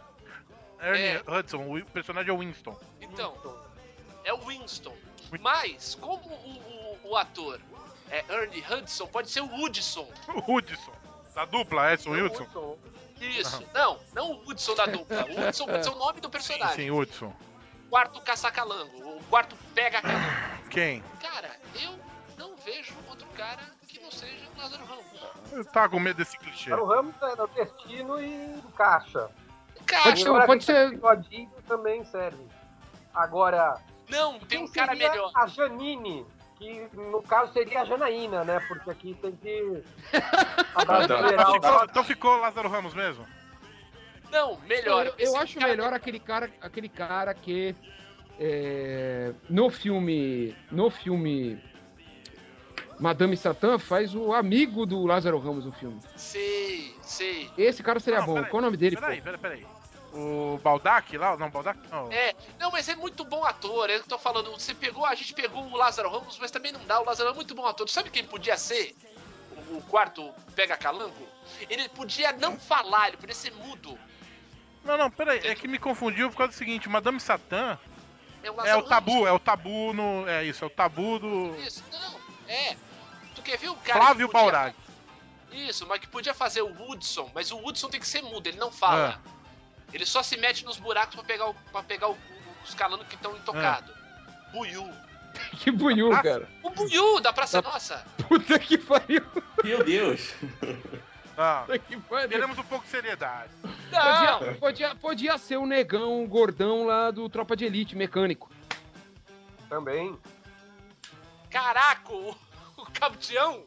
Ernie 0.81 1.03
É. 1.07 1.23
Hudson. 1.27 1.59
O 1.79 1.85
personagem 1.87 2.31
é 2.31 2.33
o 2.33 2.39
Winston. 2.39 2.79
Então, 3.01 3.35
é 4.25 4.33
o 4.33 4.39
Winston. 4.39 4.95
Mas, 5.41 5.95
como 5.97 6.29
o, 6.29 6.99
o, 7.05 7.11
o 7.11 7.17
ator 7.17 7.61
é 8.11 8.25
Ernie 8.29 8.65
Hudson, 8.71 9.07
pode 9.09 9.31
ser 9.31 9.41
o 9.41 9.47
Woodson. 9.49 10.09
O 10.47 10.55
Hudson. 10.55 10.93
Da 11.35 11.45
dupla, 11.45 11.93
Edson 11.93 12.11
Hudson. 12.13 12.43
Hudson. 12.45 12.79
Isso. 13.21 13.67
Não, 13.75 13.99
não 14.15 14.33
o 14.33 14.45
Woodson 14.45 14.75
da 14.75 14.87
dupla. 14.87 15.25
O 15.27 15.41
Woodson 15.41 15.67
pode 15.67 15.85
ser 15.85 15.91
o 15.91 15.97
nome 15.97 16.21
do 16.21 16.27
Sim, 16.29 16.31
personagem. 16.31 16.77
sim, 16.77 16.91
Hudson. 16.91 17.33
Quarto 17.91 18.21
caça-calango. 18.21 19.17
O 19.17 19.23
quarto 19.25 19.57
pega 19.75 20.01
calango. 20.03 20.69
Quem? 20.71 21.03
Cara, 21.21 21.57
eu 21.83 21.99
não 22.39 22.57
vejo 22.57 22.95
outro 23.09 23.27
cara 23.29 23.63
que 23.89 23.99
não 24.01 24.11
seja 24.11 24.47
o 24.55 24.59
Lázaro 24.61 24.85
Ramos. 24.85 25.07
Eu 25.53 25.65
tava 25.65 25.89
com 25.91 26.01
medo 26.01 26.17
desse 26.17 26.37
clichê. 26.39 26.73
O 26.75 26.85
Ramos 26.85 27.15
é 27.23 27.37
nordestino 27.37 28.21
e 28.21 28.59
encaixa. 28.59 29.31
Cara, 29.87 30.03
Pode 30.05 30.21
ser, 30.23 30.29
Agora, 30.29 30.47
pode 30.47 30.65
ser. 30.65 30.91
bigodinho 30.91 31.51
também 31.67 32.05
serve. 32.05 32.45
Agora, 33.15 33.77
não, 34.11 34.39
tem 34.41 34.63
um 34.65 34.69
cara 34.69 34.95
melhor. 34.95 35.31
a 35.35 35.47
Janine? 35.47 36.27
Que 36.59 36.89
no 36.95 37.21
caso 37.23 37.53
seria 37.53 37.83
a 37.83 37.85
Janaína, 37.85 38.43
né? 38.45 38.61
Porque 38.67 38.91
aqui 38.91 39.15
tem 39.21 39.33
que. 39.37 39.83
Então 40.79 40.95
abrasileirar 40.95 41.51
o 41.51 41.55
ficou, 41.55 41.85
então 41.85 42.05
ficou 42.05 42.37
Lázaro 42.39 42.69
Ramos 42.69 42.95
mesmo? 42.95 43.27
Não, 44.31 44.59
melhor. 44.61 45.07
Eu, 45.07 45.15
eu 45.19 45.37
acho 45.37 45.59
cara- 45.59 45.71
melhor 45.71 45.93
aquele 45.93 46.19
cara, 46.19 46.51
aquele 46.61 46.89
cara 46.89 47.33
que 47.35 47.75
é, 48.39 49.33
no 49.49 49.71
filme, 49.71 50.55
no 50.71 50.91
filme 50.91 51.63
Madame 52.99 53.37
Satã 53.37 53.79
faz 53.79 54.15
o 54.15 54.33
amigo 54.33 54.85
do 54.87 55.05
Lázaro 55.07 55.39
Ramos 55.39 55.65
no 55.67 55.73
filme. 55.73 56.01
Sei, 56.17 56.95
sei. 57.03 57.51
Esse 57.57 57.83
cara 57.83 58.01
seria 58.01 58.21
Não, 58.21 58.27
bom. 58.27 58.35
peraí, 58.35 58.51
Qual 58.51 58.61
o 58.63 58.65
nome 58.65 58.77
dele? 58.77 58.97
Peraí, 58.97 59.19
pô? 59.19 59.25
peraí, 59.25 59.39
peraí. 59.41 59.67
O 60.17 60.59
Baldac 60.63 61.15
lá? 61.19 61.37
Não, 61.37 61.51
Baldac 61.51 61.79
não. 61.91 62.11
É, 62.11 62.35
não, 62.59 62.71
mas 62.71 62.89
é 62.89 62.97
muito 62.97 63.23
bom 63.25 63.45
ator. 63.45 63.91
Eu 63.91 64.03
tô 64.05 64.19
falando, 64.19 64.51
você 64.51 64.75
pegou, 64.75 65.05
a 65.05 65.15
gente 65.15 65.35
pegou 65.35 65.63
o 65.63 65.77
Lázaro 65.77 66.09
Ramos, 66.11 66.39
mas 66.39 66.51
também 66.51 66.73
não 66.73 66.83
dá. 66.87 66.99
O 67.01 67.05
Lázaro 67.05 67.29
é 67.31 67.33
muito 67.35 67.55
bom 67.55 67.67
ator. 67.67 67.87
Sabe 67.89 68.09
quem 68.09 68.25
podia 68.25 68.57
ser? 68.57 68.97
O, 69.71 69.77
o 69.77 69.83
quarto 69.83 70.33
pega 70.55 70.75
calango? 70.77 71.29
Ele 71.69 71.87
podia 71.91 72.33
não 72.33 72.59
falar, 72.59 73.09
ele 73.09 73.19
podia 73.19 73.35
ser 73.35 73.53
mudo. 73.53 73.99
Não, 74.85 74.97
não, 74.97 75.11
peraí. 75.11 75.41
É 75.47 75.55
que 75.55 75.69
me 75.69 75.79
confundiu 75.79 76.31
por 76.31 76.37
causa 76.39 76.53
do 76.53 76.57
seguinte: 76.57 76.89
Madame 76.89 77.21
Satã 77.21 77.79
É 78.43 78.51
o, 78.51 78.61
é 78.65 78.75
o 78.77 78.83
tabu, 78.85 79.27
é 79.27 79.33
o 79.33 79.39
tabu 79.39 79.93
no. 79.93 80.27
É 80.27 80.45
isso, 80.45 80.65
é 80.65 80.67
o 80.67 80.71
tabu 80.71 81.19
do. 81.19 81.51
Ramos. 81.51 81.67
Isso, 81.67 81.85
não, 81.93 82.21
é. 82.49 82.77
Tu 83.35 83.43
quer 83.43 83.59
ver 83.59 83.69
o 83.69 83.77
cara. 83.77 84.01
Flávio 84.01 84.29
que 84.29 84.33
podia- 84.33 84.51
Baurag. 84.53 84.77
Isso, 85.53 85.87
mas 85.87 86.01
que 86.01 86.07
podia 86.09 86.35
fazer 86.35 86.63
o 86.63 86.73
Woodson, 86.73 87.31
mas 87.35 87.51
o 87.51 87.57
Woodson 87.59 87.89
tem 87.89 88.01
que 88.01 88.07
ser 88.09 88.23
mudo, 88.23 88.47
ele 88.47 88.59
não 88.59 88.71
fala. 88.73 89.21
Ah. 89.25 89.36
Ele 89.93 90.05
só 90.07 90.23
se 90.23 90.37
mete 90.37 90.65
nos 90.65 90.77
buracos 90.79 91.15
pra 91.15 91.25
pegar, 91.25 91.49
o, 91.49 91.55
pra 91.73 91.83
pegar 91.83 92.09
o- 92.11 92.19
os 92.65 92.75
calangos 92.75 93.07
que 93.09 93.15
estão 93.15 93.37
intocados. 93.37 93.95
Ah. 94.49 94.53
Buiu. 94.53 94.89
Que 95.59 95.71
buiu, 95.71 96.09
cara. 96.23 96.49
O 96.63 96.71
Buiu 96.71 97.21
da 97.21 97.31
Praça 97.33 97.61
Nossa. 97.61 98.03
Puta 98.27 98.59
que 98.59 98.79
pariu. 98.79 99.23
Meu 99.63 99.85
Deus. 99.85 100.33
Ah, 101.39 101.65
Puta 101.67 101.79
que 101.79 101.97
pariu. 101.99 102.29
queremos 102.31 102.59
um 102.59 102.63
pouco 102.63 102.85
de 102.87 102.91
seriedade. 102.91 103.51
Não, 103.93 104.39
Podia, 104.39 104.55
podia, 104.55 104.95
podia 104.95 105.37
ser 105.39 105.59
o 105.59 105.67
negão, 105.67 106.25
o 106.25 106.27
gordão 106.27 106.87
lá 106.87 107.11
do 107.11 107.29
Tropa 107.29 107.55
de 107.55 107.67
Elite, 107.67 107.95
mecânico. 107.95 108.51
Também. 109.69 110.19
caraca, 111.51 112.11
o, 112.13 112.35
o 112.79 112.87
Capitão. 112.93 113.65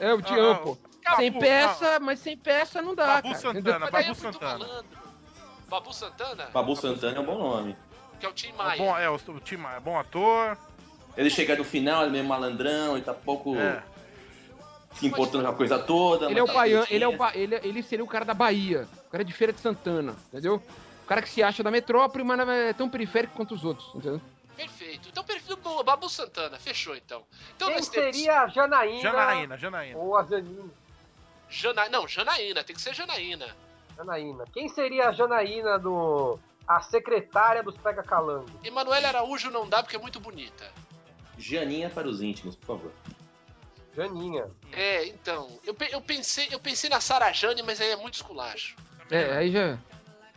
É 0.00 0.12
o 0.12 0.20
Tião, 0.20 0.50
Ah, 0.52 0.56
pô. 0.56 0.78
Sem 1.16 1.32
peça, 1.38 2.00
mas 2.00 2.18
sem 2.18 2.36
peça 2.36 2.82
não 2.82 2.94
dá, 2.96 3.06
Babu 3.06 3.28
cara. 3.28 3.38
Santana, 3.40 3.86
é 3.86 3.90
Babu 3.90 4.04
muito 4.06 4.20
Santana. 4.20 4.58
malandro. 4.58 4.98
Babu 5.68 5.92
Santana, 5.92 6.46
Babu 6.52 6.76
Santana 6.76 7.16
é 7.16 7.20
um 7.20 7.24
bom 7.24 7.38
nome. 7.38 7.76
que 8.20 8.26
é 8.26 8.28
o 8.28 8.32
Tim 8.32 8.48
É, 8.48 8.52
Maia. 8.52 8.78
bom, 8.78 8.96
é, 8.98 9.10
o, 9.10 9.14
o 9.14 9.40
Tim 9.40 9.56
Maia 9.56 9.76
é 9.76 9.80
bom 9.80 9.98
ator. 9.98 10.56
Ele 11.16 11.30
chega 11.30 11.56
no 11.56 11.64
final, 11.64 12.02
ele 12.02 12.10
é 12.10 12.12
meio 12.12 12.24
malandrão, 12.24 12.94
ele 12.94 13.04
tá 13.04 13.14
pouco 13.14 13.56
É. 13.56 13.82
se 14.94 15.06
importando 15.06 15.44
com 15.44 15.50
a 15.50 15.54
coisa 15.54 15.78
toda. 15.78 16.30
Ele 16.30 16.38
é 16.38 16.42
o 16.42 16.46
tá 16.46 16.52
baiano, 16.54 16.86
ele, 16.90 17.04
é 17.04 17.08
o 17.08 17.16
ba... 17.16 17.32
ele, 17.34 17.56
ele 17.56 17.82
seria 17.82 18.04
o 18.04 18.08
cara 18.08 18.24
da 18.24 18.34
Bahia, 18.34 18.86
o 19.06 19.10
cara 19.10 19.24
de 19.24 19.32
Feira 19.32 19.52
de 19.52 19.60
Santana, 19.60 20.14
entendeu? 20.28 20.62
O 21.04 21.06
cara 21.06 21.22
que 21.22 21.28
se 21.28 21.42
acha 21.42 21.62
da 21.62 21.70
metrópole, 21.70 22.24
mas 22.24 22.48
é 22.48 22.72
tão 22.72 22.88
periférico 22.88 23.34
quanto 23.34 23.54
os 23.54 23.64
outros, 23.64 23.88
entendeu? 23.94 24.20
Perfeito. 24.56 25.08
Então, 25.08 25.22
perfil 25.22 25.56
do 25.56 25.84
Babu 25.84 26.08
Santana. 26.08 26.58
Fechou, 26.58 26.96
então. 26.96 27.24
Então 27.54 27.68
Quem 27.68 27.82
seria 27.82 28.42
a 28.42 28.48
Janaína, 28.48 29.02
Janaína, 29.02 29.58
Janaína. 29.58 29.98
ou 29.98 30.16
a 30.16 30.24
Janine? 30.24 30.70
Jana... 31.48 31.88
Não, 31.90 32.08
Janaína. 32.08 32.64
Tem 32.64 32.74
que 32.74 32.80
ser 32.80 32.94
Janaína. 32.94 33.54
Janaína. 33.96 34.44
Quem 34.52 34.68
seria 34.68 35.08
a 35.08 35.12
Janaína 35.12 35.78
do. 35.78 36.38
A 36.68 36.80
secretária 36.80 37.62
dos 37.62 37.76
Pega 37.76 38.02
Calango? 38.02 38.46
Emanuele 38.64 39.06
Araújo 39.06 39.50
não 39.50 39.68
dá 39.68 39.82
porque 39.82 39.94
é 39.96 40.00
muito 40.00 40.18
bonita. 40.18 40.64
Janinha 41.38 41.88
para 41.88 42.08
os 42.08 42.20
íntimos, 42.20 42.56
por 42.56 42.66
favor. 42.66 42.92
Janinha. 43.94 44.46
É, 44.72 45.06
então. 45.06 45.48
Eu, 45.64 45.76
eu 45.90 46.00
pensei, 46.00 46.48
eu 46.50 46.58
pensei 46.60 46.90
na 46.90 47.00
Sara 47.00 47.32
Jane, 47.32 47.62
mas 47.62 47.80
aí 47.80 47.90
é 47.90 47.96
muito 47.96 48.14
esculacho. 48.14 48.76
É, 49.10 49.36
aí 49.36 49.50
já. 49.52 49.78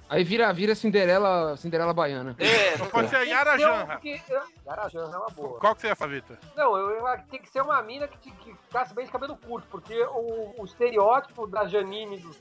Aí 0.07 0.23
vira, 0.23 0.51
vira 0.51 0.73
Cinderela, 0.73 1.55
Cinderela 1.57 1.93
Baiana. 1.93 2.35
É, 2.39 2.75
Não 2.77 2.87
pode 2.87 3.09
ser 3.09 3.17
a 3.17 3.21
Yara 3.21 3.59
Janra. 3.59 3.85
porque- 3.93 4.19
Yara 4.65 4.89
Janra 4.89 5.13
é 5.15 5.17
uma 5.19 5.29
boa. 5.29 5.59
Qual 5.59 5.75
que 5.75 5.81
você 5.81 5.87
ia 5.87 5.95
falar, 5.95 6.11
Vitor? 6.13 6.37
Não, 6.55 6.75
eu, 6.75 6.89
eu- 6.91 7.17
tem 7.29 7.39
que 7.39 7.47
ser 7.49 7.61
uma 7.61 7.79
mina 7.83 8.07
que, 8.07 8.17
te- 8.17 8.31
que 8.37 8.53
ficasse 8.55 8.91
bem 8.95 9.05
de 9.05 9.11
cabelo 9.11 9.35
curto, 9.37 9.67
porque 9.69 10.01
o, 10.05 10.55
o 10.61 10.65
estereótipo 10.65 11.45
da 11.45 11.67
Janine 11.67 12.17
dos, 12.17 12.37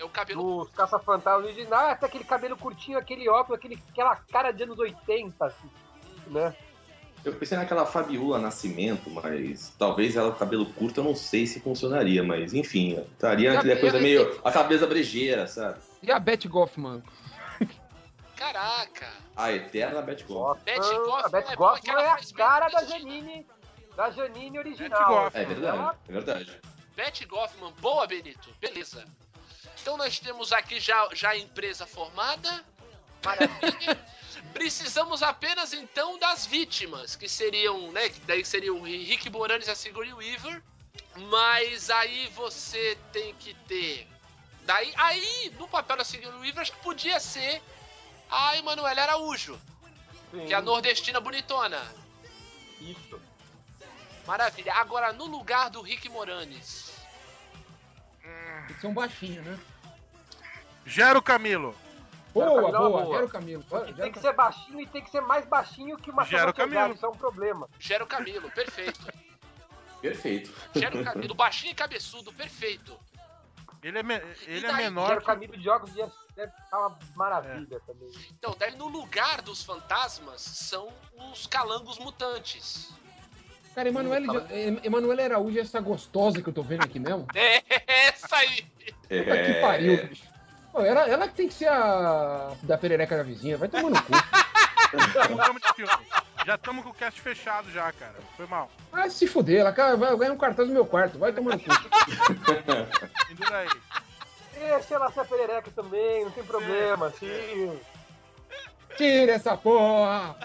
é 0.00 0.04
o 0.04 0.08
cabelo. 0.08 0.64
dos 0.64 0.72
caça-fantasmas 0.72 1.44
original 1.44 1.88
é 1.88 1.92
até 1.92 2.06
aquele 2.06 2.24
cabelo 2.24 2.56
curtinho, 2.56 2.98
aquele 2.98 3.28
óculos, 3.28 3.58
aquele, 3.58 3.78
aquela 3.90 4.16
cara 4.16 4.50
de 4.50 4.62
anos 4.62 4.78
80, 4.78 5.44
assim, 5.44 5.70
né? 6.28 6.54
Eu 7.22 7.34
pensei 7.34 7.58
naquela 7.58 7.84
Fabiola 7.84 8.38
Nascimento, 8.38 9.10
mas 9.10 9.74
talvez 9.78 10.16
ela 10.16 10.32
com 10.32 10.38
cabelo 10.38 10.64
curto 10.72 11.00
eu 11.00 11.04
não 11.04 11.14
sei 11.14 11.46
se 11.46 11.60
funcionaria, 11.60 12.22
mas 12.22 12.54
enfim, 12.54 12.98
estaria 13.12 13.52
naquela 13.52 13.78
coisa 13.78 14.00
meio. 14.00 14.40
a 14.42 14.50
cabeça 14.50 14.86
brejeira, 14.86 15.46
sabe? 15.46 15.78
E 16.02 16.10
a 16.10 16.18
Beth 16.18 16.48
Goffman? 16.48 17.02
Caraca. 18.36 19.06
A 19.36 19.52
eterna 19.52 20.00
Betty 20.00 20.24
Goff. 20.24 20.62
Betty 20.64 20.80
Ah, 20.80 20.98
Goffman 20.98 21.40
a 21.40 21.52
é 21.52 21.56
boa, 21.56 21.72
Goffman 21.72 21.92
ela 21.92 22.02
é 22.02 22.08
a 22.08 22.18
cara 22.34 22.68
da 22.68 22.84
Janine, 22.84 23.46
da 23.94 24.10
Janine 24.10 24.58
original. 24.58 25.08
Goffman. 25.24 25.42
É 25.42 25.44
verdade, 25.44 25.98
é 26.08 26.12
verdade. 26.12 26.60
Betty 26.96 27.26
Goffman, 27.26 27.74
boa, 27.82 28.06
Benito. 28.06 28.48
Beleza. 28.58 29.04
Então 29.80 29.96
nós 29.96 30.18
temos 30.18 30.52
aqui 30.52 30.78
já, 30.78 31.08
já 31.12 31.30
a 31.30 31.38
empresa 31.38 31.86
formada. 31.86 32.64
Maravilha. 33.24 33.98
Precisamos 34.52 35.22
apenas 35.22 35.72
então 35.72 36.18
das 36.18 36.44
vítimas, 36.44 37.14
que 37.16 37.28
seriam, 37.28 37.92
né? 37.92 38.08
Que 38.08 38.20
daí 38.20 38.44
seriam 38.44 38.76
o 38.78 38.82
Rick 38.82 39.30
Moranis 39.30 39.68
e 39.68 39.70
a 39.70 39.74
Sigourney 39.74 40.12
Weaver. 40.12 40.62
Mas 41.16 41.88
aí 41.90 42.28
você 42.34 42.98
tem 43.12 43.34
que 43.34 43.54
ter. 43.66 44.06
Daí, 44.62 44.92
aí, 44.96 45.54
no 45.58 45.68
papel 45.68 45.96
da 45.96 46.04
Sigourney 46.04 46.40
Weaver, 46.40 46.62
acho 46.62 46.72
que 46.72 46.82
podia 46.82 47.18
ser 47.20 47.62
a 48.30 48.56
Emanuela 48.56 49.02
Araújo, 49.02 49.60
Sim, 50.30 50.46
que 50.46 50.52
é 50.52 50.56
a 50.56 50.62
nordestina 50.62 51.20
bonitona. 51.20 51.80
Isso. 52.80 53.20
Maravilha. 54.26 54.74
Agora, 54.74 55.12
no 55.12 55.26
lugar 55.26 55.70
do 55.70 55.80
Rick 55.80 56.08
Moranis. 56.08 56.92
Tem 58.22 58.74
que 58.74 58.80
ser 58.80 58.86
um 58.86 58.94
baixinho, 58.94 59.42
né? 59.42 59.58
Gero 60.90 61.22
Camilo. 61.22 61.74
Boa, 62.34 62.46
Camilo 62.46 62.68
é 62.68 62.72
boa, 62.78 63.02
boa. 63.04 63.24
o 63.24 63.28
Camilo. 63.28 63.64
Tem 63.96 64.12
que 64.12 64.18
ser 64.20 64.32
baixinho 64.34 64.80
e 64.80 64.86
tem 64.86 65.02
que 65.02 65.10
ser 65.10 65.20
mais 65.20 65.46
baixinho 65.46 65.96
que 65.96 66.10
uma 66.10 66.24
Gera 66.24 66.50
o 66.50 66.54
Camilo. 66.54 66.94
Isso 66.94 67.06
é 67.06 67.08
um 67.08 67.14
problema. 67.16 67.68
Gera 67.78 68.04
o 68.04 68.06
Camilo, 68.06 68.50
perfeito. 68.50 69.00
Perfeito. 70.00 70.50
Gera 70.74 70.96
o 70.98 71.04
Camilo, 71.04 71.34
baixinho 71.34 71.72
e 71.72 71.74
cabeçudo, 71.74 72.32
perfeito. 72.32 72.98
Ele 73.82 73.98
é, 73.98 74.02
me- 74.02 74.22
ele 74.46 74.64
é 74.66 74.72
daí, 74.72 74.84
menor. 74.84 75.08
Quero 75.08 75.20
que- 75.20 75.26
Camilo 75.26 75.56
de 75.58 75.68
óculos 75.68 75.94
deve 75.94 76.10
deve 76.34 76.52
ficar 76.52 76.78
uma 76.78 76.98
maravilha 77.14 77.80
também. 77.86 78.08
Então, 78.30 78.56
daí 78.58 78.74
no 78.76 78.88
lugar 78.88 79.42
dos 79.42 79.62
fantasmas 79.62 80.40
são 80.40 80.88
os 81.32 81.46
calangos 81.46 81.98
mutantes. 81.98 82.90
Cara, 83.74 83.90
Emanuele, 83.90 84.26
Emanuele 84.82 85.20
Araújo 85.22 85.58
é 85.58 85.60
essa 85.60 85.80
gostosa 85.80 86.40
que 86.42 86.48
eu 86.48 86.52
tô 86.54 86.62
vendo 86.62 86.82
aqui 86.82 86.98
mesmo. 86.98 87.26
É 87.36 87.62
essa 88.08 88.36
aí. 88.36 88.62
Puta 88.62 89.44
que 89.44 89.60
pariu, 89.60 90.06
bicho. 90.08 90.29
Pô, 90.72 90.82
ela, 90.82 91.08
ela 91.08 91.28
que 91.28 91.34
tem 91.34 91.48
que 91.48 91.54
ser 91.54 91.68
a 91.68 92.52
da 92.62 92.78
perereca 92.78 93.16
da 93.16 93.22
vizinha. 93.22 93.56
Vai 93.58 93.68
tomar 93.68 93.90
no 93.90 94.02
cu. 94.02 94.12
Mudamos 95.30 95.62
de 95.62 95.74
filme. 95.74 96.06
Já 96.46 96.54
estamos 96.54 96.84
com 96.84 96.90
o 96.90 96.94
cast 96.94 97.20
fechado 97.20 97.70
já, 97.70 97.92
cara. 97.92 98.14
Foi 98.36 98.46
mal. 98.46 98.70
Ah, 98.92 99.08
se 99.10 99.26
fuder. 99.26 99.60
Ela 99.60 99.72
cara, 99.72 99.96
vai 99.96 100.16
ganhar 100.16 100.32
um 100.32 100.38
cartaz 100.38 100.68
no 100.68 100.74
meu 100.74 100.86
quarto. 100.86 101.18
Vai 101.18 101.32
tomar 101.32 101.56
no 101.56 101.60
cu. 101.60 101.70
Indo 103.30 103.50
daí. 103.50 103.68
Deixa 104.54 104.94
ela 104.94 105.10
ser 105.12 105.26
perereca 105.26 105.70
também, 105.74 106.24
não 106.24 106.30
tem 106.30 106.44
problema. 106.44 107.10
Sim. 107.18 107.78
Tira 108.96 109.32
essa 109.32 109.56
porra. 109.56 110.36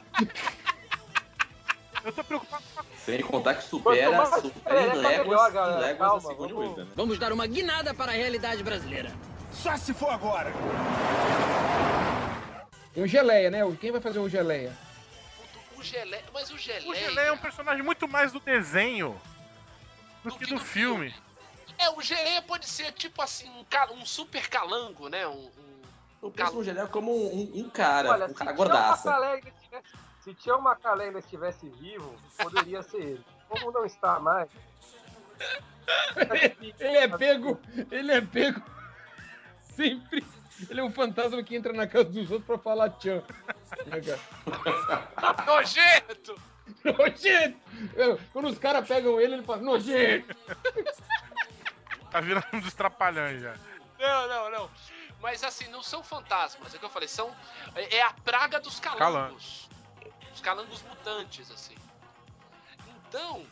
Eu 2.03 2.11
tô 2.13 2.23
preocupado 2.23 2.63
com 2.73 2.81
a 2.81 2.83
Sem 3.03 3.21
contar 3.21 3.55
que 3.55 3.63
supera, 3.63 4.25
supera 4.27 4.95
em 4.95 4.99
léguas, 5.01 5.53
em 5.55 5.57
a 5.57 6.19
Sigourney 6.19 6.53
vamos- 6.53 6.53
Weaver, 6.53 6.85
né? 6.85 6.91
Vamos 6.95 7.19
dar 7.19 7.33
uma 7.33 7.47
guinada 7.47 7.93
para 7.93 8.11
a 8.11 8.15
realidade 8.15 8.63
brasileira. 8.63 9.11
Só 9.55 9.75
se 9.77 9.93
for 9.93 10.09
agora. 10.09 10.51
Tem 12.93 13.03
o 13.03 13.07
Geleia, 13.07 13.49
né? 13.49 13.59
Quem 13.79 13.91
vai 13.91 14.01
fazer 14.01 14.19
o 14.19 14.29
Geleia? 14.29 14.71
O 15.77 15.83
Geleia. 15.83 16.23
Mas 16.33 16.49
o 16.51 16.57
Geleia. 16.57 16.89
O 16.91 16.95
Geleia 16.95 17.27
é 17.27 17.31
um 17.31 17.37
personagem 17.37 17.83
muito 17.83 18.07
mais 18.07 18.31
do 18.31 18.39
desenho 18.39 19.19
do 20.23 20.37
que 20.37 20.45
do 20.45 20.59
filme. 20.59 21.13
É, 21.77 21.89
o 21.89 22.01
Geleia 22.01 22.41
pode 22.41 22.67
ser 22.67 22.91
tipo 22.93 23.21
assim, 23.21 23.49
um, 23.49 23.63
ca- 23.65 23.89
um 23.91 24.05
super 24.05 24.47
calango, 24.49 25.09
né? 25.09 25.27
Um, 25.27 25.31
um- 25.31 25.81
Eu 26.23 26.31
penso 26.31 26.53
no 26.53 26.63
Geleia 26.63 26.87
como 26.87 27.11
um, 27.13 27.51
um 27.55 27.69
cara, 27.69 28.09
Olha, 28.11 28.25
um 28.27 28.33
cara 28.33 28.51
gordaça. 28.53 29.09
Estivesse- 29.37 29.83
se 30.23 30.33
Tião 30.35 30.61
Macalé 30.61 31.05
ainda 31.05 31.19
estivesse 31.19 31.67
vivo, 31.69 32.15
poderia 32.37 32.81
ser 32.81 32.97
ele. 32.97 33.25
Como 33.49 33.71
não 33.71 33.85
está 33.85 34.19
mais. 34.19 34.49
Ele 36.79 36.97
é 36.97 37.07
pego. 37.09 37.59
Ele 37.91 38.11
é 38.11 38.21
pego. 38.21 38.59
Sempre. 39.75 40.25
Ele 40.69 40.79
é 40.79 40.83
um 40.83 40.91
fantasma 40.91 41.43
que 41.43 41.55
entra 41.55 41.73
na 41.73 41.85
casa 41.85 42.05
dos 42.05 42.31
outros 42.31 42.45
pra 42.47 42.57
falar 42.57 42.89
tchan. 42.91 43.21
Né? 43.87 44.17
Nojento! 45.45 46.39
Nojento! 46.83 47.59
Quando 48.31 48.47
os 48.47 48.57
caras 48.57 48.87
pegam 48.87 49.19
ele, 49.19 49.33
ele 49.35 49.43
fala, 49.43 49.61
nojento! 49.61 50.33
Tá 52.09 52.21
virando 52.21 52.47
um 52.53 52.59
dos 52.61 52.73
trapalhões 52.73 53.41
já. 53.41 53.55
Não, 53.99 54.27
não, 54.27 54.51
não. 54.51 54.69
Mas 55.21 55.43
assim, 55.43 55.67
não 55.67 55.83
são 55.83 56.03
fantasmas, 56.03 56.73
é 56.73 56.77
o 56.77 56.79
que 56.79 56.85
eu 56.85 56.89
falei, 56.89 57.07
são. 57.07 57.35
É 57.75 58.01
a 58.01 58.13
praga 58.13 58.59
dos 58.59 58.79
calangos. 58.79 59.69
Os 60.33 60.39
calangos 60.41 60.81
mutantes, 60.83 61.51
assim. 61.51 61.75
Então, 63.09 63.45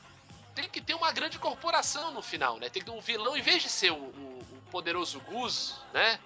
tem 0.56 0.70
que 0.70 0.80
ter 0.82 0.94
uma 0.94 1.12
grande 1.12 1.40
corporação 1.40 2.12
no 2.14 2.22
final, 2.22 2.58
né? 2.60 2.70
Tem 2.70 2.82
que 2.82 2.90
ter 2.90 2.96
um 2.96 3.02
vilão, 3.02 3.36
em 3.36 3.42
vez 3.42 3.62
de 3.64 3.70
ser 3.70 3.92
o- 3.92 3.96
o 3.96 4.33
poderoso 4.74 5.20
Gus, 5.22 5.80
né? 5.94 6.20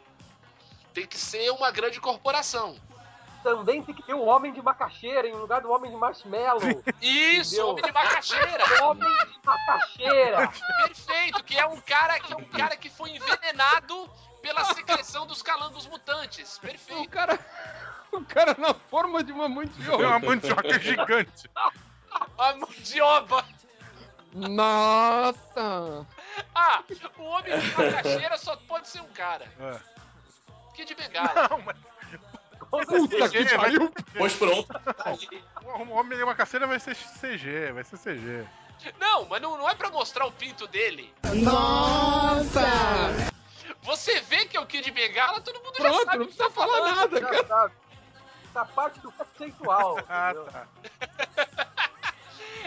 Tem 0.94 1.06
que 1.06 1.18
ser 1.18 1.52
uma 1.52 1.70
grande 1.70 2.00
corporação. 2.00 2.78
Também 3.44 3.84
tem 3.84 3.94
que 3.94 4.02
ter 4.02 4.14
um 4.14 4.26
homem 4.26 4.54
de 4.54 4.62
macaxeira 4.62 5.28
em 5.28 5.34
lugar 5.34 5.62
do 5.62 5.70
homem 5.70 5.92
de 5.92 5.98
marshmallow. 5.98 6.62
Isso, 7.02 7.56
Entendeu? 7.56 7.68
homem 7.70 7.84
de 7.84 7.92
macaxeira! 7.92 8.64
Homem 8.84 9.10
de 9.26 9.40
macaxeira! 9.46 10.52
Perfeito, 10.86 11.44
que 11.44 11.60
é 11.60 11.66
um 11.68 11.80
cara 11.82 12.20
que 12.22 12.34
é 12.34 12.38
um 12.38 12.46
cara 12.46 12.78
que 12.78 12.90
foi 12.90 13.12
envenenado 13.12 14.10
pela 14.42 14.64
secreção 14.74 15.28
dos 15.28 15.42
calangos 15.42 15.86
mutantes. 15.86 16.58
O 16.58 16.62
Perfeito. 16.62 17.10
cara. 17.10 17.38
O 18.12 18.24
cara 18.24 18.56
na 18.58 18.74
forma 18.74 19.22
de 19.22 19.34
uma 19.34 19.50
mandioca. 19.50 20.04
É 20.04 20.08
uma 20.08 20.20
mandioca 20.20 20.80
gigante. 20.80 21.50
A 22.38 22.56
mandioba. 22.56 23.46
Nossa! 24.34 26.08
Ah, 26.56 26.84
o 27.18 27.24
homem 27.24 27.60
de 27.60 27.68
macaxeira 27.76 28.38
só 28.38 28.56
pode 28.56 28.88
ser 28.88 29.02
um 29.02 29.08
cara. 29.10 29.46
É. 29.60 29.80
Kid 30.76 30.94
Bengala. 30.96 31.48
Não, 31.50 31.62
mas 31.62 31.78
Puta 32.70 33.30
que 33.30 33.46
pariu! 33.56 33.94
Pois 34.18 34.34
pronto. 34.36 34.68
o 35.64 35.92
homem 35.92 36.18
de 36.18 36.24
uma 36.24 36.36
caceira 36.36 36.68
vai 36.68 36.80
ser 36.80 36.96
CG, 36.96 37.72
vai 37.72 37.84
ser 37.84 37.98
CG. 37.98 38.46
Não, 39.00 39.26
mas 39.26 39.42
não, 39.42 39.58
não 39.58 39.70
é 39.70 39.74
pra 39.76 39.90
mostrar 39.90 40.26
o 40.26 40.32
pinto 40.32 40.68
dele. 40.68 41.14
Nossa! 41.44 42.62
Você 43.84 44.20
vê 44.22 44.46
que 44.46 44.58
é 44.58 44.60
o 44.60 44.66
Kid 44.66 44.92
Bengala, 44.92 45.40
todo 45.42 45.64
mundo 45.64 45.76
já 45.78 45.84
Pronto, 45.84 46.06
sabe. 46.06 46.18
não 46.18 46.26
precisa 46.26 46.50
falar 46.52 46.96
nada, 46.96 47.22
cara. 47.22 47.38
Já 47.38 47.48
sabe. 47.48 47.74
Essa 48.50 48.66
parte 48.66 49.00
do 49.00 49.12
conceitual. 49.12 49.98
Ah, 50.10 50.34
tá. 50.52 50.68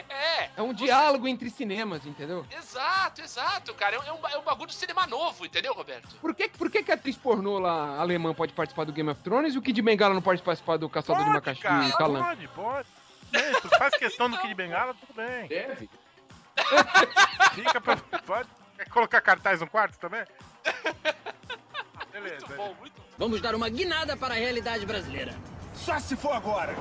É, 0.11 0.51
É 0.57 0.63
um 0.63 0.73
diálogo 0.73 1.27
entre 1.29 1.51
cinemas, 1.51 2.07
entendeu? 2.07 2.47
exato, 2.57 3.21
exato, 3.21 3.75
cara. 3.75 3.97
É 3.97 4.13
um, 4.13 4.29
é 4.29 4.39
um 4.39 4.43
bagulho 4.43 4.69
de 4.69 4.75
cinema 4.75 5.07
novo, 5.07 5.45
entendeu, 5.45 5.73
Roberto? 5.75 6.17
Por 6.21 6.35
que, 6.35 6.49
por 6.49 6.71
que, 6.71 6.83
que 6.83 6.91
a 6.91 6.95
atriz 6.95 7.17
pornô 7.17 7.59
lá, 7.59 7.99
alemã, 7.99 8.33
pode 8.35 8.53
participar 8.53 8.85
do 8.85 8.93
Game 8.93 9.11
of 9.11 9.21
Thrones 9.23 9.55
e 9.55 9.59
o 9.59 9.63
Kid 9.63 9.81
Bengala 9.83 10.15
não 10.15 10.23
pode 10.23 10.43
participar 10.43 10.77
do 10.77 10.89
Caçador 10.89 11.25
de 11.25 11.31
Macaxi 11.31 11.63
cara, 11.63 11.89
e 11.89 11.93
Calango? 11.93 12.25
pode, 12.25 12.49
pode. 12.49 12.89
Bem, 13.31 13.53
tu 13.61 13.69
faz 13.79 13.97
questão 13.97 14.29
do 14.29 14.39
Kid 14.39 14.55
Bengala, 14.55 14.95
tudo 14.95 15.15
bem. 15.15 15.47
Deve. 15.47 15.89
Fica 17.55 17.81
pra... 17.81 17.97
Pode. 17.97 18.49
Quer 18.77 18.89
colocar 18.89 19.21
cartaz 19.21 19.61
no 19.61 19.67
quarto 19.67 19.99
também? 19.99 20.25
Beleza. 22.13 22.47
Muito 22.47 22.57
bom, 22.57 22.75
muito 22.81 22.93
bom. 22.95 23.05
Vamos 23.19 23.41
dar 23.41 23.55
uma 23.55 23.69
guinada 23.69 24.17
para 24.17 24.35
a 24.35 24.37
realidade 24.37 24.85
brasileira. 24.87 25.35
Só 25.75 25.99
se 25.99 26.17
for 26.17 26.33
agora. 26.33 26.75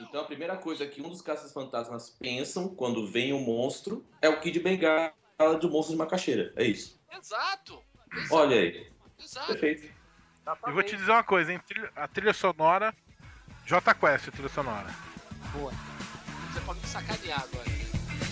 Então 0.00 0.22
a 0.22 0.24
primeira 0.24 0.56
coisa 0.56 0.86
que 0.86 1.02
um 1.02 1.08
dos 1.08 1.20
caças-fantasmas 1.22 2.10
pensam 2.10 2.68
quando 2.74 3.06
vem 3.06 3.32
o 3.32 3.40
monstro 3.40 4.04
é 4.22 4.28
o 4.28 4.40
Kid 4.40 4.60
Bengala 4.60 5.12
do 5.60 5.70
monstro 5.70 5.94
de 5.94 5.98
macaxeira. 5.98 6.52
É 6.56 6.64
isso. 6.64 7.00
Exato. 7.12 7.82
exato 8.12 8.34
Olha 8.34 8.56
aí. 8.56 8.90
Exato. 9.18 9.46
Perfeito. 9.48 10.00
Eu 10.66 10.72
vou 10.72 10.82
te 10.82 10.96
dizer 10.96 11.12
uma 11.12 11.22
coisa, 11.22 11.52
hein? 11.52 11.60
A 11.94 12.08
trilha 12.08 12.32
sonora. 12.32 12.94
J 13.66 13.94
Quest, 13.94 14.28
a 14.28 14.32
trilha 14.32 14.48
sonora. 14.48 14.88
Você 15.52 16.60
pode 16.62 16.80
me 16.80 16.86
sacanear 16.86 17.42
agora. 17.42 17.70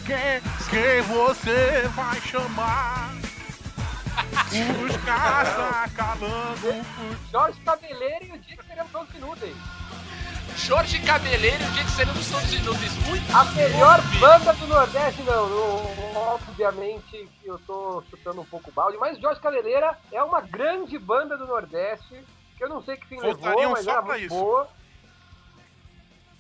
Quem, 0.05 0.41
quem 0.71 1.03
você 1.03 1.87
vai 1.95 2.21
chamar? 2.23 3.15
Os 4.85 4.97
caras 5.05 5.93
calando. 5.93 6.85
Jorge 7.31 7.61
Cabeleira 7.61 8.25
e 8.25 8.33
o 8.33 8.39
dia 8.39 8.57
que 8.57 8.67
seremos 8.67 8.91
todos 8.91 9.15
inúteis. 9.15 9.57
Jorge 10.59 11.01
Cabeleiro 11.01 11.63
e 11.63 11.67
o 11.67 11.71
dia 11.71 11.85
que 11.85 11.91
seremos 11.93 12.31
todos 12.31 12.53
inúteis. 12.53 12.93
Muito 13.07 13.37
A 13.37 13.45
melhor 13.53 14.01
bom, 14.03 14.21
banda 14.21 14.53
do 14.55 14.67
Nordeste, 14.67 15.23
não, 15.23 15.49
não, 15.49 16.35
Obviamente 16.35 17.29
que 17.41 17.47
eu 17.47 17.59
tô 17.61 18.03
chutando 18.11 18.41
um 18.41 18.45
pouco 18.45 18.69
o 18.71 18.73
balde, 18.73 18.99
mas 18.99 19.19
Jorge 19.21 19.41
Cabeleira 19.41 19.97
é 20.13 20.23
uma 20.23 20.41
grande 20.41 20.99
banda 20.99 21.39
do 21.39 21.47
Nordeste, 21.47 22.23
que 22.57 22.65
eu 22.65 22.69
não 22.69 22.83
sei 22.83 22.97
que 22.97 23.07
fim 23.07 23.21
levou, 23.21 23.35
Voltariam 23.37 23.71
mas 23.71 23.85
só 23.85 23.91
era 23.93 24.03
muito 24.03 24.25
isso. 24.25 24.35
boa. 24.35 24.69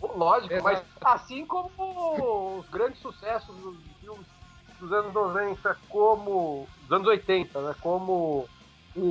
Lógico, 0.00 0.54
Exato. 0.54 0.64
mas 0.64 0.82
assim 1.14 1.46
como 1.46 2.58
os 2.58 2.68
grandes 2.68 3.00
sucessos 3.00 3.54
dos 3.56 3.76
filmes 4.00 4.26
dos 4.78 4.92
anos 4.92 5.12
90, 5.12 5.76
como. 5.88 6.68
dos 6.82 6.92
anos 6.92 7.08
80, 7.08 7.60
né? 7.60 7.74
Como 7.80 8.48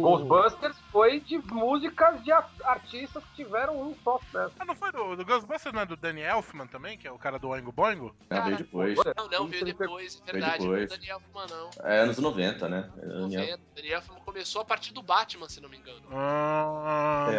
Ghostbusters, 0.01 0.77
foi 0.91 1.19
de 1.19 1.37
músicas 1.39 2.23
de 2.23 2.31
artistas 2.31 3.23
que 3.25 3.43
tiveram 3.43 3.79
um 3.81 3.95
só 4.03 4.19
sucesso. 4.19 4.53
Ah, 4.59 4.65
não 4.65 4.75
foi 4.75 4.91
do, 4.91 5.15
do 5.15 5.25
Ghostbusters, 5.25 5.73
não 5.73 5.81
é 5.81 5.85
do 5.85 5.95
Danny 5.95 6.21
Elfman 6.21 6.67
também, 6.67 6.97
que 6.97 7.07
é 7.07 7.11
o 7.11 7.17
cara 7.17 7.37
do 7.39 7.49
Oingo 7.49 7.71
Boingo? 7.71 8.15
Ah, 8.29 8.41
veio 8.41 8.57
depois. 8.57 8.97
Não, 9.15 9.27
não, 9.29 9.47
veio 9.47 9.65
depois, 9.65 10.21
é 10.27 10.31
Veio 10.31 10.45
verdade. 10.45 10.65
Não 10.65 10.71
depois. 10.73 10.91
o 10.91 10.95
Daniel 10.95 11.21
Elfman, 11.21 11.45
não. 11.57 11.69
É 11.85 11.99
anos 11.99 12.17
90, 12.17 12.69
né? 12.69 12.91
É, 12.97 13.05
Daniel. 13.05 13.41
90. 13.41 13.59
Daniel 13.75 13.95
Elfman 13.99 14.19
começou 14.21 14.61
a 14.61 14.65
partir 14.65 14.93
do 14.93 15.01
Batman, 15.01 15.47
se 15.49 15.61
não 15.61 15.69
me 15.69 15.77
engano. 15.77 16.01
Ah, 16.11 17.27
É, 17.31 17.37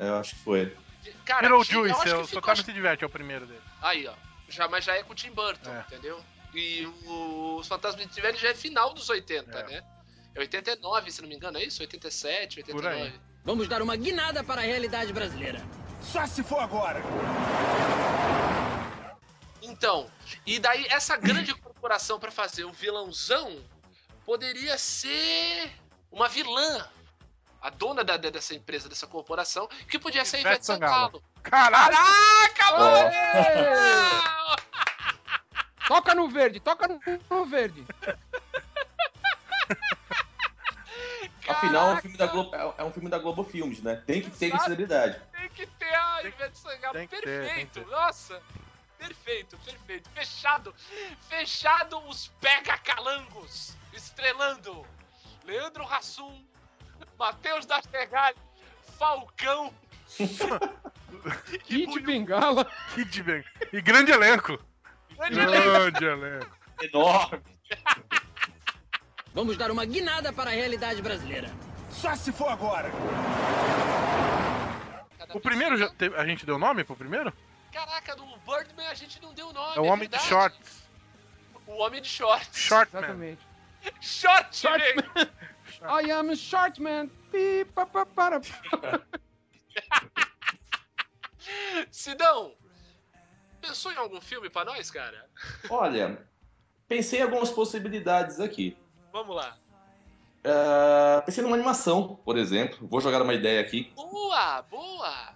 eu- 0.00 0.06
eu 0.08 0.14
acho 0.16 0.34
que 0.36 0.42
foi. 0.42 0.76
Cara, 1.24 1.46
eu 1.48 1.60
acho 1.60 1.70
Beetlejuice, 1.72 2.02
que 2.04 2.08
é 2.10 2.16
o 2.16 2.26
ficou- 2.26 2.56
se 2.56 2.72
diverte, 2.72 3.02
é 3.02 3.06
o 3.06 3.10
primeiro 3.10 3.46
dele. 3.46 3.60
Aí, 3.80 4.06
ó. 4.06 4.12
Já, 4.48 4.68
mas 4.68 4.84
já 4.84 4.94
é 4.94 5.02
com 5.02 5.12
o 5.12 5.16
Tim 5.16 5.30
Burton, 5.32 5.70
É. 5.70 5.80
entendeu? 5.88 6.20
E 6.54 6.86
o- 7.06 7.56
os 7.56 7.66
Fantasmas 7.66 8.06
de 8.06 8.20
Velho 8.20 8.36
já 8.36 8.50
é 8.50 8.54
final 8.54 8.92
dos 8.92 9.08
80, 9.08 9.58
É. 9.58 9.66
né? 9.66 9.82
É 10.34 10.40
89, 10.40 11.10
se 11.10 11.20
não 11.22 11.28
me 11.28 11.34
engano, 11.36 11.58
é 11.58 11.64
isso? 11.64 11.82
87, 11.82 12.62
Por 12.64 12.86
aí. 12.86 13.02
89. 13.02 13.20
Vamos 13.44 13.68
dar 13.68 13.82
uma 13.82 13.96
guinada 13.96 14.42
para 14.44 14.60
a 14.60 14.64
realidade 14.64 15.12
brasileira. 15.12 15.60
Só 16.00 16.26
se 16.26 16.42
for 16.42 16.58
agora. 16.60 17.00
Então, 19.60 20.10
e 20.46 20.58
daí 20.58 20.86
essa 20.90 21.16
grande 21.16 21.54
corporação 21.54 22.18
pra 22.18 22.30
fazer 22.30 22.64
o 22.64 22.72
vilãozão 22.72 23.62
poderia 24.24 24.78
ser 24.78 25.72
uma 26.10 26.28
vilã. 26.28 26.88
A 27.60 27.70
dona 27.70 28.02
da- 28.02 28.16
dessa 28.16 28.54
empresa, 28.56 28.88
dessa 28.88 29.06
corporação, 29.06 29.68
que 29.88 29.96
podia 29.98 30.24
ser 30.24 30.38
Ivete 30.40 30.54
Ivete 30.54 30.66
Sangalo. 30.66 31.22
Caralho! 31.44 31.94
Caraca, 31.94 32.78
mano! 32.78 33.10
Toca 35.86 36.14
no 36.14 36.28
verde, 36.28 36.58
toca 36.58 36.88
no, 36.88 37.00
no 37.30 37.44
verde. 37.46 37.84
Afinal, 41.48 41.90
é 41.90 41.94
um 41.94 42.00
filme 42.00 42.16
da 42.16 42.26
Globo, 42.26 42.54
é- 42.54 42.84
um 42.84 42.92
filme 42.92 43.08
da 43.10 43.18
Globo 43.18 43.44
Filmes, 43.44 43.82
né? 43.82 43.96
Tem 44.06 44.22
que 44.22 44.30
ter 44.30 44.56
celebridade. 44.58 45.20
Tem 45.32 45.48
que 45.50 45.66
ter 45.66 45.94
a 45.94 46.22
Ivete 46.22 46.58
Sangalo. 46.58 46.92
tem 46.94 47.08
que 47.08 47.16
ter, 47.16 47.22
perfeito. 47.22 47.80
ter. 47.80 47.86
Nossa. 47.86 48.40
Perfeito, 48.98 49.58
perfeito. 49.58 50.08
Fechado. 50.10 50.72
Fechado 51.28 51.98
os 52.08 52.28
pega 52.40 52.78
calangos. 52.78 53.76
Estrelando. 53.92 54.86
Leandro 55.44 55.84
Hassum. 55.84 56.44
Matheus 57.18 57.66
da 57.66 57.82
Ferrari. 57.82 58.36
Falcão. 58.98 59.74
Kid 61.64 62.00
Bengala. 62.00 62.64
Kid 62.94 63.22
Bang. 63.24 63.44
E 63.72 63.80
grande 63.80 64.12
elenco. 64.12 64.56
Grande 65.16 65.40
elenco. 65.40 65.70
Grande 65.98 66.04
elenco. 66.04 66.56
Enorme. 66.80 67.42
Vamos 69.34 69.56
dar 69.56 69.70
uma 69.70 69.84
guinada 69.84 70.32
para 70.32 70.50
a 70.50 70.52
realidade 70.54 71.00
brasileira. 71.00 71.50
Só 71.90 72.14
se 72.14 72.32
for 72.32 72.48
agora. 72.48 72.90
O 75.34 75.40
primeiro, 75.40 75.76
já 75.78 75.88
teve- 75.88 76.16
a 76.16 76.26
gente 76.26 76.44
deu 76.44 76.58
nome 76.58 76.84
pro 76.84 76.94
primeiro? 76.96 77.32
Caraca, 77.72 78.14
do 78.14 78.24
Birdman 78.46 78.86
a 78.88 78.94
gente 78.94 79.20
não 79.22 79.32
deu 79.32 79.50
nome. 79.52 79.76
É 79.76 79.80
o 79.80 79.84
Homem 79.84 80.08
de 80.08 80.16
verdade. 80.16 80.28
Shorts. 80.28 80.82
O 81.66 81.72
Homem 81.78 82.02
de 82.02 82.08
Shorts. 82.08 82.58
Shortman. 82.58 83.02
Exatamente. 83.02 83.40
Short, 84.00 84.54
Shortman. 84.56 85.04
I 86.04 86.10
am 86.12 86.30
a 86.30 86.36
short 86.36 86.80
man. 86.80 87.08
Pi, 87.30 87.64
pa, 87.74 87.86
pa, 87.86 88.04
para. 88.04 88.40
Sidão, 91.90 92.54
pensou 93.60 93.90
em 93.92 93.96
algum 93.96 94.20
filme 94.20 94.48
pra 94.50 94.64
nós, 94.64 94.90
cara? 94.90 95.28
Olha, 95.68 96.22
pensei 96.86 97.20
em 97.20 97.22
algumas 97.22 97.50
possibilidades 97.50 98.38
aqui. 98.38 98.76
Vamos 99.12 99.36
lá. 99.36 99.56
Ah, 100.44 101.22
pensei 101.24 101.42
numa 101.42 101.54
animação, 101.56 102.18
por 102.24 102.36
exemplo. 102.36 102.86
Vou 102.88 103.00
jogar 103.00 103.22
uma 103.22 103.34
ideia 103.34 103.60
aqui. 103.60 103.92
Boa, 103.94 104.62
boa. 104.62 105.34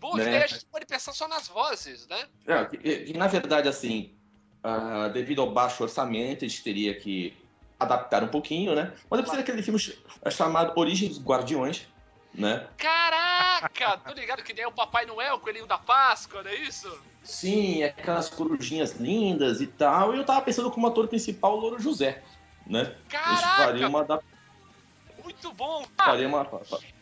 Boa, 0.00 0.16
Né? 0.18 0.24
daí 0.24 0.42
a 0.42 0.46
gente 0.46 0.64
pode 0.66 0.86
pensar 0.86 1.12
só 1.12 1.26
nas 1.26 1.48
vozes, 1.48 2.06
né? 2.06 2.26
É, 2.46 3.12
na 3.16 3.26
verdade, 3.26 3.68
assim, 3.68 4.14
ah, 4.62 5.08
devido 5.08 5.40
ao 5.42 5.50
baixo 5.50 5.82
orçamento, 5.82 6.44
a 6.44 6.48
gente 6.48 6.62
teria 6.62 6.94
que 6.98 7.36
adaptar 7.78 8.22
um 8.22 8.28
pouquinho, 8.28 8.74
né? 8.74 8.92
Mas 9.10 9.18
eu 9.18 9.24
pensei 9.24 9.38
naquele 9.38 9.62
filme 9.62 9.78
ch- 9.78 9.98
chamado 10.30 10.78
Origem 10.78 11.08
dos 11.08 11.20
Guardiões, 11.22 11.86
né? 12.32 12.68
Caraca, 12.78 13.98
tô 13.98 14.12
ligado 14.14 14.42
que 14.42 14.52
nem 14.54 14.64
é 14.64 14.68
o 14.68 14.72
Papai 14.72 15.04
Noel, 15.06 15.34
o 15.34 15.40
Coelhinho 15.40 15.66
da 15.66 15.78
Páscoa, 15.78 16.42
não 16.42 16.50
é 16.50 16.54
isso? 16.54 16.90
Sim, 17.22 17.82
aquelas 17.82 18.30
corujinhas 18.30 18.92
lindas 18.92 19.60
e 19.60 19.66
tal. 19.66 20.14
E 20.14 20.18
eu 20.18 20.24
tava 20.24 20.40
pensando 20.42 20.70
como 20.70 20.86
ator 20.86 21.08
principal 21.08 21.56
o 21.56 21.60
Louro 21.60 21.80
José, 21.80 22.22
né? 22.66 22.80
A 22.80 22.82
gente 22.82 23.42
faria 23.42 23.56
Caraca, 23.56 23.88
uma 23.88 24.00
adap- 24.00 24.24
muito 25.22 25.52
bom. 25.52 25.86
Ah, 25.98 26.04
faria 26.04 26.28
uma... 26.28 26.48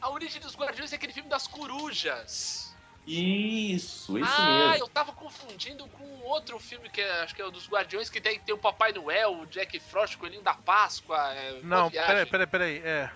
a 0.00 0.10
origem 0.10 0.40
dos 0.40 0.56
Guardiões 0.56 0.92
é 0.92 0.96
aquele 0.96 1.12
filme 1.12 1.28
das 1.28 1.46
corujas. 1.46 2.74
Isso, 3.06 4.18
isso 4.18 4.32
ah, 4.38 4.68
mesmo. 4.70 4.84
eu 4.84 4.88
tava 4.88 5.12
confundindo 5.12 5.86
com 5.88 6.20
outro 6.22 6.58
filme 6.58 6.88
que 6.88 7.02
é, 7.02 7.22
acho 7.22 7.34
que 7.34 7.42
é 7.42 7.44
o 7.44 7.50
dos 7.50 7.68
Guardiões, 7.68 8.08
que 8.08 8.18
tem, 8.18 8.40
tem 8.40 8.54
o 8.54 8.58
Papai 8.58 8.92
Noel, 8.92 9.40
o 9.40 9.46
Jack 9.46 9.78
Frost, 9.78 10.16
o 10.16 10.18
Coelhinho 10.18 10.42
da 10.42 10.54
Páscoa. 10.54 11.18
É, 11.34 11.60
Não, 11.62 11.90
peraí, 11.90 12.24
peraí, 12.24 12.46
peraí. 12.46 12.78
É. 12.78 13.10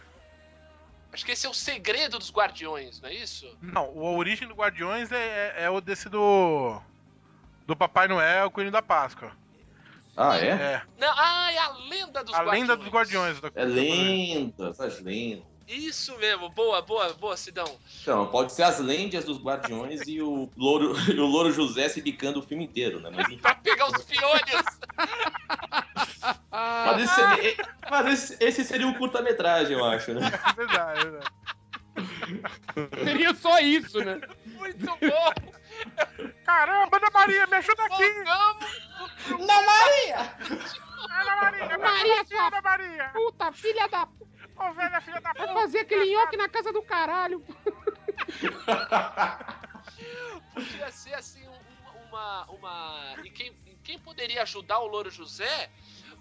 Acho 1.11 1.25
que 1.25 1.33
esse 1.33 1.47
é 1.47 1.49
o 1.49 1.55
segredo 1.55 2.19
dos 2.19 2.31
Guardiões, 2.31 3.01
não 3.01 3.09
é 3.09 3.15
isso? 3.15 3.57
Não, 3.63 3.89
o 3.89 4.15
Origem 4.17 4.47
do 4.47 4.55
Guardiões 4.55 5.11
é, 5.11 5.55
é, 5.57 5.65
é 5.65 5.71
o 5.71 5.81
desse 5.81 6.09
do. 6.09 6.79
Do 7.67 7.75
Papai 7.75 8.09
Noel, 8.09 8.51
Coelho 8.51 8.71
da 8.71 8.83
Páscoa. 8.83 9.33
Ah, 10.21 10.37
é? 10.37 10.49
É. 10.49 10.83
Não, 10.99 11.13
ah, 11.17 11.53
é 11.53 11.59
a 11.59 11.69
lenda 11.89 12.25
dos 12.25 12.35
A 12.35 12.39
Guardiões. 12.39 12.61
lenda 12.61 12.77
dos 12.77 12.89
Guardiões. 12.89 13.41
Da 13.41 13.51
É 13.55 13.65
lendas, 13.65 14.81
as 14.81 15.01
lendas. 15.01 15.45
Isso 15.69 16.17
mesmo, 16.19 16.49
boa, 16.49 16.81
boa, 16.83 17.13
boa, 17.13 17.37
Sidão. 17.37 17.79
Então, 18.03 18.27
pode 18.29 18.53
ser 18.53 18.63
as 18.65 18.79
lendas 18.81 19.25
dos 19.25 19.39
Guardiões 19.39 20.01
e 20.09 20.21
o 20.21 20.51
Louro, 20.57 20.95
e 21.15 21.21
o 21.21 21.27
Louro 21.27 21.53
José 21.53 21.89
se 21.89 22.01
bicando 22.03 22.41
o 22.41 22.43
filme 22.43 22.65
inteiro, 22.65 22.99
né? 23.01 23.11
Mas. 23.15 23.41
Pra 23.41 23.55
pegar 23.55 23.87
os 23.87 24.03
piolhos. 24.05 24.65
Mas 26.51 27.03
esse, 27.03 27.15
seria, 27.15 27.57
mas 27.91 28.07
esse- 28.07 28.37
esse 28.45 28.65
seria 28.65 28.87
um 28.87 28.95
curta-metragem, 28.95 29.77
eu 29.79 29.85
acho, 29.85 30.13
né? 30.15 30.21
É 30.27 30.53
verdade, 30.55 31.01
é 31.01 31.11
verdade. 31.11 31.33
Seria 33.05 33.35
só 33.35 33.59
isso, 33.61 33.99
né? 34.01 34.21
Muito 34.47 34.87
bom. 34.87 35.33
Caramba, 36.45 36.97
Ana 36.97 37.09
Maria, 37.15 37.47
me 37.47 37.57
ajuda 37.57 37.85
aqui! 37.85 38.13
Vamos. 38.25 38.58
Não, 39.49 39.65
Maria! 39.67 40.19
Ana 41.11 41.37
Maria, 41.37 41.65
Maria, 41.67 41.79
Maria, 41.79 42.47
Ana 42.47 42.61
Maria! 42.63 43.09
Puta, 43.15 43.53
filha 43.53 43.89
da. 43.89 44.07
Ô, 44.57 44.73
velha 44.75 45.01
filha 45.01 45.21
da 45.21 45.33
Vai 45.33 45.47
puta! 45.49 45.61
fazer 45.61 45.79
aquele 45.81 46.13
nhoque 46.15 46.37
na 46.37 46.49
casa 46.49 46.73
do 46.73 46.83
caralho. 46.83 47.43
Podia 50.55 50.91
ser 50.91 51.15
assim 51.15 51.47
um- 51.49 52.09
uma. 52.09 52.45
uma... 52.51 53.15
E 53.25 53.31
quem, 53.31 53.57
e 53.67 53.75
quem 53.83 53.99
poderia 53.99 54.43
ajudar 54.43 54.79
o 54.81 54.87
Louro 54.87 55.11
José 55.11 55.71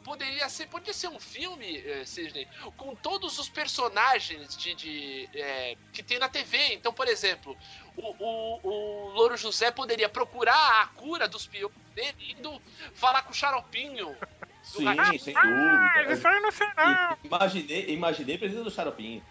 poderia 0.08 0.48
ser. 0.50 0.68
Poderia 0.68 0.94
ser 0.94 1.10
um 1.10 1.20
filme, 1.20 1.78
eh, 1.86 2.06
Sidney, 2.06 2.48
com 2.78 2.96
todos 2.96 3.38
os 3.38 3.50
personagens 3.50 4.56
de, 4.58 4.74
de, 4.74 5.30
eh, 5.36 5.76
que 5.92 6.02
tem 6.02 6.18
na 6.18 6.30
TV. 6.30 6.74
Então, 6.74 6.94
por 6.94 7.08
exemplo, 7.08 7.56
o, 7.98 8.16
o, 8.18 8.60
o 8.64 9.10
Louro 9.10 9.36
José 9.36 9.70
poderia 9.70 10.08
procurar 10.08 10.82
a 10.82 10.88
cura 10.88 11.28
dos 11.28 11.46
piolhos 11.46 11.76
dele 11.94 12.36
indo 12.38 12.62
falar 12.94 13.24
com 13.24 13.32
o 13.32 13.36
xaropinho. 13.36 14.16
Sim, 14.64 15.18
sem 15.20 15.36
Ah, 15.36 15.42
dúvida. 15.42 16.14
isso 16.14 16.28
aí 16.28 16.36
eu 16.36 16.42
não 16.42 16.52
sei 16.52 16.68
não! 16.78 17.18
Imaginei, 17.24 17.86
imaginei 17.90 18.38
precisa 18.38 18.64
do 18.64 18.72
xaropinho. 18.72 19.24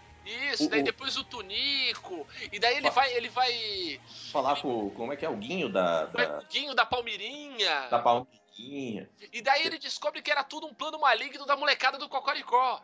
Isso, 0.51 0.65
O- 0.65 0.69
daí 0.69 0.81
o- 0.81 0.83
depois 0.83 1.15
o 1.15 1.23
Tunico, 1.23 2.27
e 2.51 2.59
daí 2.59 2.75
ele 2.77 2.89
vai, 2.89 3.13
ele 3.13 3.29
vai. 3.29 4.01
Falar 4.31 4.59
com. 4.61 4.89
Como 4.89 5.13
é 5.13 5.15
que 5.15 5.25
é? 5.25 5.29
O 5.29 5.37
Guinho 5.37 5.69
da. 5.69 6.05
Da, 6.05 6.39
o 6.39 6.45
Guinho 6.51 6.75
da 6.75 6.85
Palmirinha. 6.85 7.87
da 7.89 7.99
Palmeirinha. 7.99 8.46
E 8.59 9.41
daí 9.43 9.65
ele 9.67 9.77
descobre 9.77 10.21
que 10.21 10.31
era 10.31 10.43
tudo 10.43 10.67
um 10.67 10.73
plano 10.73 10.99
maligno 10.99 11.45
da 11.45 11.55
molecada 11.55 11.97
do 11.97 12.09
Cocoricó. 12.09 12.81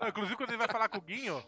Ah, 0.00 0.08
Inclusive, 0.08 0.36
quando 0.36 0.50
ele 0.50 0.58
vai 0.58 0.68
falar 0.68 0.88
com 0.88 0.98
o 0.98 1.02
Guinho, 1.02 1.44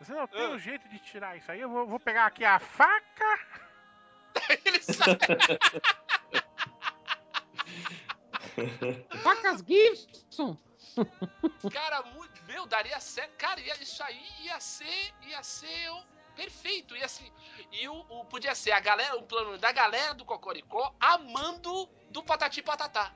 você 0.00 0.12
não 0.12 0.26
tem 0.26 0.44
Ah. 0.44 0.50
um 0.50 0.58
jeito 0.58 0.88
de 0.88 0.98
tirar 0.98 1.36
isso 1.36 1.50
aí. 1.50 1.60
Eu 1.60 1.70
vou, 1.70 1.86
vou 1.86 2.00
pegar 2.00 2.26
aqui 2.26 2.44
a 2.44 2.58
faca. 2.58 3.38
Ele 4.64 4.80
sai. 4.82 5.18
Facas 9.22 9.62
Gibson. 9.66 10.56
Cara, 11.72 12.02
muito, 12.14 12.42
meu, 12.44 12.66
daria 12.66 12.98
certo. 13.00 13.32
Cara, 13.36 13.60
isso 13.60 14.02
aí 14.02 14.20
ia 14.42 14.58
ser, 14.60 15.14
ia 15.26 15.42
ser 15.42 15.90
o- 15.90 16.04
perfeito. 16.44 16.96
E 16.96 17.02
assim, 17.02 17.30
e 17.72 17.86
o, 17.88 17.94
o- 18.08 18.24
podia 18.24 18.54
ser 18.54 18.72
a 18.72 18.80
galera, 18.80 19.16
o 19.16 19.22
plano 19.22 19.58
da 19.58 19.70
galera 19.72 20.14
do 20.14 20.24
Cocoricó 20.24 20.94
amando 20.98 21.86
do 22.10 22.22
Patati 22.22 22.62
Patatá. 22.62 23.12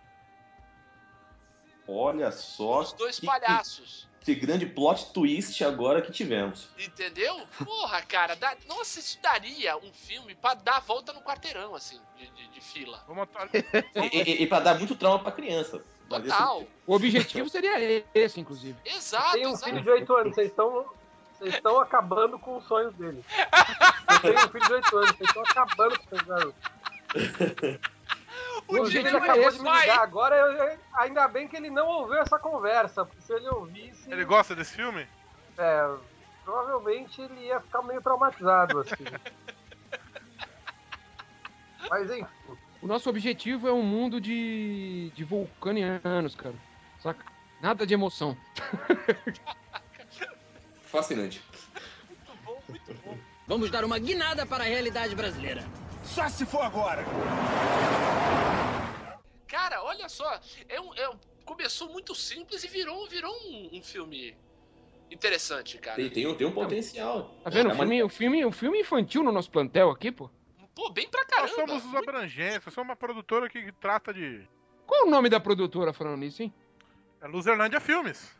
Olha 1.88 2.30
só. 2.32 2.80
Os 2.80 2.92
dois 2.92 3.18
que- 3.18 3.26
palhaços. 3.26 4.08
Que, 4.20 4.34
que 4.34 4.40
grande 4.46 4.64
plot 4.64 5.12
twist 5.12 5.62
agora 5.62 6.00
que 6.00 6.10
tivemos. 6.10 6.68
Entendeu? 6.78 7.46
Porra, 7.62 8.00
cara, 8.02 8.34
dá- 8.34 8.56
nossa, 8.66 8.98
isso 8.98 9.20
daria 9.20 9.76
um 9.76 9.92
filme 9.92 10.34
pra 10.34 10.54
dar 10.54 10.76
a 10.78 10.80
volta 10.80 11.12
no 11.12 11.20
quarteirão, 11.20 11.74
assim, 11.74 12.00
de, 12.16 12.26
de- 12.30 12.48
de 12.48 12.60
fila. 12.60 13.02
Vamos 13.06 13.24
atuar. 13.24 13.48
E, 14.12 14.18
e, 14.18 14.42
e 14.42 14.46
pra 14.46 14.60
dar 14.60 14.78
muito 14.78 14.94
trauma 14.96 15.18
pra 15.18 15.30
criança. 15.32 15.82
Total. 16.08 16.64
O 16.86 16.94
objetivo 16.94 17.48
seria 17.50 18.04
esse, 18.14 18.38
inclusive. 18.40 18.78
Exato, 18.84 19.32
Tem 19.32 19.46
um 19.46 19.50
exato. 19.52 19.64
filho 19.66 19.82
de 19.82 19.90
8 19.90 20.14
anos, 20.16 20.34
vocês 20.34 20.48
estão. 20.50 20.86
Vocês 21.38 21.54
estão 21.54 21.80
acabando 21.80 22.38
com 22.38 22.56
os 22.56 22.64
sonhos 22.66 22.94
dele. 22.96 23.22
Eu 24.10 24.20
tenho 24.20 24.38
um 24.38 24.48
filho 24.48 24.64
de 24.66 24.72
8 24.72 24.96
anos, 24.96 25.10
vocês 25.16 25.28
estão 25.28 25.42
acabando 25.42 25.98
com 25.98 26.16
os 26.16 26.22
sonhos 26.22 26.26
garoto. 26.26 26.56
O 28.66 28.76
Inclusive, 28.76 29.08
ele 29.08 29.16
acabou 29.16 29.48
esse, 29.48 29.58
de 29.58 29.62
me 29.62 29.68
vai. 29.68 29.80
ligar 29.82 29.98
agora, 30.00 30.36
eu- 30.36 30.78
ainda 30.94 31.28
bem 31.28 31.46
que 31.46 31.56
ele 31.56 31.70
não 31.70 31.86
ouviu 31.86 32.16
essa 32.18 32.38
conversa, 32.38 33.04
porque 33.04 33.20
se 33.20 33.32
ele 33.32 33.48
ouvisse, 33.48 34.10
Ele 34.10 34.24
gosta 34.24 34.54
desse 34.56 34.74
filme? 34.74 35.06
é, 35.58 35.96
provavelmente 36.42 37.20
ele 37.20 37.46
ia 37.46 37.60
ficar 37.60 37.82
meio 37.82 38.02
traumatizado, 38.02 38.80
assim. 38.80 39.04
Mas 41.90 42.10
enfim, 42.10 42.26
O 42.80 42.86
nosso 42.86 43.10
objetivo 43.10 43.68
é 43.68 43.72
um 43.72 43.82
mundo 43.82 44.20
de, 44.20 45.10
de 45.14 45.24
vulcanianos, 45.24 46.34
cara. 46.34 46.54
Saca? 47.00 47.24
Nada 47.60 47.86
de 47.86 47.94
emoção. 47.94 48.36
Fascinante. 50.94 51.42
Vamos 53.48 53.68
dar 53.68 53.84
uma 53.84 53.98
guinada 53.98 54.46
para 54.46 54.62
a 54.62 54.66
realidade 54.68 55.12
brasileira. 55.16 55.64
Só 56.04 56.28
se 56.28 56.46
for 56.46 56.62
agora. 56.62 57.04
Cara, 59.48 59.82
olha 59.82 60.08
só, 60.08 60.38
é 60.68 60.80
um, 60.80 60.94
é 60.94 61.08
um- 61.10 61.18
começou 61.44 61.88
muito 61.90 62.14
simples 62.14 62.62
e 62.62 62.68
virou, 62.68 63.08
virou 63.08 63.34
um, 63.44 63.70
um 63.72 63.82
filme 63.82 64.36
interessante, 65.10 65.78
cara. 65.78 65.96
Tem, 65.96 66.08
tem 66.10 66.26
um, 66.28 66.34
tem 66.36 66.46
um 66.46 66.52
potencial. 66.52 67.34
Tá 67.42 67.50
vendo? 67.50 67.70
É 67.70 67.72
O 67.72 67.76
filme, 67.76 68.02
o, 68.04 68.08
filme, 68.08 68.44
o 68.46 68.52
filme 68.52 68.80
infantil 68.80 69.24
no 69.24 69.32
nosso 69.32 69.50
plantel 69.50 69.90
aqui, 69.90 70.12
pô. 70.12 70.30
Pô, 70.76 70.90
bem 70.90 71.08
pra 71.08 71.22
Nós 71.22 71.28
caramba. 71.52 71.54
somos 71.72 71.84
os 71.86 71.94
abrangentes, 71.96 72.66
nós 72.66 72.72
somos 72.74 72.88
uma 72.90 72.96
produtora 72.96 73.48
que 73.48 73.72
trata 73.80 74.14
de. 74.14 74.48
Qual 74.86 75.08
o 75.08 75.10
nome 75.10 75.28
da 75.28 75.40
produtora 75.40 75.92
falando 75.92 76.18
nisso, 76.18 76.40
hein? 76.40 76.54
É 77.20 77.26
Luzerlândia 77.26 77.80
Filmes. 77.80 78.30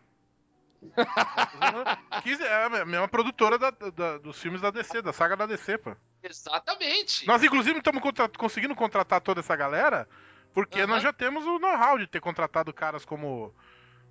Que 2.23 2.33
é 2.43 2.65
a 2.65 2.85
mesma 2.85 3.09
produtora 3.09 3.59
da- 3.59 3.71
da- 3.71 4.19
dos 4.19 4.41
filmes 4.41 4.61
da 4.61 4.71
DC, 4.71 5.03
da 5.03 5.13
saga 5.13 5.37
da 5.37 5.47
DC, 5.47 5.79
pô. 5.79 5.95
Exatamente. 6.23 7.27
Nós, 7.27 7.43
inclusive, 7.43 7.79
estamos 7.79 8.03
contra- 8.03 8.29
conseguindo 8.29 8.75
contratar 8.75 9.21
toda 9.21 9.41
essa 9.41 9.55
galera 9.57 10.09
porque 10.53 10.79
Aham. 10.81 10.87
nós 10.89 11.03
já 11.03 11.13
temos 11.13 11.45
o 11.45 11.59
know-how 11.59 11.99
de 11.99 12.07
ter 12.07 12.21
contratado 12.21 12.73
caras 12.73 13.05
como 13.05 13.55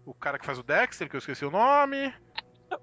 o 0.05 0.13
cara 0.13 0.37
que 0.37 0.45
faz 0.45 0.59
o 0.59 0.63
Dexter, 0.63 1.09
que 1.09 1.15
eu 1.15 1.19
esqueci 1.19 1.45
o 1.45 1.51
nome, 1.51 2.13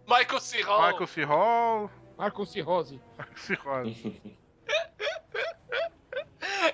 Michael 0.08 0.40
C. 0.40 0.62
Hall. 0.62 0.86
Michael 0.88 1.06
C. 1.06 1.24
Hall. 1.24 1.90
Marco 2.16 2.46
Cirrose. 2.46 3.00
C. 3.36 3.54
Hall. 3.54 3.84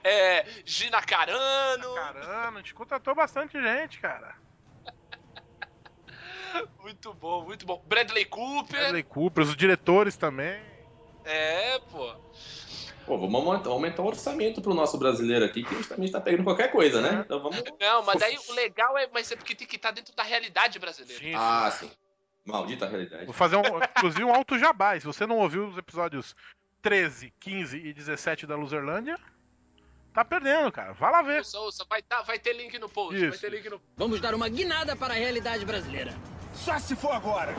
É, 0.04 0.44
Gina 0.64 1.00
Carano. 1.02 1.94
Caramba, 1.94 2.58
a 2.58 2.62
gente 2.62 2.74
contratou 2.74 3.14
bastante 3.14 3.60
gente, 3.60 4.00
cara. 4.00 4.34
Muito 6.80 7.12
bom, 7.14 7.44
muito 7.44 7.66
bom. 7.66 7.82
Bradley 7.86 8.24
Cooper. 8.24 8.80
Bradley 8.80 9.02
Cooper, 9.02 9.44
os 9.44 9.56
diretores 9.56 10.16
também. 10.16 10.60
É, 11.24 11.78
pô. 11.90 12.14
Pô, 13.04 13.16
vamos 13.18 13.34
aumentar, 13.34 13.70
aumentar 13.70 14.02
o 14.02 14.06
orçamento 14.06 14.60
pro 14.60 14.74
nosso 14.74 14.98
brasileiro 14.98 15.44
aqui, 15.44 15.62
que 15.62 15.72
a 15.72 15.76
gente 15.76 15.88
também 15.88 16.10
tá 16.10 16.20
pegando 16.20 16.42
qualquer 16.42 16.72
coisa, 16.72 17.00
né? 17.00 17.22
Então 17.24 17.40
vamos. 17.40 17.62
Não, 17.80 18.04
mas 18.04 18.18
daí 18.18 18.36
o 18.48 18.52
legal 18.54 18.98
é, 18.98 19.08
mas 19.12 19.30
é 19.30 19.36
porque 19.36 19.54
tem 19.54 19.66
que 19.66 19.76
estar 19.76 19.92
dentro 19.92 20.14
da 20.14 20.24
realidade 20.24 20.78
brasileira. 20.78 21.22
Sim, 21.22 21.32
Ah, 21.34 21.70
sim. 21.70 21.90
Maldita 22.44 22.86
realidade. 22.86 23.24
Vou 23.24 23.34
fazer, 23.34 23.56
um, 23.56 23.62
inclusive, 23.96 24.24
um 24.24 24.34
alto 24.34 24.58
jabá. 24.58 24.98
Se 24.98 25.06
você 25.06 25.26
não 25.26 25.38
ouviu 25.38 25.66
os 25.66 25.78
episódios 25.78 26.34
13, 26.82 27.32
15 27.40 27.76
e 27.76 27.92
17 27.92 28.46
da 28.46 28.54
Luzerlândia, 28.56 29.18
tá 30.12 30.24
perdendo, 30.24 30.70
cara. 30.70 30.92
Vai 30.92 31.10
lá 31.10 31.22
ver. 31.22 31.38
Ouça, 31.38 31.58
ouça, 31.58 31.84
vai, 31.88 32.02
tá, 32.02 32.22
vai 32.22 32.38
ter 32.38 32.52
link 32.54 32.76
no 32.78 32.88
post. 32.88 33.16
Isso, 33.16 33.30
vai 33.30 33.38
ter 33.38 33.56
link 33.56 33.68
no 33.68 33.80
Vamos 33.96 34.20
dar 34.20 34.34
uma 34.34 34.48
guinada 34.48 34.94
para 34.94 35.14
a 35.14 35.16
realidade 35.16 35.64
brasileira. 35.64 36.12
Só 36.56 36.78
se 36.78 36.96
for 36.96 37.12
agora. 37.12 37.52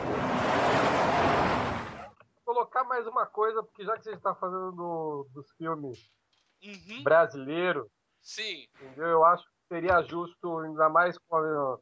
colocar 2.44 2.82
mais 2.84 3.06
uma 3.06 3.26
coisa, 3.26 3.62
porque 3.62 3.84
já 3.84 3.94
que 3.96 4.04
você 4.04 4.12
está 4.14 4.34
falando 4.34 4.72
do- 4.74 5.28
dos 5.34 5.50
filmes 5.52 6.10
Uhum, 6.64 7.02
brasileiros, 7.04 7.86
Sim. 8.22 8.64
entendeu? 8.80 9.06
Eu 9.06 9.24
acho 9.26 9.44
que 9.44 9.50
seria 9.68 10.02
justo, 10.02 10.58
ainda 10.60 10.88
mais 10.88 11.18
com 11.18 11.36
a- 11.36 11.78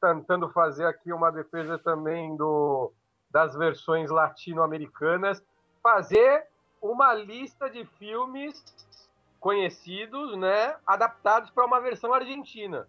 tentando 0.00 0.48
fazer 0.50 0.86
aqui 0.86 1.12
uma 1.12 1.30
defesa 1.32 1.76
também 1.76 2.36
do, 2.36 2.92
das 3.28 3.56
versões 3.56 4.10
latino-americanas, 4.10 5.42
fazer 5.82 6.46
uma 6.80 7.12
lista 7.12 7.68
de 7.68 7.84
filmes 7.98 8.64
conhecidos, 9.40 10.36
né, 10.38 10.76
adaptados 10.86 11.50
para 11.50 11.66
uma 11.66 11.80
versão 11.80 12.14
argentina. 12.14 12.88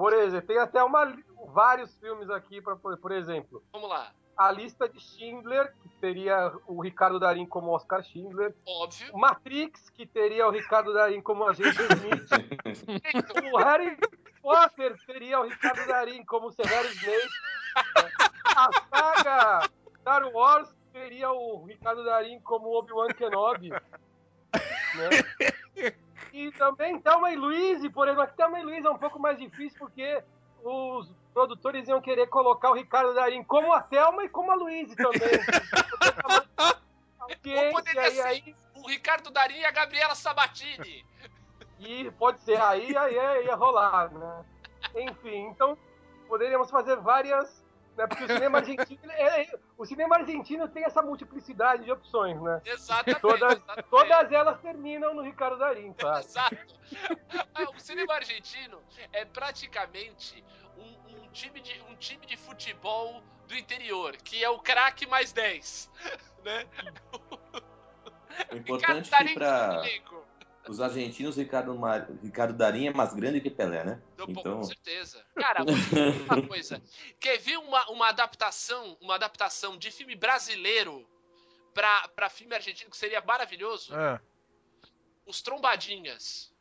Por 0.00 0.14
exemplo, 0.14 0.46
tem 0.46 0.58
até 0.58 0.82
uma, 0.82 1.14
vários 1.52 1.94
filmes 1.98 2.30
aqui, 2.30 2.62
pra, 2.62 2.74
por 2.74 2.96
por 2.96 3.12
exemplo, 3.12 3.62
Vamos 3.70 3.90
lá. 3.90 4.10
a 4.34 4.50
lista 4.50 4.88
de 4.88 4.98
Schindler, 4.98 5.74
que 5.82 5.90
teria 6.00 6.50
o 6.66 6.80
Ricardo 6.80 7.20
Darim 7.20 7.44
como 7.44 7.70
Oscar 7.72 8.02
Schindler, 8.02 8.54
Óbvio. 8.66 9.14
Matrix, 9.14 9.90
que 9.90 10.06
teria 10.06 10.46
o 10.46 10.50
Ricardo 10.50 10.94
Darim 10.94 11.20
como 11.20 11.46
agente 11.46 11.76
Smith. 11.82 13.52
o 13.52 13.58
Harry 13.58 13.94
Potter 14.40 14.96
teria 15.04 15.38
o 15.38 15.42
Ricardo 15.42 15.86
Darim 15.86 16.24
como 16.24 16.50
Severo 16.50 16.88
Snape. 16.88 17.28
A 18.56 18.70
saga 18.88 19.68
Star 19.98 20.26
Wars 20.32 20.74
teria 20.94 21.30
o 21.30 21.66
Ricardo 21.66 22.02
Darim 22.04 22.40
como 22.40 22.70
Obi-Wan 22.74 23.08
Kenobi. 23.08 23.68
né? 23.68 23.80
E 26.32 26.52
também 26.52 27.00
Thelma 27.00 27.30
e 27.32 27.36
Louise, 27.36 27.88
por 27.90 28.06
exemplo. 28.06 28.22
Aqui 28.22 28.36
Thelma 28.36 28.60
e 28.60 28.64
Louise 28.64 28.86
é 28.86 28.90
um 28.90 28.98
pouco 28.98 29.18
mais 29.18 29.38
difícil 29.38 29.78
porque 29.78 30.22
os 30.62 31.12
produtores 31.32 31.88
iam 31.88 32.00
querer 32.00 32.26
colocar 32.28 32.70
o 32.70 32.74
Ricardo 32.74 33.14
Darim 33.14 33.42
como 33.44 33.72
a 33.72 33.82
Thelma 33.82 34.24
e 34.24 34.28
como 34.28 34.50
a 34.50 34.54
Louise 34.54 34.94
também. 34.94 35.20
Ou 37.20 37.72
poderia 37.72 38.08
e 38.08 38.10
ser 38.12 38.22
aí 38.22 38.54
o 38.74 38.88
Ricardo 38.88 39.30
Darim 39.30 39.58
e 39.58 39.64
a 39.64 39.70
Gabriela 39.70 40.14
Sabatini. 40.14 41.04
E 41.82 42.10
pode 42.18 42.38
ser, 42.42 42.60
aí, 42.60 42.94
aí, 42.94 43.18
aí 43.18 43.46
ia 43.46 43.54
rolar, 43.54 44.12
né? 44.12 44.44
Enfim, 44.96 45.46
então 45.46 45.78
poderíamos 46.28 46.70
fazer 46.70 46.96
várias. 46.96 47.64
Né, 48.00 48.06
porque 48.06 48.24
o 48.24 48.28
cinema 48.28 48.58
argentino. 48.58 49.12
é- 49.12 49.42
é- 49.42 49.58
o 49.76 49.84
cinema 49.84 50.16
argentino 50.16 50.66
tem 50.68 50.84
essa 50.84 51.02
multiplicidade 51.02 51.84
de 51.84 51.92
opções, 51.92 52.40
né? 52.40 52.62
Exatamente. 52.64 53.20
Todas, 53.20 53.52
exatamente. 53.52 53.88
todas 53.90 54.32
elas 54.32 54.60
terminam 54.60 55.14
no 55.14 55.20
Ricardo 55.22 55.58
Darim. 55.58 55.94
Exato. 55.98 56.56
Ah, 57.54 57.62
O 57.76 57.78
cinema 57.78 58.14
argentino 58.14 58.80
é 59.12 59.24
praticamente 59.26 60.42
um, 60.78 61.24
um 61.24 61.28
time 61.30 61.60
de, 61.60 61.78
um 61.90 61.94
time 61.96 62.24
de 62.24 62.36
futebol 62.38 63.22
do 63.46 63.54
interior, 63.54 64.16
que 64.16 64.42
é 64.42 64.48
o 64.48 64.58
craque 64.58 65.06
mais 65.06 65.32
10. 65.32 65.90
Né? 66.42 66.66
O 68.50 68.56
importante 68.56 69.08
é 69.08 69.10
Darim 69.10 69.28
que 69.28 69.34
pra. 69.34 69.82
Os 70.68 70.80
argentinos, 70.80 71.36
Ricardo, 71.36 71.74
Mar... 71.78 72.08
Ricardo 72.22 72.52
Darim 72.54 72.86
é 72.86 72.92
mais 72.92 73.12
grande 73.14 73.40
que 73.40 73.50
Pelé, 73.50 73.84
né? 73.84 74.02
Não, 74.16 74.26
pô, 74.26 74.40
Então, 74.40 74.56
com 74.58 74.64
certeza. 74.64 75.24
Cara, 75.34 75.62
uma 75.62 76.46
coisa. 76.46 76.82
Quer 77.18 77.38
ver 77.38 77.56
uma, 77.58 77.88
uma 77.90 78.08
adaptação, 78.08 78.96
uma 79.00 79.14
adaptação 79.14 79.76
de 79.76 79.90
filme 79.90 80.14
brasileiro 80.14 81.08
pra, 81.74 82.08
pra 82.08 82.28
filme 82.28 82.54
argentino 82.54 82.90
que 82.90 82.96
seria 82.96 83.20
maravilhoso? 83.20 83.94
É, 83.96 84.20
Os 85.26 85.40
Trombadinhas. 85.42 86.52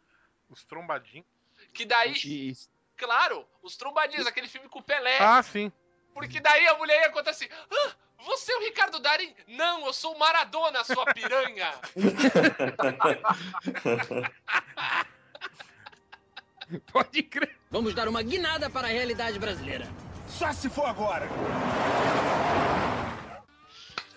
os 0.50 0.64
trombadinhos. 0.64 1.26
Que 1.74 1.86
daí, 1.86 2.56
claro, 2.96 3.46
os 3.62 3.76
Trombadinhas, 3.78 4.26
aquele 4.26 4.48
filme 4.48 4.68
com 4.70 4.80
o 4.80 4.84
Pelé. 4.84 5.18
Ah, 5.20 5.44
sim. 5.44 5.72
Porque 6.14 6.40
daí 6.40 6.68
a 6.68 6.78
mulher 6.78 7.02
ia 7.04 7.10
contar 7.12 7.32
assim: 7.32 7.48
ah, 7.52 7.92
você 8.26 8.52
é 8.52 8.58
o 8.58 8.62
Ricardo 8.62 9.00
Darim? 9.00 9.32
Não, 9.48 9.86
eu 9.86 9.94
sou 9.94 10.16
o 10.16 10.20
Maradona, 10.20 10.84
sua 10.84 11.06
piranha. 11.14 11.72
Pode 16.92 17.24
crer. 17.24 17.58
Vamos 17.72 17.96
dar 17.96 18.08
uma 18.08 18.22
guinada 18.22 18.70
para 18.70 18.88
a 18.88 18.92
realidade 18.92 19.40
brasileira. 19.40 19.88
Só 20.28 20.54
se 20.54 20.70
for 20.70 20.86
agora. 20.86 21.28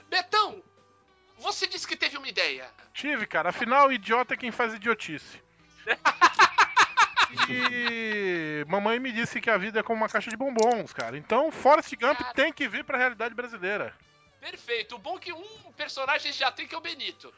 Betão, 0.09 0.62
você 1.38 1.66
disse 1.66 1.86
que 1.86 1.96
teve 1.96 2.18
uma 2.18 2.28
ideia. 2.28 2.68
Tive, 2.92 3.26
cara. 3.26 3.48
Afinal, 3.48 3.90
idiota 3.92 4.34
é 4.34 4.36
quem 4.36 4.50
faz 4.50 4.74
idiotice. 4.74 5.40
E 7.49 8.64
mamãe 8.68 8.99
me 8.99 9.12
disse 9.12 9.41
que 9.41 9.51
a 9.51 9.57
vida 9.59 9.80
é 9.80 9.83
como 9.83 10.01
uma 10.03 10.09
caixa 10.09 10.30
de 10.30 10.37
bombons, 10.37 10.93
cara. 10.93 11.16
Então, 11.16 11.51
Forrest 11.51 11.93
Gump 11.97 12.18
Cara. 12.18 12.35
tem 12.35 12.53
que 12.53 12.68
vir 12.68 12.85
pra 12.85 12.99
realidade 12.99 13.35
brasileira. 13.35 13.95
Perfeito. 14.41 14.97
O 14.97 14.99
bom 14.99 15.16
é 15.16 15.20
que 15.20 15.33
um 15.33 15.72
personagem 15.76 16.33
já 16.33 16.51
tem 16.51 16.66
que 16.66 16.74
é 16.74 16.78
o 16.78 16.80
Benito. 16.80 17.33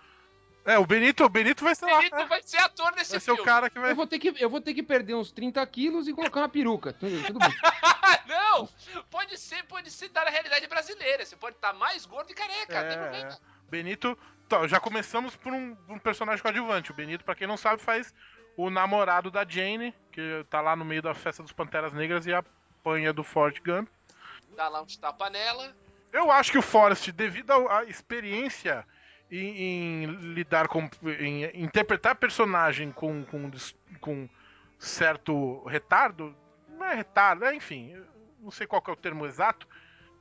É, 0.65 0.79
o 0.79 0.87
Benito, 0.87 1.23
o 1.25 1.29
Benito 1.29 1.63
vai 1.63 1.75
ser 1.75 1.85
O 1.85 1.91
lá. 1.91 1.99
Benito 1.99 2.17
né? 2.17 2.25
vai 2.25 2.43
ser 2.43 2.57
ator 2.57 2.91
nesse 2.97 3.11
Vai 3.11 3.21
ser 3.21 3.27
filme. 3.27 3.41
o 3.43 3.45
cara 3.45 3.69
que 3.69 3.79
vai. 3.79 3.91
Eu 3.91 3.97
vou, 3.97 4.07
ter 4.07 4.19
que, 4.19 4.35
eu 4.43 4.49
vou 4.49 4.61
ter 4.63 4.73
que 4.73 4.83
perder 4.83 5.15
uns 5.15 5.31
30 5.31 5.65
quilos 5.67 6.09
e 6.09 6.15
colocar 6.15 6.41
uma 6.41 6.49
peruca. 6.49 6.95
Tudo, 6.95 7.23
tudo 7.25 7.39
bem. 7.39 7.51
Não! 8.27 8.67
Pode 9.11 9.37
ser, 9.39 9.63
pode 9.65 9.91
ser 9.91 10.09
da 10.09 10.23
realidade 10.25 10.67
brasileira. 10.67 11.25
Você 11.27 11.37
pode 11.37 11.57
estar 11.57 11.75
mais 11.75 12.07
gordo 12.07 12.31
e 12.31 12.35
careca. 12.35 12.81
não 12.83 12.89
tem 12.89 12.97
É, 12.99 13.03
problema. 13.03 13.31
é. 13.33 13.39
Benito. 13.71 14.19
Tá, 14.49 14.67
já 14.67 14.79
começamos 14.81 15.35
por 15.37 15.53
um, 15.53 15.77
um 15.89 15.99
personagem 15.99 16.43
coadjuvante. 16.43 16.91
O 16.91 16.95
Benito, 16.95 17.25
pra 17.25 17.35
quem 17.35 17.47
não 17.47 17.57
sabe, 17.59 17.83
faz 17.83 18.15
o 18.57 18.71
namorado 18.71 19.31
da 19.31 19.45
Jane, 19.47 19.95
que 20.13 20.45
tá 20.49 20.61
lá 20.61 20.77
no 20.77 20.85
meio 20.85 21.03
da 21.03 21.15
festa 21.15 21.43
dos 21.43 21.53
Panteras 21.53 21.93
Negras 21.93 22.27
e 22.27 22.33
apanha 22.33 23.13
do 23.13 23.25
Forrest 23.25 23.61
Gump. 23.65 23.89
Dá 24.57 24.69
lá 24.69 24.83
uns 24.83 24.97
tapa 24.97 25.29
nela. 25.31 25.75
Eu 26.13 26.31
acho 26.31 26.53
que 26.53 26.59
o 26.59 26.63
Forrest, 26.63 27.11
devido 27.11 27.53
à 27.69 27.85
experiência 27.85 28.87
em, 29.31 30.05
em 30.05 30.07
lidar 30.35 30.69
com. 30.69 30.89
em 31.19 31.63
interpretar 31.63 32.15
personagem 32.15 32.93
com, 32.93 33.25
com, 33.25 33.51
com 34.01 34.29
certo 34.79 35.65
retardo, 35.65 36.35
não 36.69 36.87
é 36.87 36.95
retardo, 36.95 37.45
é, 37.45 37.55
enfim, 37.55 37.97
não 38.41 38.51
sei 38.51 38.67
qual 38.67 38.81
que 38.81 38.91
é 38.91 38.93
o 38.93 38.97
termo 38.97 39.27
exato. 39.27 39.67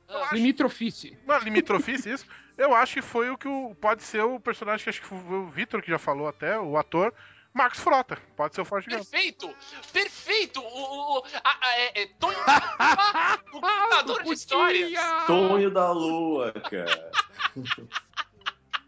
Eu 0.08 0.22
acho, 0.22 0.34
Limitrofice. 0.34 1.18
não, 1.26 1.38
limitrofice, 1.38 2.10
isso. 2.10 2.26
Eu 2.56 2.74
acho 2.74 2.94
que 2.94 3.02
foi 3.02 3.30
o 3.30 3.38
que 3.38 3.48
o, 3.48 3.74
pode 3.80 4.02
ser 4.02 4.22
o 4.22 4.38
personagem 4.38 4.84
que 4.84 4.90
acho 4.90 5.00
que 5.00 5.06
foi 5.06 5.18
o 5.18 5.46
Vitor 5.46 5.82
que 5.82 5.90
já 5.90 5.98
falou 5.98 6.28
até, 6.28 6.58
o 6.58 6.76
ator, 6.76 7.12
Marcos 7.54 7.78
Frota. 7.78 8.18
Pode 8.36 8.54
ser 8.54 8.62
o 8.62 8.64
Forrest 8.64 8.88
Gump. 8.88 8.98
Perfeito! 9.08 9.56
Perfeito! 9.92 10.60
O, 10.60 10.64
o, 10.66 11.18
o- 11.18 11.24
a- 11.44 11.56
a- 11.68 11.78
é, 11.78 12.02
é 12.02 12.06
Tonho 12.18 12.36
o 13.54 13.60
contador 13.60 14.22
de 14.24 14.32
histórias. 14.32 14.92
Tonho 15.26 15.70
da 15.70 15.92
Lua, 15.92 16.52
cara. 16.52 17.10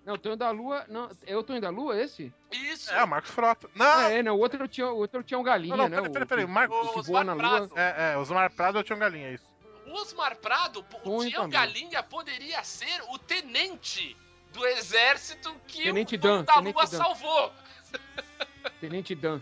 Não, 0.04 0.14
o 0.14 0.18
Tonho 0.18 0.36
da 0.36 0.50
Lua. 0.50 0.84
Não, 0.88 1.08
é 1.24 1.36
o 1.36 1.42
Tonho 1.44 1.60
da 1.60 1.70
Lua 1.70 1.96
esse? 2.00 2.32
Isso! 2.50 2.92
É, 2.92 3.04
o 3.04 3.08
Marcos 3.08 3.30
Frota. 3.30 3.70
Não, 3.74 3.86
Ah, 3.86 4.10
é, 4.10 4.20
não. 4.22 4.34
O 4.34 4.40
outro 4.40 4.66
tinha, 4.66 4.88
o 4.88 4.96
outro 4.96 5.22
tinha 5.22 5.38
um 5.38 5.42
galinha, 5.44 5.76
não, 5.76 5.84
não, 5.88 5.90
né? 5.90 5.96
peraí, 5.96 6.10
o- 6.10 6.12
peraí, 6.12 6.26
peraí. 6.28 6.44
O 6.44 6.48
Mar- 6.48 6.68
o 6.68 6.92
que 6.92 6.98
Osmar 6.98 7.24
Lua. 7.24 7.36
Prado. 7.36 7.70
É, 7.76 8.12
é, 8.14 8.18
Osmar 8.18 8.50
Prado 8.52 8.78
eu 8.78 8.82
tinha 8.84 8.96
um 8.96 9.00
galinha, 9.00 9.28
é 9.28 9.34
isso. 9.34 9.46
O 9.86 9.92
Osmar 9.92 10.34
Prado, 10.36 10.84
o 11.04 11.24
Tião. 11.24 11.48
Galinha 11.48 12.02
poderia 12.02 12.62
ser 12.64 13.00
o 13.10 13.18
tenente 13.18 14.16
do 14.52 14.66
exército 14.66 15.54
que 15.68 15.84
Tenente 15.84 16.16
o 16.16 16.18
Dan, 16.18 16.28
Tonho 16.28 16.44
da 16.44 16.54
Tenente 16.54 16.74
Lua 16.74 16.86
Dan. 16.86 16.98
salvou. 16.98 17.52
Tenente 18.80 19.14
Dan. 19.14 19.40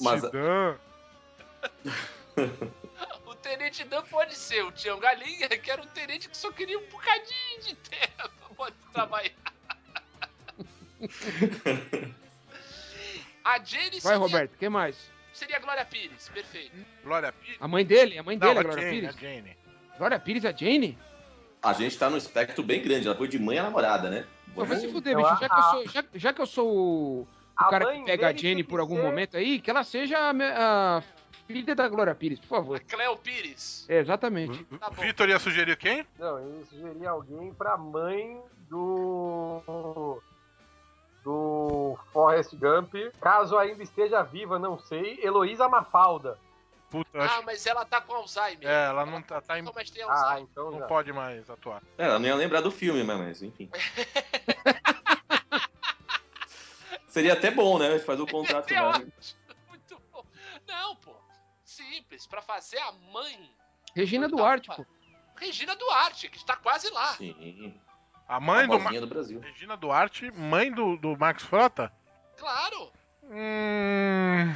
Mas- 0.00 0.22
Dan. 0.30 0.76
O 3.26 3.34
Tenente 3.36 3.84
Dan 3.84 4.02
pode 4.02 4.34
ser 4.34 4.64
o 4.64 4.72
Tião 4.72 4.98
Galinha, 4.98 5.48
que 5.48 5.70
era 5.70 5.80
um 5.80 5.86
tenente 5.86 6.28
que 6.28 6.36
só 6.36 6.50
queria 6.50 6.78
um 6.78 6.86
bocadinho 6.86 7.60
de 7.62 7.74
terra 7.76 8.28
pra 8.40 8.48
poder 8.56 8.74
trabalhar. 8.92 9.30
A 13.44 13.58
Jane 13.62 13.90
Vai, 13.90 14.00
seria, 14.00 14.16
Roberto, 14.18 14.56
quem 14.58 14.68
mais? 14.70 14.96
seria 15.32 15.56
a 15.56 15.60
Glória 15.60 15.84
Pires, 15.84 16.28
perfeito. 16.30 16.72
Glória 17.04 17.30
Pires. 17.32 17.58
A 17.60 17.68
mãe 17.68 17.84
dele? 17.84 18.18
A 18.18 18.22
mãe 18.22 18.38
dele, 18.38 18.54
Não, 18.54 18.58
a 18.58 18.60
a 18.60 18.64
Glória 18.64 18.82
Jane, 18.82 19.00
Pires? 19.00 19.16
a 19.16 19.20
Jane. 19.20 19.56
Glória 19.98 20.18
Pires, 20.18 20.44
a 20.46 20.52
Jane? 20.52 20.98
A 21.62 21.72
gente 21.74 21.98
tá 21.98 22.08
num 22.08 22.16
espectro 22.16 22.62
bem 22.62 22.80
grande. 22.82 23.06
Ela 23.06 23.16
foi 23.16 23.28
de 23.28 23.38
mãe 23.38 23.58
a 23.58 23.64
namorada, 23.64 24.08
né? 24.10 24.26
Vai 24.54 24.78
se 24.78 24.90
fuder, 24.90 25.16
bicho. 25.16 25.28
Já 25.40 25.48
que 25.48 25.54
eu 25.58 25.62
sou, 25.62 25.88
já, 25.88 26.04
já 26.14 26.32
que 26.32 26.40
eu 26.40 26.46
sou 26.46 27.28
o, 27.58 27.64
A 27.64 27.68
cara 27.70 27.92
que 27.92 28.04
pega 28.04 28.28
a 28.28 28.32
Jenny 28.32 28.62
por 28.64 28.80
algum 28.80 28.96
ser- 28.96 29.02
momento 29.02 29.36
aí, 29.36 29.60
que 29.60 29.70
ela 29.70 29.84
seja 29.84 30.18
a, 30.18 30.30
a 30.98 31.02
filha 31.46 31.74
da 31.74 31.88
Glória 31.88 32.14
Pires, 32.14 32.38
por 32.40 32.54
A 32.54 32.58
favor. 32.58 32.80
Cleo 32.80 33.16
Pires. 33.16 33.86
É, 33.88 33.98
exatamente. 33.98 34.64
Tá 34.78 34.90
bom. 34.90 35.02
Vitor 35.02 35.28
ia 35.28 35.38
sugerir 35.38 35.76
quem? 35.76 36.06
Não, 36.18 36.38
eu 36.38 36.64
sugeri 36.66 37.06
alguém 37.06 37.52
pra 37.54 37.76
mãe 37.76 38.40
do. 38.68 40.20
Do 41.22 41.98
Forrest 42.12 42.54
Gump. 42.54 42.94
Caso 43.20 43.56
ainda 43.56 43.82
esteja 43.82 44.22
viva, 44.22 44.58
não 44.58 44.78
sei. 44.78 45.18
Heloísa 45.22 45.66
Mafalda. 45.68 46.36
Puta, 46.90 47.08
Ah, 47.18 47.24
acho 47.24 47.44
mas 47.46 47.66
ela 47.66 47.84
tá 47.84 48.00
com 48.00 48.12
Alzheimer. 48.14 48.68
É, 48.68 48.86
ela 48.88 49.06
não 49.06 49.22
tá, 49.22 49.40
tá 49.40 49.58
em- 49.58 49.64
Ah, 50.06 50.36
então 50.40 50.70
não 50.70 50.80
já. 50.80 50.86
pode 50.86 51.12
mais 51.14 51.48
atuar. 51.48 51.82
É, 51.96 52.04
ela 52.04 52.18
não 52.18 52.26
ia 52.26 52.34
lembrar 52.34 52.60
do 52.60 52.70
filme, 52.70 53.02
mas 53.02 53.42
enfim. 53.42 53.70
Seria 57.14 57.32
até 57.34 57.48
bom, 57.50 57.78
né? 57.78 57.96
Faz 58.00 58.18
o 58.18 58.26
contrato. 58.26 58.68
É 58.74 58.82
ótimo. 58.82 59.12
Muito 59.68 60.02
bom. 60.12 60.24
Não, 60.66 60.96
pô. 60.96 61.14
Simples. 61.64 62.26
Pra 62.26 62.42
fazer 62.42 62.78
a 62.78 62.90
mãe. 62.90 63.50
Regina 63.94 64.28
Tá, 64.28 64.34
Duarte, 64.36 64.68
pô. 64.74 64.84
Regina 65.36 65.76
Duarte, 65.76 66.28
que 66.28 66.36
está 66.36 66.56
quase 66.56 66.90
lá. 66.90 67.12
Sim. 67.14 67.80
A 68.26 68.36
A 68.36 68.40
mãe 68.40 68.66
do 68.66 68.72
Ma- 68.78 68.84
bolinha 68.84 69.00
do 69.00 69.06
Brasil. 69.06 69.38
Regina 69.38 69.76
Duarte, 69.76 70.28
mãe 70.32 70.72
do, 70.72 70.96
do 70.96 71.16
Marcos 71.16 71.44
Frota? 71.44 71.92
Claro. 72.36 72.90
Hum. 73.22 74.52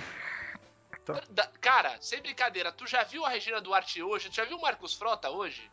Da- 1.30 1.46
cara, 1.60 1.96
sem 2.00 2.20
brincadeira, 2.20 2.72
tu 2.72 2.86
já 2.88 3.04
viu 3.04 3.24
a 3.24 3.28
Regina 3.28 3.60
Duarte 3.60 4.02
hoje? 4.02 4.28
Tu 4.30 4.34
já 4.36 4.44
viu 4.44 4.56
o 4.58 4.60
Marcos 4.60 4.94
Frota 4.94 5.30
hoje? 5.30 5.70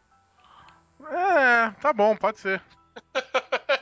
É, 1.09 1.71
tá 1.81 1.91
bom, 1.91 2.15
pode 2.15 2.39
ser. 2.39 2.61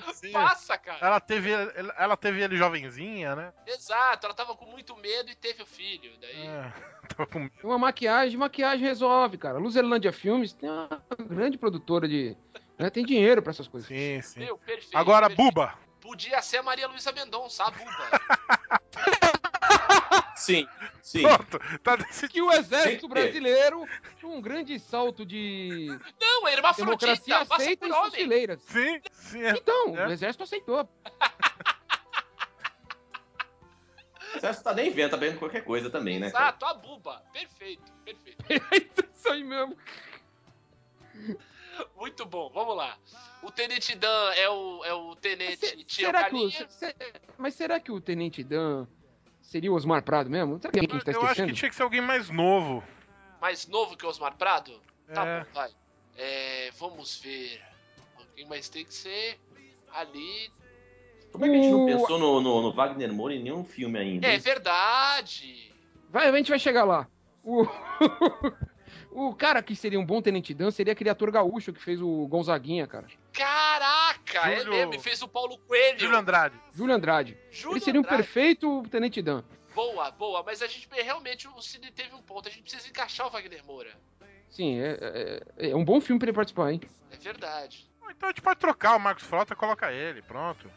Pode 0.00 0.16
ser. 0.16 0.32
Passa, 0.32 0.78
cara. 0.78 0.98
Ela 1.00 1.20
teve, 1.20 1.50
ela 1.96 2.16
teve 2.16 2.42
ele 2.42 2.56
jovenzinha, 2.56 3.34
né? 3.34 3.52
Exato, 3.66 4.26
ela 4.26 4.34
tava 4.34 4.54
com 4.56 4.66
muito 4.66 4.96
medo 4.96 5.30
e 5.30 5.34
teve 5.34 5.62
o 5.62 5.66
filho. 5.66 6.12
Daí. 6.20 6.46
É, 6.46 6.72
tava 7.08 7.26
com... 7.28 7.50
Uma 7.62 7.78
maquiagem, 7.78 8.36
maquiagem 8.36 8.86
resolve, 8.86 9.38
cara. 9.38 9.58
Luzerlândia 9.58 10.12
Filmes 10.12 10.52
tem 10.52 10.68
uma 10.70 10.88
grande 11.18 11.58
produtora 11.58 12.08
de. 12.08 12.36
né, 12.78 12.90
tem 12.90 13.04
dinheiro 13.04 13.42
pra 13.42 13.50
essas 13.50 13.68
coisas. 13.68 13.88
Sim, 13.88 14.20
sim. 14.22 14.40
Meu, 14.40 14.58
perfeito. 14.58 14.96
Agora, 14.96 15.28
perfeito. 15.28 15.54
Buba. 15.54 15.74
Podia 16.00 16.40
ser 16.40 16.58
a 16.58 16.62
Maria 16.62 16.86
Luísa 16.86 17.10
Mendonça, 17.10 17.64
a 17.64 17.70
Buba. 17.70 18.80
Sim, 20.36 20.68
sim. 21.02 21.22
Pronto, 21.22 21.58
tá 21.82 21.96
decidido. 21.96 22.32
Que 22.34 22.42
o 22.42 22.52
exército 22.52 23.08
brasileiro, 23.08 23.88
um 24.22 24.40
grande 24.40 24.78
salto 24.78 25.24
de 25.24 25.86
Não, 26.20 26.46
é 26.46 26.52
hermafrodita, 26.52 27.06
democracia 27.06 27.38
aceita 27.38 27.86
em 27.86 27.90
suas 27.92 28.14
fileiras. 28.14 28.60
Sim, 28.62 29.00
sim. 29.12 29.42
É. 29.42 29.50
Então, 29.52 29.96
É. 29.98 30.06
o 30.06 30.10
exército 30.12 30.44
aceitou. 30.44 30.88
O 34.34 34.40
Celso 34.40 34.62
tá 34.62 34.74
nem 34.74 34.90
vendo, 34.90 35.10
tá 35.12 35.16
vendo 35.16 35.38
qualquer 35.38 35.64
coisa 35.64 35.88
também, 35.88 36.18
né? 36.18 36.30
cara? 36.30 36.44
Exato, 36.48 36.66
a 36.66 36.74
Buba. 36.74 37.22
Perfeito, 37.32 37.90
perfeito. 38.04 38.44
Isso 39.16 39.28
aí 39.30 39.42
mesmo. 39.42 39.74
Muito 41.96 42.26
bom, 42.26 42.50
vamos 42.52 42.76
lá. 42.76 42.98
O 43.42 43.50
Tenente 43.50 43.94
Dan 43.96 44.32
é 44.34 44.48
o, 44.50 44.84
é 44.84 44.92
o 44.92 45.16
Tenente 45.16 45.66
Se- 45.66 45.84
Tio 45.84 46.06
será 46.06 46.24
que 46.24 46.34
o, 46.34 46.38
Galinha. 46.38 46.68
se- 46.68 46.68
se- 46.68 46.94
mas 47.38 47.54
será 47.54 47.80
que 47.80 47.90
o 47.90 47.98
Tenente 48.00 48.44
Dan 48.44 48.86
seria 49.46 49.70
o 49.72 49.74
Osmar 49.74 50.02
Prado 50.02 50.28
mesmo? 50.30 50.58
Será 50.60 50.72
que 50.72 50.78
a 50.78 50.82
gente 50.82 51.04
tá 51.04 51.10
Eu 51.12 51.18
acho 51.18 51.26
que 51.26 51.30
esquecendo? 51.32 51.52
tinha 51.54 51.68
que 51.70 51.74
ser 51.76 51.82
alguém 51.82 52.00
mais 52.00 52.28
novo. 52.30 52.82
Mais 53.40 53.66
novo 53.66 53.96
que 53.96 54.04
o 54.04 54.08
Osmar 54.08 54.36
Prado? 54.36 54.80
Tá 55.12 55.24
É. 55.26 55.40
bom, 55.44 55.46
vai. 55.54 55.70
É, 56.16 56.70
vamos 56.78 57.18
ver. 57.20 57.60
Alguém 58.18 58.46
mais 58.46 58.68
tem 58.68 58.84
que 58.84 58.94
ser 58.94 59.38
ali. 59.94 60.50
Como 61.32 61.44
é 61.44 61.48
que 61.50 61.54
a 61.54 61.58
gente 61.60 61.70
não 61.70 61.84
pensou 61.86 62.18
no, 62.18 62.40
no, 62.40 62.62
no 62.62 62.72
Wagner 62.72 63.12
Moura 63.12 63.34
em 63.34 63.42
nenhum 63.42 63.64
filme 63.64 63.98
ainda? 63.98 64.26
É 64.26 64.38
verdade. 64.38 65.72
Vai, 66.10 66.28
a 66.28 66.36
gente 66.36 66.48
vai 66.50 66.58
chegar 66.58 66.84
lá. 66.84 67.06
O, 67.44 67.64
o 69.18 69.34
cara 69.34 69.62
que 69.62 69.74
seria 69.74 69.98
um 69.98 70.04
bom 70.04 70.20
Tenente 70.20 70.52
Dan 70.52 70.70
seria 70.70 70.92
aquele 70.92 71.08
ator 71.10 71.30
gaúcho 71.30 71.72
que 71.72 71.82
fez 71.82 72.00
o 72.02 72.26
Gonzaguinha, 72.26 72.86
cara. 72.86 73.06
Caraca, 73.32 74.50
é 74.50 74.56
Júlio- 74.58 74.72
mesmo. 74.72 74.94
E 74.94 74.98
fez 74.98 75.22
o 75.22 75.28
Paulo 75.28 75.56
Coelho. 75.58 75.98
Júlio 75.98 76.16
Andrade. 76.18 76.60
Júlio 76.72 76.94
Andrade. 76.94 77.36
Júlio 77.50 77.76
Ele 77.78 77.84
seria 77.84 78.00
um 78.00 78.04
Andrade. 78.04 78.22
perfeito 78.22 78.82
Tenente 78.90 79.22
Dan. 79.22 79.42
Boa, 79.74 80.10
boa. 80.10 80.42
Mas 80.44 80.62
a 80.62 80.66
gente 80.66 80.88
realmente 80.92 81.48
o 81.48 81.60
Cine 81.62 81.90
teve 81.90 82.14
um 82.14 82.22
ponto. 82.22 82.48
A 82.48 82.50
gente 82.50 82.62
precisa 82.62 82.88
encaixar 82.88 83.26
o 83.26 83.30
Wagner 83.30 83.64
Moura. 83.64 83.90
Sim, 84.50 84.78
é, 84.80 85.40
é- 85.58 85.70
é 85.70 85.76
um 85.76 85.84
bom 85.84 86.00
filme 86.00 86.18
pra 86.18 86.28
ele 86.28 86.36
participar, 86.36 86.72
hein? 86.72 86.80
É 87.10 87.16
verdade. 87.16 87.86
Então 88.10 88.28
a 88.28 88.32
gente 88.32 88.40
pode 88.42 88.60
trocar 88.60 88.96
o 88.96 89.00
Marcos 89.00 89.24
Frota 89.24 89.52
e 89.52 89.56
coloca 89.56 89.90
ele, 89.92 90.22
pronto. 90.22 90.70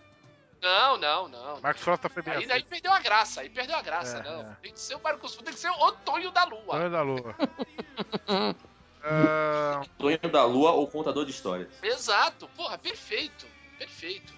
Não, 0.62 0.98
não, 0.98 1.28
não. 1.28 1.62
Marcos 1.62 1.82
Frota 1.84 2.10
foi 2.10 2.22
bem 2.22 2.34
Aí, 2.34 2.44
assim. 2.44 2.52
aí 2.54 2.64
perdeu 2.64 2.92
a 2.92 3.00
graça, 3.00 3.42
aí 3.42 3.50
perdeu 3.50 3.76
a 3.78 3.82
graça, 3.82 4.18
É, 4.18 4.24
não. 4.24 4.42
é. 4.52 4.58
Tem 4.62 4.74
que 4.74 4.80
ser 4.80 4.96
o 4.96 5.02
Marcos 5.02 5.34
Fu, 5.36 5.42
tem 5.44 5.54
que 5.54 5.60
ser 5.60 5.70
o 5.70 5.92
Tonho 5.94 6.32
da 6.32 6.44
Lua. 6.44 6.72
Sonho 6.78 6.90
da 6.92 7.02
Lua. 7.02 7.36
Ah, 9.02 9.82
Tonho 9.98 10.18
da 10.20 10.44
Lua 10.44 10.72
ou 10.72 10.86
Contador 10.88 11.24
de 11.26 11.32
Histórias? 11.32 11.70
Exato, 11.82 12.50
porra, 12.50 12.78
perfeito, 12.78 13.46
perfeito. 13.78 14.34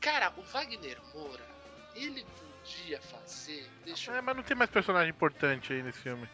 Cara, 0.00 0.32
o 0.36 0.42
Wagner 0.42 0.98
Moura, 1.14 1.44
ele 1.94 2.24
podia 2.64 3.00
fazer. 3.02 3.68
Deixa 3.84 4.10
eu 4.10 4.16
é, 4.16 4.20
mas 4.22 4.34
não 4.34 4.42
tem 4.42 4.56
mais 4.56 4.70
personagem 4.70 5.10
importante 5.10 5.72
aí 5.74 5.82
nesse 5.82 5.98
filme. 5.98 6.26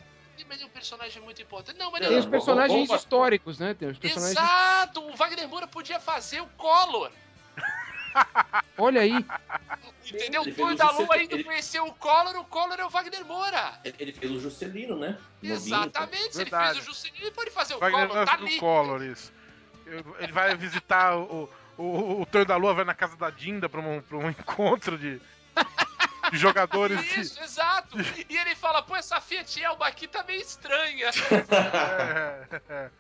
mas 0.49 0.63
é 0.63 0.65
um 0.65 0.69
personagem 0.69 1.21
muito 1.21 1.43
importante. 1.43 1.77
Não, 1.77 1.91
mas 1.91 2.01
Não, 2.03 2.09
Tem 2.09 2.19
os 2.19 2.27
personagens 2.27 2.87
vamos- 2.89 3.03
históricos, 3.03 3.59
né? 3.59 3.75
Tem 3.75 3.89
os 3.89 3.99
personagens. 3.99 4.39
Exato, 4.39 5.01
o 5.03 5.17
Wagner 5.17 5.49
Moura 5.49 5.67
podia 5.67 5.99
fazer 5.99 6.41
o 6.41 6.47
Collor. 6.57 7.11
Olha 8.79 9.01
aí. 9.03 9.25
Entendeu? 10.07 10.43
Ele 10.43 10.51
O 10.53 10.55
fez 10.55 10.57
Tonho 10.57 10.75
o 10.75 10.77
da 10.77 10.91
Lua 10.91 11.15
ainda 11.15 11.35
ele- 11.35 11.45
conheceu 11.45 11.85
o 11.87 11.93
Collor, 11.95 12.37
o 12.37 12.45
Collor 12.45 12.79
é 12.79 12.85
o 12.85 12.89
Wagner 12.89 13.25
Moura. 13.25 13.79
Ele, 13.85 13.97
ele 13.99 14.13
fez 14.13 14.33
o 14.33 14.41
Juscelino, 14.41 14.97
né? 14.99 15.19
Novinho, 15.43 15.55
Exatamente, 15.55 16.33
se 16.35 16.41
ele 16.43 16.51
Verdade. 16.51 16.73
fez 16.75 16.83
o 16.83 16.87
Juscelino, 16.87 17.25
ele 17.25 17.31
pode 17.33 17.51
fazer 17.51 17.75
o 17.75 17.79
Wagner 17.79 18.09
Collor, 18.09 18.25
tá 18.27 18.33
ali. 18.35 18.59
Collor, 18.59 19.03
isso. 19.03 19.33
Ele 20.19 20.33
vai 20.33 20.55
visitar 20.55 21.17
o, 21.17 21.49
o, 21.77 21.83
o, 21.83 22.23
o 22.23 22.27
Tonho 22.27 22.45
da 22.45 22.57
Lua, 22.57 22.75
vai 22.75 22.85
na 22.85 22.95
casa 22.95 23.17
da 23.17 23.31
Dinda 23.31 23.69
pra 23.69 23.81
um, 23.81 24.01
pra 24.03 24.17
um 24.19 24.29
encontro 24.31 24.97
de, 24.99 25.21
de 26.31 26.39
jogadores 26.39 27.03
de. 27.03 27.21
Isso, 27.21 27.43
exato. 27.43 27.99
E 28.29 28.37
ele 28.37 28.55
fala, 28.55 28.83
pô, 28.83 28.95
essa 28.97 29.21
Fiat 29.21 29.63
Elba 29.63 29.87
aqui 29.87 30.07
tá 30.07 30.23
meio 30.23 30.41
estranha. 30.41 31.11
É, 31.51 32.61
é. 32.69 32.91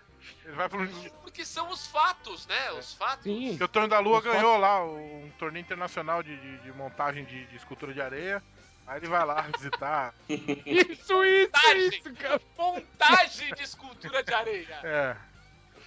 Ele 0.45 0.55
vai 0.55 0.68
pro. 0.68 0.89
Porque 1.22 1.45
são 1.45 1.68
os 1.70 1.87
fatos, 1.87 2.47
né? 2.47 2.72
Os 2.72 2.95
fatos. 2.95 3.24
Sim. 3.24 3.51
Porque 3.51 3.64
o 3.64 3.68
Tonho 3.68 3.89
da 3.89 3.99
Lua 3.99 4.18
Os 4.18 4.24
ganhou 4.24 4.57
lá 4.59 4.85
um 4.85 5.31
torneio 5.39 5.62
internacional 5.62 6.22
de, 6.22 6.37
de, 6.37 6.59
de 6.59 6.72
montagem 6.72 7.24
de, 7.24 7.47
de 7.47 7.57
escultura 7.57 7.93
de 7.93 8.01
areia. 8.01 8.43
Aí 8.87 8.99
ele 8.99 9.09
vai 9.09 9.24
lá 9.24 9.43
visitar. 9.57 10.14
Isso, 10.29 11.22
isso, 11.24 11.45
Montagem. 11.45 11.89
isso, 11.89 12.14
cara. 12.14 12.41
Montagem 12.57 13.55
de 13.55 13.62
escultura 13.62 14.22
de 14.22 14.35
areia. 14.35 14.79
É. 14.85 15.16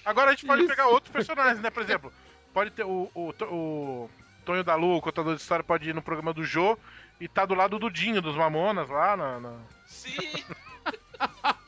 Agora 0.04 0.32
a 0.32 0.34
gente 0.34 0.46
pode 0.48 0.62
Isso. 0.62 0.70
pegar 0.70 0.88
outros 0.88 1.12
personagens, 1.14 1.60
né? 1.62 1.70
Por 1.70 1.84
exemplo, 1.84 2.12
pode 2.54 2.72
ter 2.72 2.84
o, 2.84 3.12
o, 3.14 3.30
o 3.46 4.10
Tonho 4.44 4.64
da 4.64 4.74
Lua, 4.74 4.98
o 4.98 5.02
contador 5.02 5.36
de 5.36 5.42
história, 5.42 5.64
pode 5.64 5.88
ir 5.90 5.94
no 5.94 6.02
programa 6.02 6.34
do 6.34 6.44
Jô 6.44 6.76
e 7.20 7.28
tá 7.28 7.46
do 7.46 7.54
lado 7.54 7.78
do 7.78 7.88
Dinho, 7.90 8.20
dos 8.22 8.36
Mamonas, 8.36 8.90
lá 8.90 9.16
na. 9.16 9.40
na- 9.40 9.60
Sim. 9.88 10.18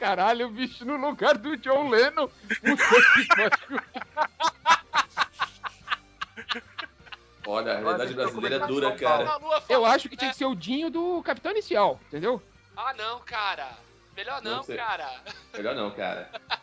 Caralho, 0.00 0.46
o 0.46 0.50
bicho 0.50 0.82
no 0.86 0.96
lugar 0.96 1.36
do 1.36 1.58
John 1.58 1.90
Lennon. 1.90 2.26
Puta 2.26 2.84
que 3.12 3.26
pariu. 3.28 3.82
Olha, 7.46 7.72
a 7.74 7.78
realidade 7.78 8.14
brasileira 8.14 8.56
é 8.56 8.66
dura, 8.66 8.96
cara. 8.96 9.38
Eu 9.68 9.84
acho 9.84 10.08
que 10.08 10.16
tinha 10.16 10.30
que 10.30 10.36
ser 10.38 10.46
o 10.46 10.54
Dinho 10.54 10.88
do 10.90 11.22
Capitão 11.22 11.52
Inicial, 11.52 12.00
entendeu? 12.06 12.42
Ah, 12.74 12.94
não, 12.94 13.20
cara. 13.20 13.68
Melhor 14.16 14.40
não, 14.40 14.56
Não 14.56 14.64
cara. 14.64 15.20
Melhor 15.52 15.74
não, 15.74 15.90
cara. 15.90 16.30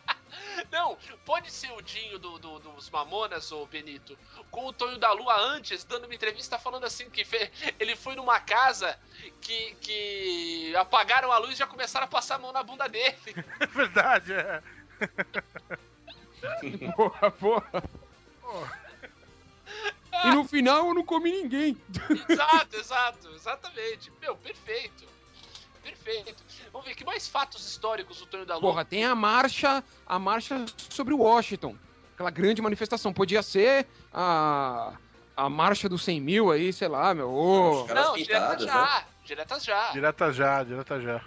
Não, 0.70 0.96
pode 1.24 1.50
ser 1.52 1.70
o 1.72 1.80
Dinho 1.82 2.18
do, 2.18 2.38
do- 2.38 2.58
dos 2.58 2.90
Mamonas, 2.90 3.50
ô 3.52 3.64
Benito, 3.66 4.18
com 4.50 4.66
o 4.66 4.72
Tonho 4.72 4.98
da 4.98 5.12
Lua 5.12 5.36
antes, 5.38 5.84
dando 5.84 6.04
uma 6.06 6.14
entrevista 6.14 6.58
falando 6.58 6.84
assim 6.84 7.08
que 7.10 7.24
fe- 7.24 7.50
ele 7.78 7.94
foi 7.96 8.14
numa 8.16 8.40
casa 8.40 8.98
que, 9.40 9.74
que 9.80 10.74
apagaram 10.76 11.30
a 11.32 11.38
luz 11.38 11.52
e 11.52 11.56
já 11.56 11.66
começaram 11.66 12.04
a 12.06 12.08
passar 12.08 12.36
a 12.36 12.38
mão 12.38 12.52
na 12.52 12.62
bunda 12.62 12.88
dele. 12.88 13.16
É 13.60 13.66
verdade, 13.66 14.32
é. 14.32 14.62
Porra, 16.96 17.30
porra. 17.30 17.84
E 20.24 20.30
no 20.30 20.44
final 20.44 20.88
eu 20.88 20.94
não 20.94 21.04
comi 21.04 21.30
ninguém. 21.30 21.76
exato, 22.28 22.76
exato, 22.76 23.28
exatamente. 23.34 24.10
Meu, 24.20 24.36
perfeito. 24.36 25.06
Perfeito. 25.88 26.42
Vamos 26.72 26.86
ver 26.86 26.94
que 26.94 27.04
mais 27.04 27.26
fatos 27.26 27.66
históricos 27.66 28.20
o 28.20 28.26
Tonho 28.26 28.44
da 28.44 28.54
Lua. 28.54 28.62
Porra, 28.70 28.84
tem 28.84 29.04
a 29.04 29.14
marcha, 29.14 29.82
a 30.06 30.18
marcha 30.18 30.64
sobre 30.90 31.14
Washington. 31.14 31.76
Aquela 32.14 32.30
grande 32.30 32.60
manifestação. 32.60 33.12
Podia 33.12 33.42
ser 33.42 33.86
a, 34.12 34.92
a 35.36 35.48
marcha 35.48 35.88
dos 35.88 36.02
100 36.04 36.20
mil 36.20 36.50
aí, 36.50 36.72
sei 36.72 36.88
lá, 36.88 37.14
meu. 37.14 37.84
Caras 37.88 38.06
não, 38.06 38.14
diretas 38.16 38.56
pintadas, 38.58 38.64
já. 38.64 39.04
Diretas 39.24 39.64
já. 39.64 39.90
Direta 39.92 40.32
já, 40.32 40.62
direta 40.64 41.00
já. 41.00 41.24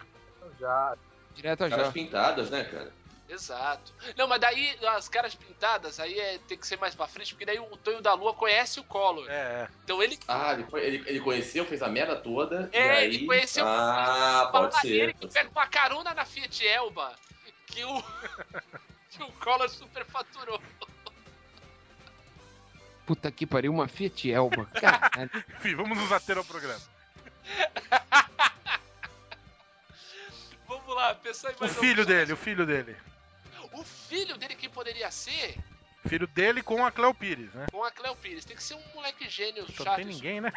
Já. 0.59 0.97
direta 1.33 1.69
Caras 1.69 1.85
já. 1.87 1.91
pintadas, 1.91 2.49
né, 2.49 2.63
cara? 2.63 3.00
Exato. 3.31 3.93
Não, 4.17 4.27
mas 4.27 4.41
daí 4.41 4.77
as 4.87 5.07
caras 5.07 5.33
pintadas 5.33 5.99
aí 6.01 6.19
é, 6.19 6.37
tem 6.47 6.57
que 6.57 6.67
ser 6.67 6.77
mais 6.77 6.93
pra 6.93 7.07
frente, 7.07 7.33
porque 7.33 7.45
daí 7.45 7.57
o 7.59 7.77
Tonho 7.77 8.01
da 8.01 8.13
Lua 8.13 8.33
conhece 8.33 8.79
o 8.79 8.83
Collor. 8.83 9.25
É. 9.29 9.69
Então 9.85 10.03
ele 10.03 10.19
Ah, 10.27 10.51
ele, 10.53 10.65
foi- 10.65 10.81
ele, 10.85 11.03
ele 11.07 11.19
conheceu, 11.21 11.65
fez 11.65 11.81
a 11.81 11.87
merda 11.87 12.17
toda. 12.17 12.69
É, 12.73 12.87
e 12.87 12.89
aí... 12.89 13.05
ele 13.15 13.25
conheceu 13.25 13.65
Ah, 13.65 14.49
fala 14.51 14.67
pode 14.69 14.81
dele 14.81 15.13
ser. 15.13 15.13
que 15.13 15.27
pega 15.27 15.49
uma 15.49 15.65
carona 15.67 16.13
na 16.13 16.25
Fiat 16.25 16.67
Elba 16.67 17.15
que 17.67 17.85
o, 17.85 18.03
que 19.09 19.23
o 19.23 19.31
Collor 19.33 19.69
superfaturou. 19.69 20.61
Puta 23.05 23.31
que 23.31 23.45
pariu, 23.47 23.71
uma 23.71 23.87
Fiat 23.87 24.29
Elba. 24.29 24.65
Caralho. 24.65 25.31
Enfim, 25.57 25.75
vamos 25.75 25.97
nos 25.97 26.11
ater 26.11 26.37
ao 26.37 26.43
programa. 26.43 26.81
Vamos 30.67 30.95
lá, 30.95 31.13
pensar 31.15 31.51
em 31.51 31.55
O 31.55 31.59
mais 31.59 31.73
filho 31.75 31.89
alguns- 32.01 32.05
dele, 32.05 32.33
o 32.33 32.37
filho 32.37 32.65
dele. 32.65 32.95
O 33.73 33.83
filho 33.83 34.37
dele 34.37 34.55
que 34.55 34.67
poderia 34.69 35.09
ser 35.11 35.57
Filho 36.07 36.25
dele 36.25 36.63
com 36.63 36.83
a 36.83 36.91
Cleo 36.91 37.13
Pires, 37.13 37.53
né? 37.53 37.67
com 37.71 37.83
a 37.83 37.91
Cleo 37.91 38.15
Pires. 38.15 38.43
Tem 38.43 38.55
que 38.55 38.63
ser 38.63 38.73
um 38.73 38.81
moleque 38.95 39.29
gênio 39.29 39.63
Só 39.67 39.71
não 39.79 39.85
chato. 39.85 39.95
tem 39.97 40.05
ninguém, 40.05 40.41
né? 40.41 40.51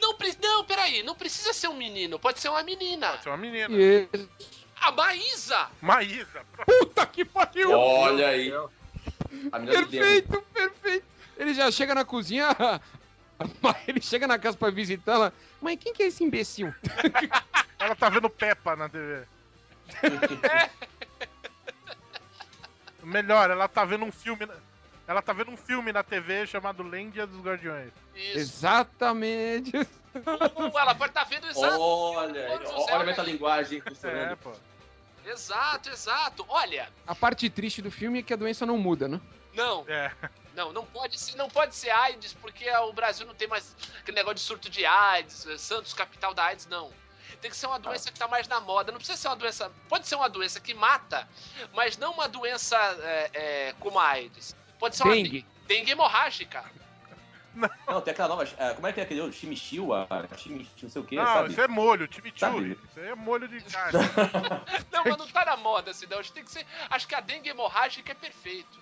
Não, 0.00 0.16
não, 0.40 0.64
peraí, 0.64 1.02
não 1.02 1.14
precisa 1.16 1.52
ser 1.52 1.66
um 1.68 1.76
menino, 1.76 2.20
pode 2.20 2.38
ser 2.38 2.48
uma 2.50 2.62
menina. 2.62 3.10
Pode 3.10 3.22
ser 3.24 3.28
uma 3.30 3.36
menina. 3.36 3.68
E- 3.76 4.08
A 4.80 4.92
Maísa! 4.92 5.68
Maísa. 5.80 6.44
Puta 6.64 7.04
que 7.06 7.24
pariu. 7.24 7.72
Olha 7.72 8.28
aí. 8.28 8.52
Perfeito, 9.66 10.40
perfeito. 10.52 11.06
Ele 11.36 11.52
já 11.52 11.68
chega 11.72 11.92
na 11.94 12.04
cozinha. 12.04 12.48
Ele 13.88 14.00
chega 14.00 14.28
na 14.28 14.38
casa 14.38 14.56
pra 14.56 14.70
visitar 14.70 15.14
ela. 15.14 15.32
Mãe, 15.60 15.76
quem 15.76 15.92
que 15.92 16.04
é 16.04 16.06
esse 16.06 16.22
imbecil? 16.22 16.72
Ela 17.78 17.96
tá 17.96 18.08
vendo 18.08 18.30
Peppa 18.30 18.76
na 18.76 18.88
TV. 18.88 19.24
Melhor, 23.04 23.50
ela 23.50 23.68
tá 23.68 23.84
vendo 23.84 24.04
um 24.04 24.12
filme. 24.12 24.46
na- 24.46 24.54
Ela 25.06 25.20
tá 25.20 25.32
vendo 25.34 25.50
um 25.50 25.56
filme 25.56 25.92
na 25.92 26.02
TV 26.02 26.46
chamado 26.46 26.82
Lêndia 26.82 27.26
dos 27.26 27.38
Guardiões. 27.44 27.92
Isso. 28.14 28.38
Exatamente. 28.38 29.72
Ou 30.54 30.78
ela 30.78 30.94
pode 30.94 31.10
estar 31.10 31.24
vendo 31.24 31.46
exato. 31.46 31.78
Olha, 31.80 32.60
olha 32.88 32.96
a 32.96 33.04
metalinguagem 33.04 33.82
É, 34.04 34.34
pô. 34.36 34.52
Exato, 35.26 35.90
exato. 35.90 36.44
Olha, 36.48 36.88
A 37.06 37.14
parte 37.14 37.48
triste 37.50 37.82
do 37.82 37.90
filme 37.90 38.20
é 38.20 38.22
que 38.22 38.32
a 38.32 38.36
doença 38.36 38.64
não 38.64 38.78
muda, 38.78 39.08
né? 39.08 39.20
não, 39.54 39.84
É. 39.88 40.10
não, 40.54 40.72
não 40.72 40.84
pode 40.86 41.18
ser, 41.18 41.36
não 41.36 41.48
pode 41.48 41.74
ser 41.76 41.90
AIDS, 41.90 42.32
porque 42.34 42.68
o 42.70 42.92
Brasil 42.92 43.26
não 43.26 43.34
tem 43.34 43.46
mais 43.48 43.74
aquele 44.00 44.16
negócio 44.16 44.34
de 44.36 44.40
surto 44.40 44.68
de 44.70 44.84
AIDS, 44.86 45.46
Santos, 45.58 45.92
capital 45.94 46.32
da 46.34 46.44
AIDS, 46.44 46.66
não. 46.66 46.90
Tem 47.44 47.50
que 47.50 47.58
ser 47.58 47.66
uma 47.66 47.78
doença 47.78 48.10
que 48.10 48.18
tá 48.18 48.26
mais 48.26 48.48
na 48.48 48.58
moda. 48.58 48.90
Não 48.90 48.96
precisa 48.96 49.18
ser 49.18 49.28
uma 49.28 49.36
doença. 49.36 49.70
Pode 49.86 50.08
ser 50.08 50.14
uma 50.14 50.30
doença 50.30 50.58
que 50.58 50.72
mata, 50.72 51.28
mas 51.74 51.98
não 51.98 52.14
uma 52.14 52.26
doença 52.26 52.74
é, 53.02 53.30
é, 53.34 53.74
como 53.80 53.98
a 53.98 54.08
AIDS. 54.08 54.56
Pode 54.78 54.96
ser 54.96 55.02
uma 55.02 55.12
Dengue. 55.12 55.46
dengue 55.66 55.90
hemorrágica. 55.90 56.64
Não, 57.86 58.00
tem 58.00 58.12
aquela 58.12 58.28
nova. 58.28 58.48
ah, 58.58 58.74
como 58.74 58.86
é 58.86 58.92
que 58.94 58.98
é 58.98 59.02
aquele 59.02 59.20
outro? 59.20 59.38
Chimichiwa? 59.38 60.08
Chimichiwa, 60.38 60.70
não 60.82 60.90
sei 60.90 61.02
o 61.02 61.04
que, 61.04 61.14
Não, 61.16 61.24
sabe? 61.24 61.50
isso 61.50 61.60
é 61.60 61.68
molho, 61.68 62.08
chimichurri. 62.10 62.40
Sabe? 62.40 62.80
Isso 62.90 63.00
aí 63.00 63.08
é 63.08 63.14
molho 63.14 63.46
de 63.46 63.60
carne. 63.70 63.98
Não, 64.90 65.04
mas 65.04 65.16
não 65.18 65.28
tá 65.28 65.44
na 65.44 65.56
moda, 65.56 65.90
assim, 65.92 66.06
não. 66.06 66.18
Acho 66.18 66.30
que 66.30 66.34
tem 66.34 66.44
que 66.44 66.50
ser. 66.50 66.66
Acho 66.90 67.06
que 67.06 67.14
a 67.14 67.20
dengue 67.20 67.50
hemorrágica 67.50 68.10
é 68.10 68.14
perfeito. 68.14 68.80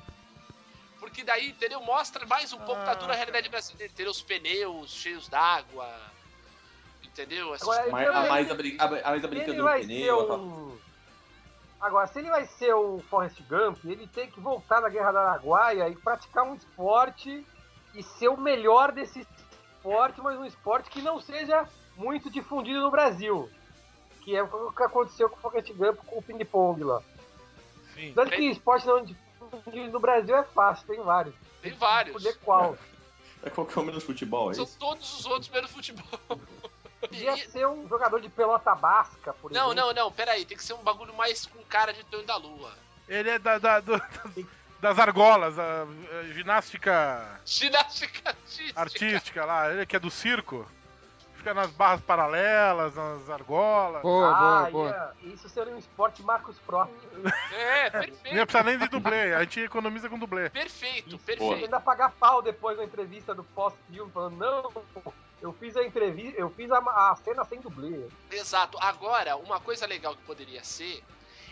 Porque 1.00 1.24
daí, 1.24 1.48
entendeu? 1.48 1.82
Mostra 1.82 2.24
mais 2.26 2.52
um 2.52 2.60
pouco 2.60 2.82
da 2.84 2.94
dura 2.94 3.14
realidade 3.14 3.48
brasileira. 3.48 3.92
Entendeu? 3.92 4.12
Os 4.12 4.22
pneus 4.22 4.92
cheios 4.94 5.28
d'água. 5.28 6.11
Entendeu? 7.12 7.54
Essas 7.54 7.68
Agora, 7.68 7.88
a 8.24 8.28
mais 8.28 8.50
a 8.50 8.54
brin- 8.54 8.76
a- 8.78 8.84
a 8.84 8.88
mais 8.90 9.04
a 9.04 9.10
Se 9.10 9.16
ele 9.18 9.28
brincando 9.28 9.58
no 9.58 9.64
vai 9.64 9.80
ser 9.82 9.86
pneu. 9.88 10.32
um... 10.34 10.78
Agora, 11.80 12.06
se 12.06 12.18
ele 12.20 12.30
vai 12.30 12.46
ser 12.46 12.74
um 12.74 13.00
Forrest 13.00 13.40
Gump, 13.42 13.84
ele 13.84 14.06
tem 14.06 14.30
que 14.30 14.40
voltar 14.40 14.80
na 14.80 14.88
Guerra 14.88 15.12
do 15.12 15.18
Araguaia 15.18 15.88
e 15.88 15.96
praticar 15.96 16.44
um 16.44 16.54
esporte 16.54 17.44
e 17.94 18.02
ser 18.02 18.28
o 18.28 18.36
melhor 18.40 18.92
desse 18.92 19.26
esporte, 19.76 20.20
mas 20.22 20.38
um 20.38 20.44
esporte 20.44 20.88
que 20.90 21.02
não 21.02 21.20
seja 21.20 21.68
muito 21.96 22.30
difundido 22.30 22.80
no 22.80 22.90
Brasil. 22.90 23.50
Que 24.22 24.36
é 24.36 24.42
o 24.42 24.72
que 24.72 24.82
aconteceu 24.84 25.28
com 25.28 25.36
o 25.36 25.40
Forrest 25.40 25.72
Gump 25.72 25.98
com 26.06 26.18
o 26.18 26.22
ping-pong 26.22 26.84
lá. 26.84 27.02
Sim. 27.94 28.12
Tanto 28.14 28.30
que 28.30 28.42
esporte 28.48 28.86
não 28.86 29.04
difundido 29.04 29.90
no 29.90 30.00
Brasil 30.00 30.36
é 30.36 30.44
fácil, 30.44 30.86
tem 30.86 31.02
vários. 31.02 31.34
Tem 31.60 31.72
vários. 31.72 32.12
Poder 32.14 32.38
qual? 32.38 32.78
É 33.42 33.50
qualquer 33.50 33.80
um 33.80 33.84
menos 33.84 34.04
futebol, 34.04 34.52
é 34.52 34.54
São 34.54 34.62
isso? 34.62 34.78
todos 34.78 35.18
os 35.18 35.26
outros 35.26 35.50
menos 35.50 35.70
futebol. 35.72 36.06
Podia 37.09 37.36
ser 37.48 37.66
um 37.66 37.88
jogador 37.88 38.20
de 38.20 38.28
pelota 38.28 38.74
basca, 38.74 39.32
por 39.34 39.50
Não, 39.50 39.72
exemplo. 39.72 39.86
não, 39.94 40.05
não, 40.05 40.12
peraí, 40.12 40.44
tem 40.44 40.57
que 40.57 40.64
ser 40.64 40.74
um 40.74 40.82
bagulho 40.82 41.12
mais 41.14 41.46
com 41.46 41.62
cara 41.64 41.92
de 41.92 42.05
Tonho 42.05 42.24
da 42.24 42.36
Lua. 42.36 42.72
Ele 43.09 43.28
é 43.30 43.38
da, 43.38 43.59
da- 43.59 43.80
do- 43.80 44.00
das 44.80 44.98
argolas, 44.98 45.59
a, 45.59 45.82
a 46.20 46.22
ginástica 46.32 47.40
Ginástica 47.44 48.30
artística. 48.30 48.80
artística 48.80 49.44
lá. 49.44 49.70
Ele 49.72 49.84
que 49.86 49.96
é 49.96 49.98
do 49.98 50.11
circo. 50.11 50.66
Fica 51.36 51.55
nas 51.55 51.72
barras 51.72 52.00
paralelas, 52.03 52.94
nas 52.94 53.28
argolas. 53.28 54.00
Boa, 54.03 54.28
ah, 54.30 54.70
boa, 54.70 54.70
boa. 54.70 55.14
ia- 55.24 55.34
isso 55.34 55.48
seria 55.48 55.74
um 55.74 55.78
esporte 55.78 56.22
Marcos 56.22 56.57
Prost. 56.61 56.92
É, 57.53 57.82
Nem 57.82 57.90
perfeito. 58.12 58.46
precisa 58.46 58.62
nem 58.62 58.78
de 58.78 58.86
dublê, 58.86 59.34
a 59.34 59.40
gente 59.40 59.59
economiza 59.61 60.09
com 60.09 60.16
dublê. 60.20 60.48
Perfeito, 60.50 61.18
perfeito. 61.18 61.64
ainda 61.64 61.80
pagar 61.80 62.12
pau 62.12 62.40
depois 62.42 62.76
da 62.76 62.84
entrevista 62.84 63.34
do 63.34 63.42
pós-filme, 63.42 64.09
falando, 64.12 64.36
não, 64.36 65.12
eu 65.43 65.53
fiz 65.53 65.76
a 65.76 65.84
entrevista, 65.84 66.40
eu 66.40 66.49
fiz 66.51 66.70
a, 66.70 66.78
a 66.78 67.16
cena 67.16 67.45
sem 67.45 67.61
dublê. 67.61 68.07
Exato. 68.30 68.78
Agora, 68.80 69.36
uma 69.36 69.59
coisa 69.61 69.84
legal 69.86 70.14
que 70.14 70.22
poderia 70.22 70.62
ser 70.62 71.03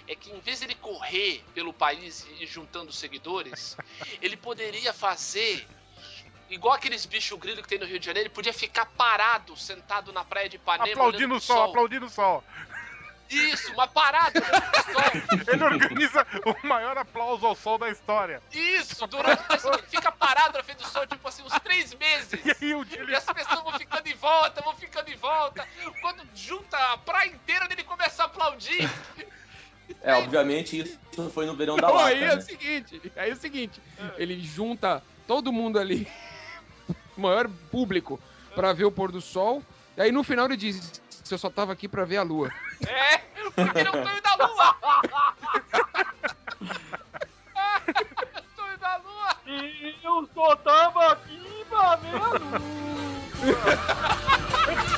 é 0.06 0.14
que 0.14 0.30
em 0.30 0.38
vez 0.40 0.60
dele 0.60 0.76
correr 0.76 1.44
pelo 1.52 1.72
país 1.72 2.26
e 2.38 2.46
juntando 2.46 2.92
seguidores, 2.92 3.76
ele 4.22 4.36
poderia 4.36 4.92
fazer 4.92 5.66
igual 6.48 6.74
aqueles 6.74 7.04
bichos 7.04 7.38
grilo 7.38 7.62
que 7.62 7.68
tem 7.68 7.78
no 7.78 7.86
Rio 7.86 7.98
de 7.98 8.06
Janeiro, 8.06 8.28
ele 8.28 8.34
podia 8.34 8.52
ficar 8.52 8.86
parado, 8.86 9.56
sentado 9.56 10.12
na 10.12 10.24
praia 10.24 10.48
de 10.48 10.56
Ipanema. 10.56 10.92
Aplaudindo 10.92 11.34
o 11.34 11.38
pro 11.38 11.40
sol, 11.40 11.70
aplaudindo 11.70 12.06
o 12.06 12.10
sol. 12.10 12.44
Isso, 13.30 13.72
uma 13.72 13.86
parada. 13.86 14.42
Ele 15.46 15.62
organiza 15.64 16.26
o 16.44 16.66
maior 16.66 16.98
aplauso 16.98 17.46
ao 17.46 17.54
sol 17.54 17.78
da 17.78 17.88
história. 17.88 18.42
Isso, 18.52 19.06
durante 19.06 19.40
ele 19.50 19.82
fica 19.88 20.10
parado 20.10 20.58
na 20.58 20.64
frente 20.64 20.78
do 20.78 20.88
sol, 20.88 21.06
tipo 21.06 21.28
assim, 21.28 21.42
uns 21.42 21.52
três 21.60 21.94
meses. 21.94 22.32
E 22.44 22.50
aí 22.64 22.74
o 22.74 22.84
dia 22.84 22.98
E 22.98 23.02
ele 23.02 23.16
as 23.16 23.24
pessoas 23.24 23.62
vão 23.62 23.72
ficando 23.78 24.06
em 24.06 24.14
volta, 24.14 24.62
vão 24.62 24.74
ficando 24.74 25.08
em 25.10 25.16
volta. 25.16 25.66
Quando 26.00 26.22
junta 26.34 26.76
a 26.92 26.98
praia 26.98 27.28
inteira, 27.28 27.68
ele 27.70 27.84
começa 27.84 28.22
a 28.22 28.26
aplaudir. 28.26 28.90
É, 30.02 30.14
obviamente 30.14 30.78
isso 30.78 30.98
foi 31.30 31.46
no 31.46 31.54
verão 31.54 31.76
da 31.76 31.88
Não, 31.88 31.94
lata. 31.94 32.08
aí 32.08 32.22
é 32.22 32.32
o 32.32 32.36
né? 32.36 32.40
seguinte, 32.40 33.12
aí 33.16 33.30
é 33.30 33.32
o 33.32 33.36
seguinte, 33.36 33.82
ele 34.16 34.40
junta 34.40 35.02
todo 35.26 35.52
mundo 35.52 35.78
ali, 35.78 36.06
o 37.16 37.20
maior 37.20 37.48
público, 37.70 38.20
pra 38.54 38.72
ver 38.72 38.84
o 38.84 38.92
pôr 38.92 39.10
do 39.10 39.20
sol, 39.20 39.62
e 39.96 40.00
aí 40.02 40.12
no 40.12 40.22
final 40.22 40.46
ele 40.46 40.56
diz, 40.56 41.02
eu 41.34 41.38
só 41.38 41.50
tava 41.50 41.72
aqui 41.72 41.88
pra 41.88 42.04
ver 42.04 42.18
a 42.18 42.22
lua. 42.22 42.50
É, 42.86 43.18
porque 43.54 43.84
não 43.84 43.92
tô 43.92 43.98
indo 43.98 44.22
da 44.22 44.34
lua. 44.46 44.74
tô 48.56 48.66
indo 48.66 48.78
da 48.78 48.96
lua. 48.98 49.36
E 49.46 49.94
eu 50.02 50.28
só 50.34 50.56
tava 50.56 51.12
aqui 51.12 51.64
pra 51.68 51.96
ver 51.96 52.14
a 52.14 52.28
lua. 52.28 52.40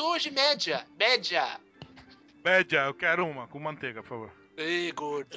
pessoas 0.00 0.22
de 0.22 0.30
média. 0.30 0.86
Média. 0.98 1.60
Média, 2.42 2.86
eu 2.86 2.94
quero 2.94 3.26
uma, 3.26 3.46
com 3.46 3.58
manteiga, 3.58 4.02
por 4.02 4.08
favor. 4.08 4.32
Ei, 4.56 4.90
gordo. 4.92 5.36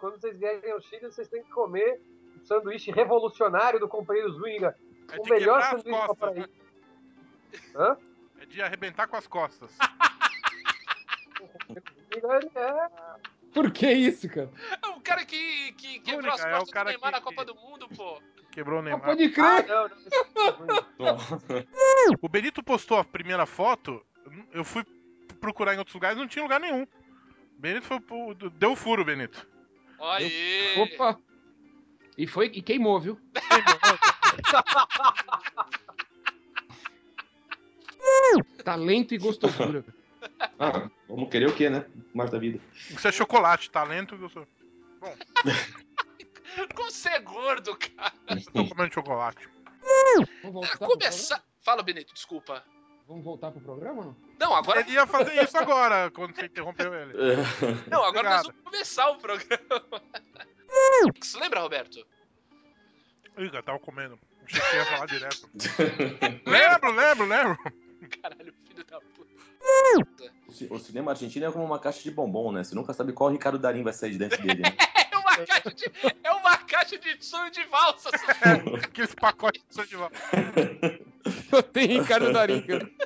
Quando 0.00 0.20
vocês 0.20 0.36
vierem 0.36 0.72
ao 0.72 0.80
Chile, 0.82 1.02
vocês 1.02 1.28
têm 1.28 1.44
que 1.44 1.50
comer 1.50 2.00
o 2.40 2.44
sanduíche 2.44 2.90
revolucionário 2.90 3.78
do 3.78 3.88
companheiro 3.88 4.32
Zúñiga. 4.32 4.76
É 5.12 5.16
o 5.20 5.28
melhor 5.28 5.62
sanduíche 5.62 6.06
do 6.08 6.16
paraíso. 6.16 6.48
Hã? 7.76 7.96
É 8.40 8.46
de 8.46 8.60
arrebentar 8.62 9.06
com 9.06 9.16
as 9.16 9.26
costas. 9.28 9.70
É 12.10 12.20
Por 13.54 13.70
que 13.70 13.92
isso, 13.92 14.28
cara? 14.28 14.50
É 14.82 14.88
o 14.88 15.00
cara 15.00 15.24
que, 15.24 15.72
que 15.72 16.00
quebrou 16.00 16.32
as 16.32 16.44
é 16.44 16.48
o 16.48 16.50
costas 16.58 16.70
cara 16.70 16.90
do 16.90 16.94
Neymar 16.94 17.12
que- 17.12 17.18
na 17.18 17.24
Copa 17.24 17.44
do 17.44 17.54
Mundo, 17.54 17.88
pô. 17.94 18.20
Quebrou 18.52 18.76
o 18.76 18.80
Ah, 18.80 18.82
Neymar. 18.82 19.00
pode 19.02 19.24
Ah, 19.24 19.30
crer. 19.32 19.66
não, 19.68 19.88
não, 20.98 21.16
isso 21.16 21.34
é. 21.52 21.66
O 22.20 22.28
Benito 22.28 22.62
postou 22.62 22.98
a 22.98 23.04
primeira 23.04 23.46
foto, 23.46 24.04
eu 24.52 24.64
fui 24.64 24.84
procurar 25.40 25.74
em 25.74 25.78
outros 25.78 25.94
lugares, 25.94 26.18
não 26.18 26.28
tinha 26.28 26.42
lugar 26.42 26.60
nenhum. 26.60 26.86
Benito 27.58 27.86
foi 27.86 27.98
pro... 28.00 28.34
Deu 28.34 28.76
furo, 28.76 29.04
Benito. 29.04 29.46
Aí. 30.00 30.74
Opa. 30.78 31.18
E 32.18 32.26
foi, 32.26 32.46
e 32.46 32.60
queimou, 32.60 33.00
viu? 33.00 33.18
Talento 38.64 39.14
e 39.14 39.18
gostosura. 39.18 39.84
Ah, 40.58 40.88
vamos 41.08 41.30
querer 41.30 41.48
o 41.48 41.54
quê, 41.54 41.68
né? 41.68 41.84
Mais 42.14 42.30
da 42.30 42.38
vida. 42.38 42.60
Isso 42.90 43.06
é 43.08 43.12
chocolate, 43.12 43.70
talento. 43.70 44.16
Eu 44.20 44.28
sou... 44.28 44.46
Como 45.00 45.12
você 46.74 47.08
é 47.10 47.20
gordo, 47.20 47.76
cara. 47.76 48.12
eu 48.28 48.44
tô 48.52 48.68
comendo 48.68 48.94
chocolate. 48.94 49.48
Vamos 50.42 50.54
voltar, 50.54 50.70
pro 50.70 50.78
programa? 50.78 50.94
Começar. 50.94 51.44
Fala, 51.60 51.82
Benito, 51.82 52.12
desculpa. 52.14 52.64
Vamos 53.06 53.24
voltar 53.24 53.50
pro 53.50 53.60
programa 53.60 53.98
ou 54.00 54.04
não? 54.06 54.16
Não, 54.38 54.54
agora. 54.54 54.80
Ele 54.80 54.92
ia 54.92 55.06
fazer 55.06 55.42
isso 55.42 55.56
agora, 55.58 56.10
quando 56.10 56.34
você 56.34 56.46
interrompeu 56.46 56.94
ele. 56.94 57.12
Não, 57.90 58.02
agora 58.04 58.30
nós 58.30 58.40
Obrigado. 58.40 58.44
vamos 58.46 58.62
começar 58.64 59.10
o 59.10 59.18
programa. 59.18 60.02
Você 61.20 61.38
lembra, 61.40 61.60
Roberto? 61.60 61.98
Ih, 63.38 63.50
eu 63.52 63.62
tava 63.62 63.78
comendo. 63.78 64.18
Achei 64.44 64.60
que 64.60 64.76
ia 64.76 64.86
falar 64.86 65.06
direto. 65.06 65.50
lembro, 66.46 66.92
lembro, 66.92 67.26
lembro. 67.26 67.58
Caralho, 68.22 68.54
filho 68.66 68.84
da 68.84 69.00
puta. 69.00 70.32
O 70.70 70.78
cinema 70.78 71.12
argentino 71.12 71.46
é 71.46 71.52
como 71.52 71.64
uma 71.64 71.78
caixa 71.78 72.02
de 72.02 72.10
bombom, 72.10 72.52
né? 72.52 72.64
Você 72.64 72.74
nunca 72.74 72.92
sabe 72.92 73.12
qual 73.12 73.30
Ricardo 73.30 73.58
Darim 73.58 73.82
vai 73.82 73.92
sair 73.92 74.10
de 74.10 74.18
dentro 74.18 74.42
dele, 74.42 74.62
né? 74.62 74.76
É 75.32 75.40
uma 75.40 75.46
caixa 75.46 75.74
de, 75.74 75.84
é 76.24 76.30
uma 76.30 76.58
caixa 76.58 76.98
de 76.98 77.24
sonho 77.24 77.50
de 77.50 77.64
valsa. 77.64 78.10
Aqueles 78.84 79.14
pacotes 79.14 79.62
de 79.70 79.86
de 79.86 79.96
volta. 79.96 80.18
Só 81.48 81.62
tem 81.62 81.86
Ricardo 81.86 82.30
Darim, 82.32 82.60
cara. 82.62 82.90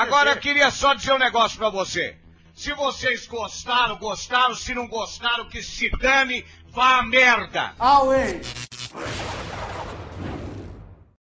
Agora 0.00 0.30
eu 0.30 0.36
queria 0.38 0.70
só 0.70 0.94
dizer 0.94 1.12
um 1.12 1.18
negócio 1.18 1.58
pra 1.58 1.68
você. 1.68 2.16
Se 2.54 2.72
vocês 2.72 3.26
gostaram, 3.26 3.98
gostaram. 3.98 4.54
Se 4.54 4.74
não 4.74 4.88
gostaram, 4.88 5.46
que 5.46 5.62
se 5.62 5.90
dane, 5.90 6.42
vá 6.70 7.00
a 7.00 7.02
merda. 7.02 7.74
Away! 7.78 8.40